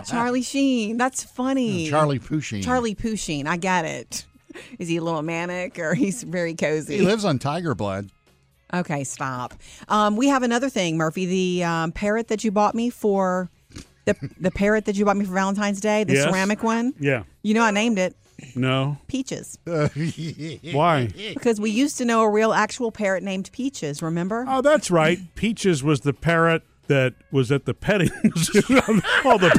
Charlie 0.06 0.42
Sheen. 0.42 0.96
That's 0.96 1.26
funny. 1.26 1.90
Charlie 1.90 2.20
Pusheen. 2.20 2.64
Charlie 2.64 2.96
Pusheen. 2.96 3.46
I 3.46 3.58
get 3.58 3.84
it. 3.84 4.26
Is 4.80 4.88
he 4.88 4.98
a 4.98 5.02
little 5.04 5.22
manic 5.22 5.80
or 5.80 5.94
he's 5.94 6.24
very 6.24 6.54
cozy? 6.56 6.98
He 6.98 7.04
lives 7.04 7.26
on 7.26 7.40
Tiger 7.40 7.76
Blood. 7.76 8.10
Okay, 8.74 9.04
stop. 9.06 9.54
Um, 9.88 10.16
we 10.18 10.28
have 10.28 10.44
another 10.44 10.70
thing, 10.70 10.98
Murphy. 10.98 11.26
The 11.26 11.64
um, 11.64 11.92
parrot 11.94 12.28
that 12.28 12.44
you 12.44 12.52
bought 12.52 12.76
me 12.76 12.90
for 12.90 13.50
the 14.06 14.16
the 14.40 14.52
parrot 14.52 14.86
that 14.86 14.96
you 14.98 15.06
bought 15.06 15.18
me 15.18 15.26
for 15.26 15.34
Valentine's 15.34 15.80
Day, 15.82 16.04
the 16.04 16.14
Yes. 16.14 16.30
ceramic 16.30 16.64
one. 16.64 16.94
yeah. 17.00 17.24
You 17.44 17.54
know, 17.54 17.62
I 17.64 17.72
named 17.72 17.98
it 17.98 18.16
No. 18.56 18.98
Peaches 19.08 19.58
Why? 19.66 21.08
because 21.34 21.60
we 21.62 21.70
used 21.72 21.98
to 22.00 22.06
know 22.06 22.22
a 22.24 22.30
real 22.30 22.52
actual 22.54 22.92
parrot 22.92 23.24
named 23.24 23.50
Peaches. 23.54 24.02
Remember? 24.02 24.44
Oh, 24.48 24.62
that's 24.62 24.92
right. 24.92 25.20
Peaches 25.36 25.82
was 25.84 26.02
the 26.02 26.14
parrot 26.14 26.62
that 26.88 27.14
was 27.32 27.52
at 27.52 27.66
the 27.66 27.74
petting 27.74 28.10
zoo. 28.38 28.62
All 29.26 29.38
the 29.38 29.50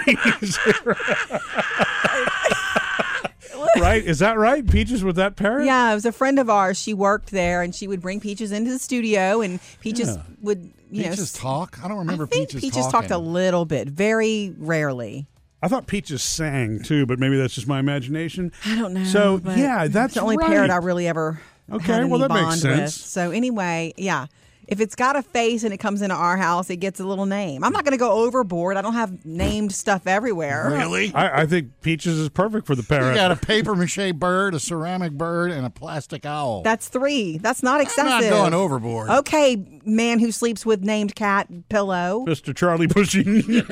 peas. 3.79 3.83
right? 3.83 4.05
Is 4.05 4.19
that 4.21 4.39
right? 4.39 4.69
Peaches 4.69 5.03
with 5.05 5.17
that 5.17 5.37
parrot? 5.37 5.67
Yeah, 5.67 5.91
it 5.91 5.95
was 5.95 6.05
a 6.07 6.13
friend 6.13 6.39
of 6.39 6.49
ours. 6.51 6.79
She 6.81 6.95
worked 6.95 7.31
there, 7.31 7.63
and 7.63 7.75
she 7.75 7.87
would 7.89 8.01
bring 8.01 8.21
Peaches 8.21 8.53
into 8.53 8.71
the 8.71 8.79
studio, 8.79 9.41
and 9.41 9.61
Peaches 9.81 10.09
Yeah. 10.17 10.23
would, 10.43 10.71
you 10.91 11.03
know, 11.05 11.11
Peaches 11.11 11.35
s- 11.35 11.41
talk? 11.41 11.79
I 11.85 11.89
don't 11.89 11.99
remember 11.99 12.25
I 12.25 12.27
think 12.27 12.49
Peaches, 12.51 12.61
Peaches 12.61 12.77
talking. 12.87 12.93
talked 12.93 13.11
a 13.11 13.19
little 13.19 13.65
bit, 13.65 13.89
very 13.89 14.55
rarely. 14.59 15.27
I 15.63 15.69
thought 15.69 15.87
Peaches 15.89 16.23
sang 16.23 16.83
too, 16.83 17.05
but 17.07 17.19
maybe 17.19 17.37
that's 17.37 17.55
just 17.55 17.67
my 17.67 17.81
imagination. 17.81 18.53
I 18.65 18.77
don't 18.77 18.95
know. 18.95 19.05
So 19.05 19.39
but 19.39 19.59
yeah, 19.59 19.89
that's 19.89 20.15
the 20.15 20.21
only 20.21 20.37
right. 20.37 20.47
parrot 20.49 20.71
I 20.71 20.77
really 20.77 21.09
ever 21.09 21.41
Okay, 21.71 21.85
had 21.93 22.01
any 22.03 22.11
well, 22.11 22.21
that 22.21 22.29
makes 22.31 22.41
bond 22.43 22.61
sense. 22.61 22.81
With. 22.81 22.93
So 23.07 23.31
anyway, 23.33 23.93
yeah. 23.97 24.27
If 24.69 24.83
it's 24.83 24.95
got 24.95 25.17
a 25.17 25.23
face 25.23 25.65
and 25.65 25.73
it 25.73 25.79
comes 25.79 26.03
into 26.03 26.15
our 26.15 26.37
house, 26.37 26.69
it 26.69 26.77
gets 26.77 27.01
a 27.01 27.05
little 27.07 27.25
name. 27.25 27.65
I'm 27.65 27.73
not 27.73 27.85
going 27.85 27.93
to 27.93 27.99
go 27.99 28.13
overboard. 28.13 28.77
I 28.77 28.83
don't 28.83 28.93
have 28.93 29.25
named 29.25 29.73
stuff 29.73 30.07
everywhere. 30.07 30.69
Really? 30.71 31.11
I, 31.15 31.43
I 31.43 31.47
think 31.47 31.81
Peaches 31.81 32.19
is 32.19 32.29
perfect 32.29 32.67
for 32.67 32.75
the 32.75 32.83
You 32.83 32.89
parrot. 32.89 33.15
got 33.15 33.31
a 33.33 33.37
paper 33.37 33.75
mache 33.75 34.13
bird, 34.15 34.55
a 34.55 34.61
ceramic 34.61 35.13
bird, 35.13 35.53
and 35.53 35.65
a 35.65 35.71
plastic 35.71 36.27
owl. 36.27 36.63
That's 36.65 36.89
three. 36.89 37.39
That's 37.39 37.63
not 37.63 37.81
excessive. 37.81 38.13
I'm 38.13 38.19
excessive. 38.19 38.37
not 38.37 38.51
going 38.51 38.55
overboard. 38.55 39.09
Okay, 39.09 39.81
man 39.87 40.19
who 40.19 40.31
sleeps 40.31 40.67
with 40.67 40.83
named 40.85 41.15
cat 41.15 41.49
pillow. 41.71 42.27
Mr. 42.29 42.55
Charlie 42.55 42.89
Pushing. 42.89 43.43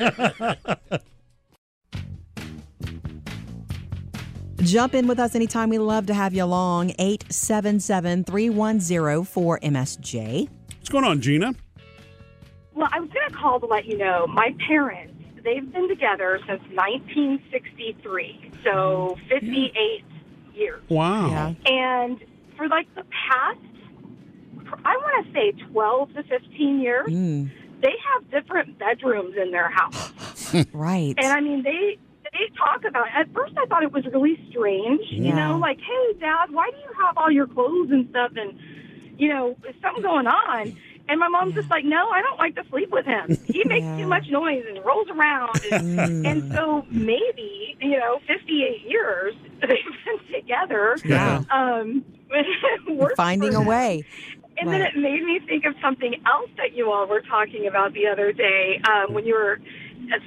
Jump 4.63 4.95
in 4.95 5.05
with 5.05 5.19
us 5.19 5.35
anytime. 5.35 5.69
We 5.69 5.77
love 5.77 6.07
to 6.07 6.15
have 6.15 6.33
you 6.33 6.43
along. 6.43 6.89
877 6.97 8.23
310 8.23 9.23
4MSJ. 9.23 10.49
What's 10.87 10.93
going 10.93 11.03
on, 11.03 11.19
Gina? 11.19 11.53
Well, 12.73 12.87
I 12.93 13.01
was 13.01 13.09
going 13.09 13.27
to 13.27 13.35
call 13.35 13.59
to 13.59 13.65
let 13.65 13.87
you 13.87 13.97
know 13.97 14.25
my 14.25 14.55
parents, 14.69 15.15
they've 15.43 15.69
been 15.73 15.89
together 15.89 16.39
since 16.47 16.61
1963, 16.75 18.51
so 18.63 19.17
58 19.27 20.05
years. 20.53 20.81
Wow. 20.87 21.27
Yeah. 21.27 21.53
And 21.65 22.23
for 22.55 22.69
like 22.69 22.87
the 22.95 23.03
past, 23.03 23.59
I 24.85 24.95
want 24.95 25.27
to 25.27 25.33
say 25.33 25.51
12 25.73 26.13
to 26.13 26.23
15 26.23 26.79
years, 26.79 27.07
Mm, 27.09 27.51
they 27.81 27.93
have 28.13 28.31
different 28.31 28.79
bedrooms 28.79 29.35
in 29.35 29.51
their 29.51 29.69
house. 29.69 30.13
right. 30.71 31.15
And 31.17 31.33
I 31.33 31.41
mean, 31.41 31.63
they 31.63 31.97
they 32.31 32.49
talk 32.57 32.85
about. 32.87 33.07
It. 33.07 33.13
At 33.13 33.33
first, 33.33 33.57
I 33.57 33.65
thought 33.65 33.83
it 33.83 33.91
was 33.91 34.05
really 34.05 34.39
strange. 34.51 35.01
You 35.09 35.33
know, 35.33 35.57
like, 35.57 35.81
hey, 35.81 36.13
Dad, 36.17 36.45
why 36.51 36.71
do 36.71 36.77
you 36.77 36.93
have 37.05 37.17
all 37.17 37.29
your 37.29 37.47
clothes 37.47 37.91
and 37.91 38.07
stuff? 38.09 38.31
And 38.37 38.57
you 39.17 39.29
know, 39.29 39.55
something 39.81 40.03
going 40.03 40.27
on? 40.27 40.77
And 41.09 41.19
my 41.21 41.29
mom's 41.29 41.53
just 41.53 41.69
like, 41.69 41.85
no, 41.85 42.09
I 42.09 42.21
don't 42.21 42.37
like 42.37 42.55
to 42.55 42.63
sleep 42.69 42.89
with 42.91 43.05
him. 43.05 43.37
He 43.45 43.63
makes 43.65 43.85
Yeah. 43.85 43.97
too 43.97 44.07
much 44.07 44.27
noise 44.29 44.65
and 44.67 44.83
rolls 44.83 45.07
around. 45.09 45.57
And, 45.71 45.97
Mm. 46.25 46.27
and 46.27 46.53
so 46.53 46.85
maybe, 46.91 47.77
you 47.79 47.97
know, 47.97 48.19
58 48.27 48.81
years 48.85 49.33
they've 49.61 49.69
been 49.69 50.41
together. 50.41 50.97
Yeah. 51.05 51.43
Um, 51.49 52.03
Finding 53.15 53.55
a 53.55 53.61
way. 53.61 54.03
And 54.59 54.69
then 54.69 54.81
it 54.81 54.95
made 54.97 55.23
me 55.23 55.39
think 55.47 55.65
of 55.65 55.75
something 55.81 56.15
else 56.25 56.49
that 56.57 56.73
you 56.75 56.91
all 56.91 57.07
were 57.07 57.21
talking 57.21 57.67
about 57.67 57.93
the 57.93 58.07
other 58.07 58.31
day 58.31 58.81
um, 58.89 59.13
when 59.13 59.25
you 59.25 59.35
were. 59.35 59.59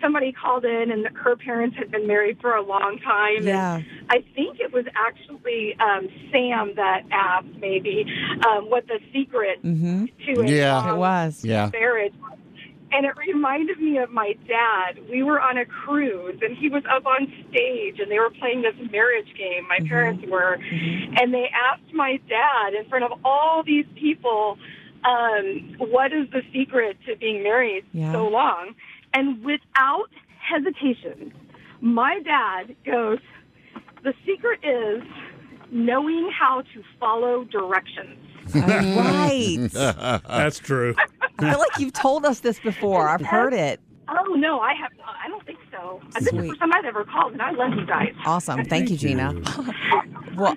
Somebody 0.00 0.32
called 0.32 0.64
in, 0.64 0.90
and 0.90 1.06
her 1.16 1.36
parents 1.36 1.76
had 1.76 1.90
been 1.90 2.06
married 2.06 2.38
for 2.40 2.54
a 2.54 2.62
long 2.62 2.98
time. 3.04 3.36
and 3.36 3.44
Yeah. 3.44 3.80
I 4.08 4.24
think 4.34 4.60
it 4.60 4.72
was 4.72 4.84
actually 4.94 5.76
um, 5.80 6.08
Sam 6.30 6.72
that 6.76 7.02
asked 7.10 7.46
maybe 7.60 8.04
um, 8.48 8.68
what 8.70 8.86
the 8.86 8.98
secret 9.12 9.62
Mm-hmm. 9.62 10.06
to 10.26 10.40
a 10.40 10.46
Yeah. 10.46 10.92
It 10.94 10.96
was. 10.96 11.44
Yeah. 11.44 11.70
marriage. 11.72 12.14
And 12.92 13.06
it 13.06 13.16
reminded 13.16 13.78
me 13.78 13.98
of 13.98 14.10
my 14.10 14.34
dad. 14.48 14.98
We 15.08 15.22
were 15.22 15.40
on 15.40 15.56
a 15.58 15.64
cruise, 15.64 16.40
and 16.42 16.56
he 16.56 16.68
was 16.68 16.82
up 16.90 17.06
on 17.06 17.32
stage, 17.48 18.00
and 18.00 18.10
they 18.10 18.18
were 18.18 18.30
playing 18.30 18.62
this 18.62 18.74
marriage 18.90 19.32
game. 19.38 19.62
Mm-hmm. 19.64 19.82
My 19.84 19.88
parents 19.88 20.24
were, 20.28 20.54
and 21.20 21.32
they 21.32 21.48
asked 21.70 21.94
my 21.94 22.18
dad 22.28 22.74
in 22.74 22.88
front 22.88 23.04
of 23.04 23.12
all 23.24 23.62
these 23.64 23.86
people, 23.94 24.58
um, 25.04 25.76
"What 25.78 26.12
is 26.12 26.28
the 26.30 26.42
secret 26.52 26.96
to 27.06 27.14
being 27.16 27.42
married 27.44 27.84
Yeah. 27.92 28.12
so 28.12 28.26
long?" 28.28 28.74
And 29.14 29.42
without 29.44 30.08
hesitation, 30.40 31.32
my 31.80 32.20
dad 32.20 32.74
goes, 32.86 33.18
"The 34.04 34.14
secret 34.26 34.60
is 34.62 35.02
knowing 35.70 36.30
how 36.38 36.62
to 36.74 36.82
follow 36.98 37.44
directions." 37.44 38.18
right. 38.54 39.68
That's 39.72 40.58
true. 40.58 40.94
I 41.38 41.50
feel 41.50 41.58
like 41.58 41.78
you've 41.78 41.92
told 41.92 42.24
us 42.24 42.40
this 42.40 42.58
before. 42.60 43.08
I've 43.08 43.20
heard 43.24 43.52
it. 43.54 43.80
Oh 44.08 44.34
no, 44.34 44.60
I 44.60 44.74
have. 44.74 44.90
not. 44.98 45.14
I 45.24 45.28
don't 45.28 45.44
think 45.46 45.58
so. 45.70 46.00
This 46.14 46.24
is 46.26 46.30
the 46.32 46.48
first 46.48 46.60
time 46.60 46.72
I've 46.72 46.84
ever 46.84 47.04
called, 47.04 47.32
and 47.32 47.42
I 47.42 47.52
love 47.52 47.72
you 47.74 47.86
guys. 47.86 48.12
Awesome. 48.26 48.64
Thank 48.64 48.90
you, 48.90 48.96
Gina. 48.96 49.34
Well, 50.36 50.54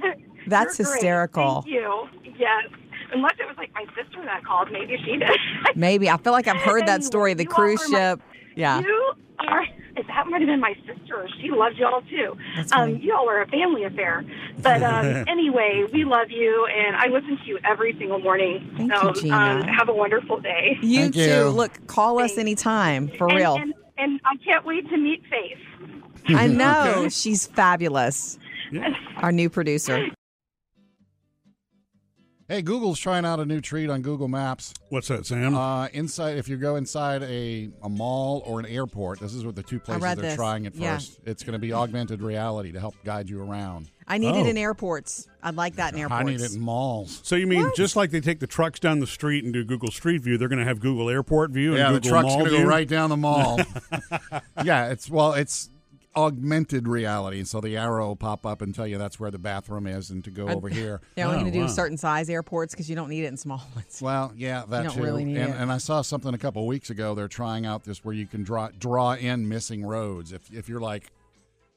that's 0.48 0.78
You're 0.80 0.86
great. 0.86 0.94
hysterical. 0.96 1.62
Thank 1.64 1.74
you. 1.76 2.08
Yes. 2.38 2.70
Unless 3.12 3.34
it 3.40 3.48
was 3.48 3.56
like 3.58 3.74
my 3.74 3.86
sister 3.96 4.24
that 4.24 4.46
called, 4.46 4.72
maybe 4.72 4.98
she 5.04 5.18
did. 5.18 5.30
Maybe. 5.76 6.10
I 6.10 6.18
feel 6.18 6.32
like 6.32 6.48
I've 6.48 6.62
heard 6.62 6.84
that 6.84 6.90
Anyway, 6.96 7.06
story. 7.06 7.34
The 7.34 7.46
cruise 7.46 7.82
are 7.86 7.90
my- 7.90 7.98
ship. 7.98 8.22
Yeah. 8.56 8.80
You 8.82 9.14
are. 9.40 9.66
That 9.96 10.28
might 10.28 10.42
have 10.42 10.48
been 10.48 10.60
my 10.60 10.76
sister. 10.88 11.28
She 11.40 11.50
loves 11.52 11.78
y'all 11.78 12.02
too. 12.02 12.36
Um, 12.74 12.98
y'all 12.98 13.30
are 13.30 13.42
a 13.42 13.48
family 13.48 13.84
affair. 13.84 14.26
But 14.62 14.82
um, 14.84 15.26
anyway, 15.28 15.86
we 15.92 16.04
love 16.04 16.32
you, 16.32 16.66
and 16.66 16.96
I 16.96 17.08
listen 17.08 17.38
to 17.38 17.46
you 17.46 17.60
every 17.64 17.96
single 17.98 18.20
morning. 18.20 18.74
Thank 18.78 18.94
so, 18.94 19.10
you, 19.10 19.22
Gina. 19.22 19.36
Um, 19.36 19.62
have 19.64 19.90
a 19.90 19.94
wonderful 19.94 20.40
day. 20.40 20.78
You 20.82 21.02
Thank 21.02 21.14
too. 21.16 21.22
you. 21.22 21.50
Look, 21.50 21.88
call 21.88 22.20
us 22.20 22.38
anytime. 22.38 23.08
For 23.08 23.28
and, 23.28 23.38
real. 23.38 23.56
And, 23.56 23.74
and 23.98 24.20
I 24.26 24.36
can't 24.44 24.66
wait 24.66 24.90
to 24.90 24.98
meet 24.98 25.24
Faith. 25.30 25.58
I 26.30 26.48
know. 26.48 27.08
She's 27.10 27.48
fabulous. 27.48 28.40
Our 29.18 29.32
new 29.32 29.50
producer. 29.50 30.08
Hey, 32.50 32.62
Google's 32.62 33.00
trying 33.00 33.24
out 33.26 33.40
a 33.40 33.46
new 33.46 33.62
treat 33.62 33.90
on 33.90 34.02
Google 34.02 34.28
Maps. 34.28 34.74
What's 34.90 35.08
that, 35.08 35.26
Sam? 35.26 35.56
Uh, 35.56 35.88
inside, 35.94 36.38
if 36.38 36.50
you 36.50 36.58
go 36.58 36.76
inside 36.76 37.24
a, 37.24 37.70
a 37.82 37.88
mall 37.90 38.44
or 38.46 38.60
an 38.60 38.66
airport, 38.66 39.22
this 39.22 39.34
is 39.34 39.46
what 39.46 39.56
the 39.56 39.64
two 39.64 39.80
places 39.80 40.02
they're 40.04 40.16
this. 40.18 40.36
trying 40.36 40.66
it 40.66 40.76
Yeah. 40.76 40.96
first. 40.98 41.20
It's 41.26 41.42
going 41.42 41.54
to 41.54 41.60
be 41.60 41.72
augmented 41.72 42.22
reality 42.22 42.74
to 42.74 42.82
help 42.82 42.96
guide 43.06 43.30
you 43.30 43.42
around. 43.42 43.90
I 44.10 44.18
need 44.18 44.36
Oh. 44.36 44.44
it 44.46 44.48
in 44.50 44.58
airports. 44.58 45.26
I'd 45.42 45.56
like 45.56 45.78
that 45.78 45.94
in 45.94 46.00
airports. 46.02 46.20
I 46.22 46.24
need 46.26 46.42
it 46.42 46.54
in 46.54 46.60
malls. 46.60 47.22
so 47.24 47.38
you 47.38 47.48
mean 47.48 47.72
just 47.78 47.96
like 47.96 48.12
they 48.12 48.20
take 48.20 48.42
the 48.42 48.48
trucks 48.48 48.78
down 48.78 49.00
the 49.00 49.08
street 49.08 49.46
and 49.46 49.54
do 49.54 49.64
Google 49.64 49.90
Street 49.92 50.22
View, 50.22 50.38
they're 50.38 50.50
going 50.50 50.60
to 50.60 50.66
have 50.66 50.82
Google 50.82 51.10
Airport 51.10 51.52
View 51.52 51.70
and 51.70 51.78
Yeah, 51.80 51.88
Google 51.94 52.02
the 52.02 52.10
truck's 52.10 52.26
Mall 52.28 52.40
going 52.40 52.52
to 52.52 52.58
go 52.64 52.68
right 52.68 52.88
down 52.88 53.10
the 53.10 53.18
mall. 53.18 53.60
yeah, 54.66 54.90
it's 54.90 55.10
well, 55.10 55.32
it's 55.34 55.70
augmented 56.16 56.88
reality. 56.88 57.44
So 57.44 57.60
the 57.62 57.76
arrow 57.78 58.08
will 58.08 58.16
pop 58.16 58.46
up 58.46 58.62
and 58.62 58.74
tell 58.74 58.86
you 58.88 58.98
that's 58.98 59.20
where 59.20 59.32
the 59.32 59.40
bathroom 59.40 59.88
is 59.88 60.10
and 60.10 60.24
to 60.24 60.32
go 60.32 60.48
uh, 60.48 60.56
over 60.56 60.70
here. 60.70 61.02
They're 61.16 61.26
only 61.26 61.38
Oh, 61.38 61.42
going 61.42 61.52
to 61.52 61.58
do 61.60 61.66
wow. 61.66 61.68
certain 61.72 61.98
size 61.98 62.30
airports 62.30 62.74
because 62.74 62.90
you 62.90 62.96
don't 62.96 63.10
need 63.10 63.24
it 63.24 63.28
in 63.28 63.38
small 63.38 63.62
ones. 63.76 64.00
Well, 64.02 64.32
yeah, 64.36 64.64
that 64.70 64.84
don't 64.84 64.96
too. 64.96 65.02
really 65.04 65.26
need 65.26 65.38
and, 65.38 65.54
it. 65.54 65.58
and 65.58 65.72
I 65.72 65.78
saw 65.78 66.02
something 66.02 66.34
a 66.34 66.38
couple 66.38 66.62
of 66.62 66.68
weeks 66.68 66.90
ago. 66.90 67.16
They're 67.16 67.28
trying 67.28 67.66
out 67.66 67.84
this 67.84 68.04
where 68.06 68.14
you 68.16 68.28
can 68.28 68.44
draw 68.44 68.70
draw 68.78 69.14
in 69.14 69.48
missing 69.50 69.86
roads. 69.86 70.32
If 70.32 70.52
if 70.54 70.70
you're 70.70 70.80
like 70.82 71.12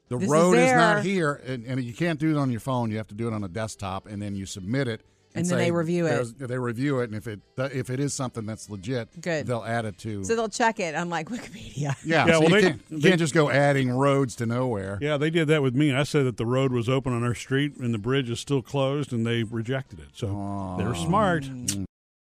the 0.08 0.18
This 0.18 0.28
road 0.30 0.56
is, 0.56 0.70
not 0.70 1.02
here, 1.02 1.42
and, 1.46 1.64
and 1.66 1.82
you 1.82 1.92
can't 1.92 2.20
do 2.20 2.30
it 2.30 2.38
on 2.38 2.50
your 2.50 2.60
phone. 2.60 2.90
You 2.92 2.96
have 2.98 3.08
to 3.08 3.14
do 3.14 3.26
it 3.26 3.34
on 3.34 3.42
a 3.42 3.48
desktop, 3.48 4.06
and 4.06 4.22
then 4.22 4.36
you 4.36 4.46
submit 4.46 4.86
it. 4.86 5.00
And 5.36 5.44
then 5.46 5.58
say, 5.58 5.64
they 5.66 5.70
review 5.70 6.06
it. 6.06 6.38
They 6.38 6.58
review 6.58 7.00
it, 7.00 7.10
and 7.10 7.14
if 7.14 7.26
it 7.26 7.40
if 7.58 7.90
it 7.90 8.00
is 8.00 8.14
something 8.14 8.46
that's 8.46 8.70
legit, 8.70 9.20
Good. 9.20 9.46
they'll 9.46 9.64
add 9.64 9.84
it 9.84 9.98
to. 9.98 10.24
So 10.24 10.34
they'll 10.36 10.48
check 10.48 10.80
it, 10.80 10.94
unlike 10.94 11.28
Wikipedia. 11.28 11.76
yeah, 12.04 12.24
Yeah, 12.26 12.26
so 12.26 12.40
well, 12.40 12.42
you, 12.42 12.48
they- 12.56 12.60
can't, 12.62 12.82
you 12.90 12.98
they- 13.00 13.08
can't 13.10 13.18
just 13.18 13.34
go 13.34 13.50
adding 13.50 13.90
roads 13.90 14.36
to 14.36 14.46
nowhere. 14.46 14.98
Yeah, 15.00 15.16
they 15.16 15.30
did 15.30 15.48
that 15.48 15.62
with 15.62 15.74
me. 15.74 15.92
I 15.94 16.02
said 16.04 16.24
that 16.26 16.36
the 16.36 16.46
road 16.46 16.72
was 16.72 16.88
open 16.88 17.12
on 17.12 17.22
our 17.22 17.34
street 17.34 17.76
and 17.76 17.92
the 17.92 17.98
bridge 17.98 18.30
is 18.30 18.40
still 18.40 18.62
closed, 18.62 19.12
and 19.12 19.26
they 19.26 19.42
rejected 19.42 19.98
it. 20.00 20.08
So 20.14 20.74
they're 20.78 20.94
smart. 20.94 21.44
Mm. 21.44 21.84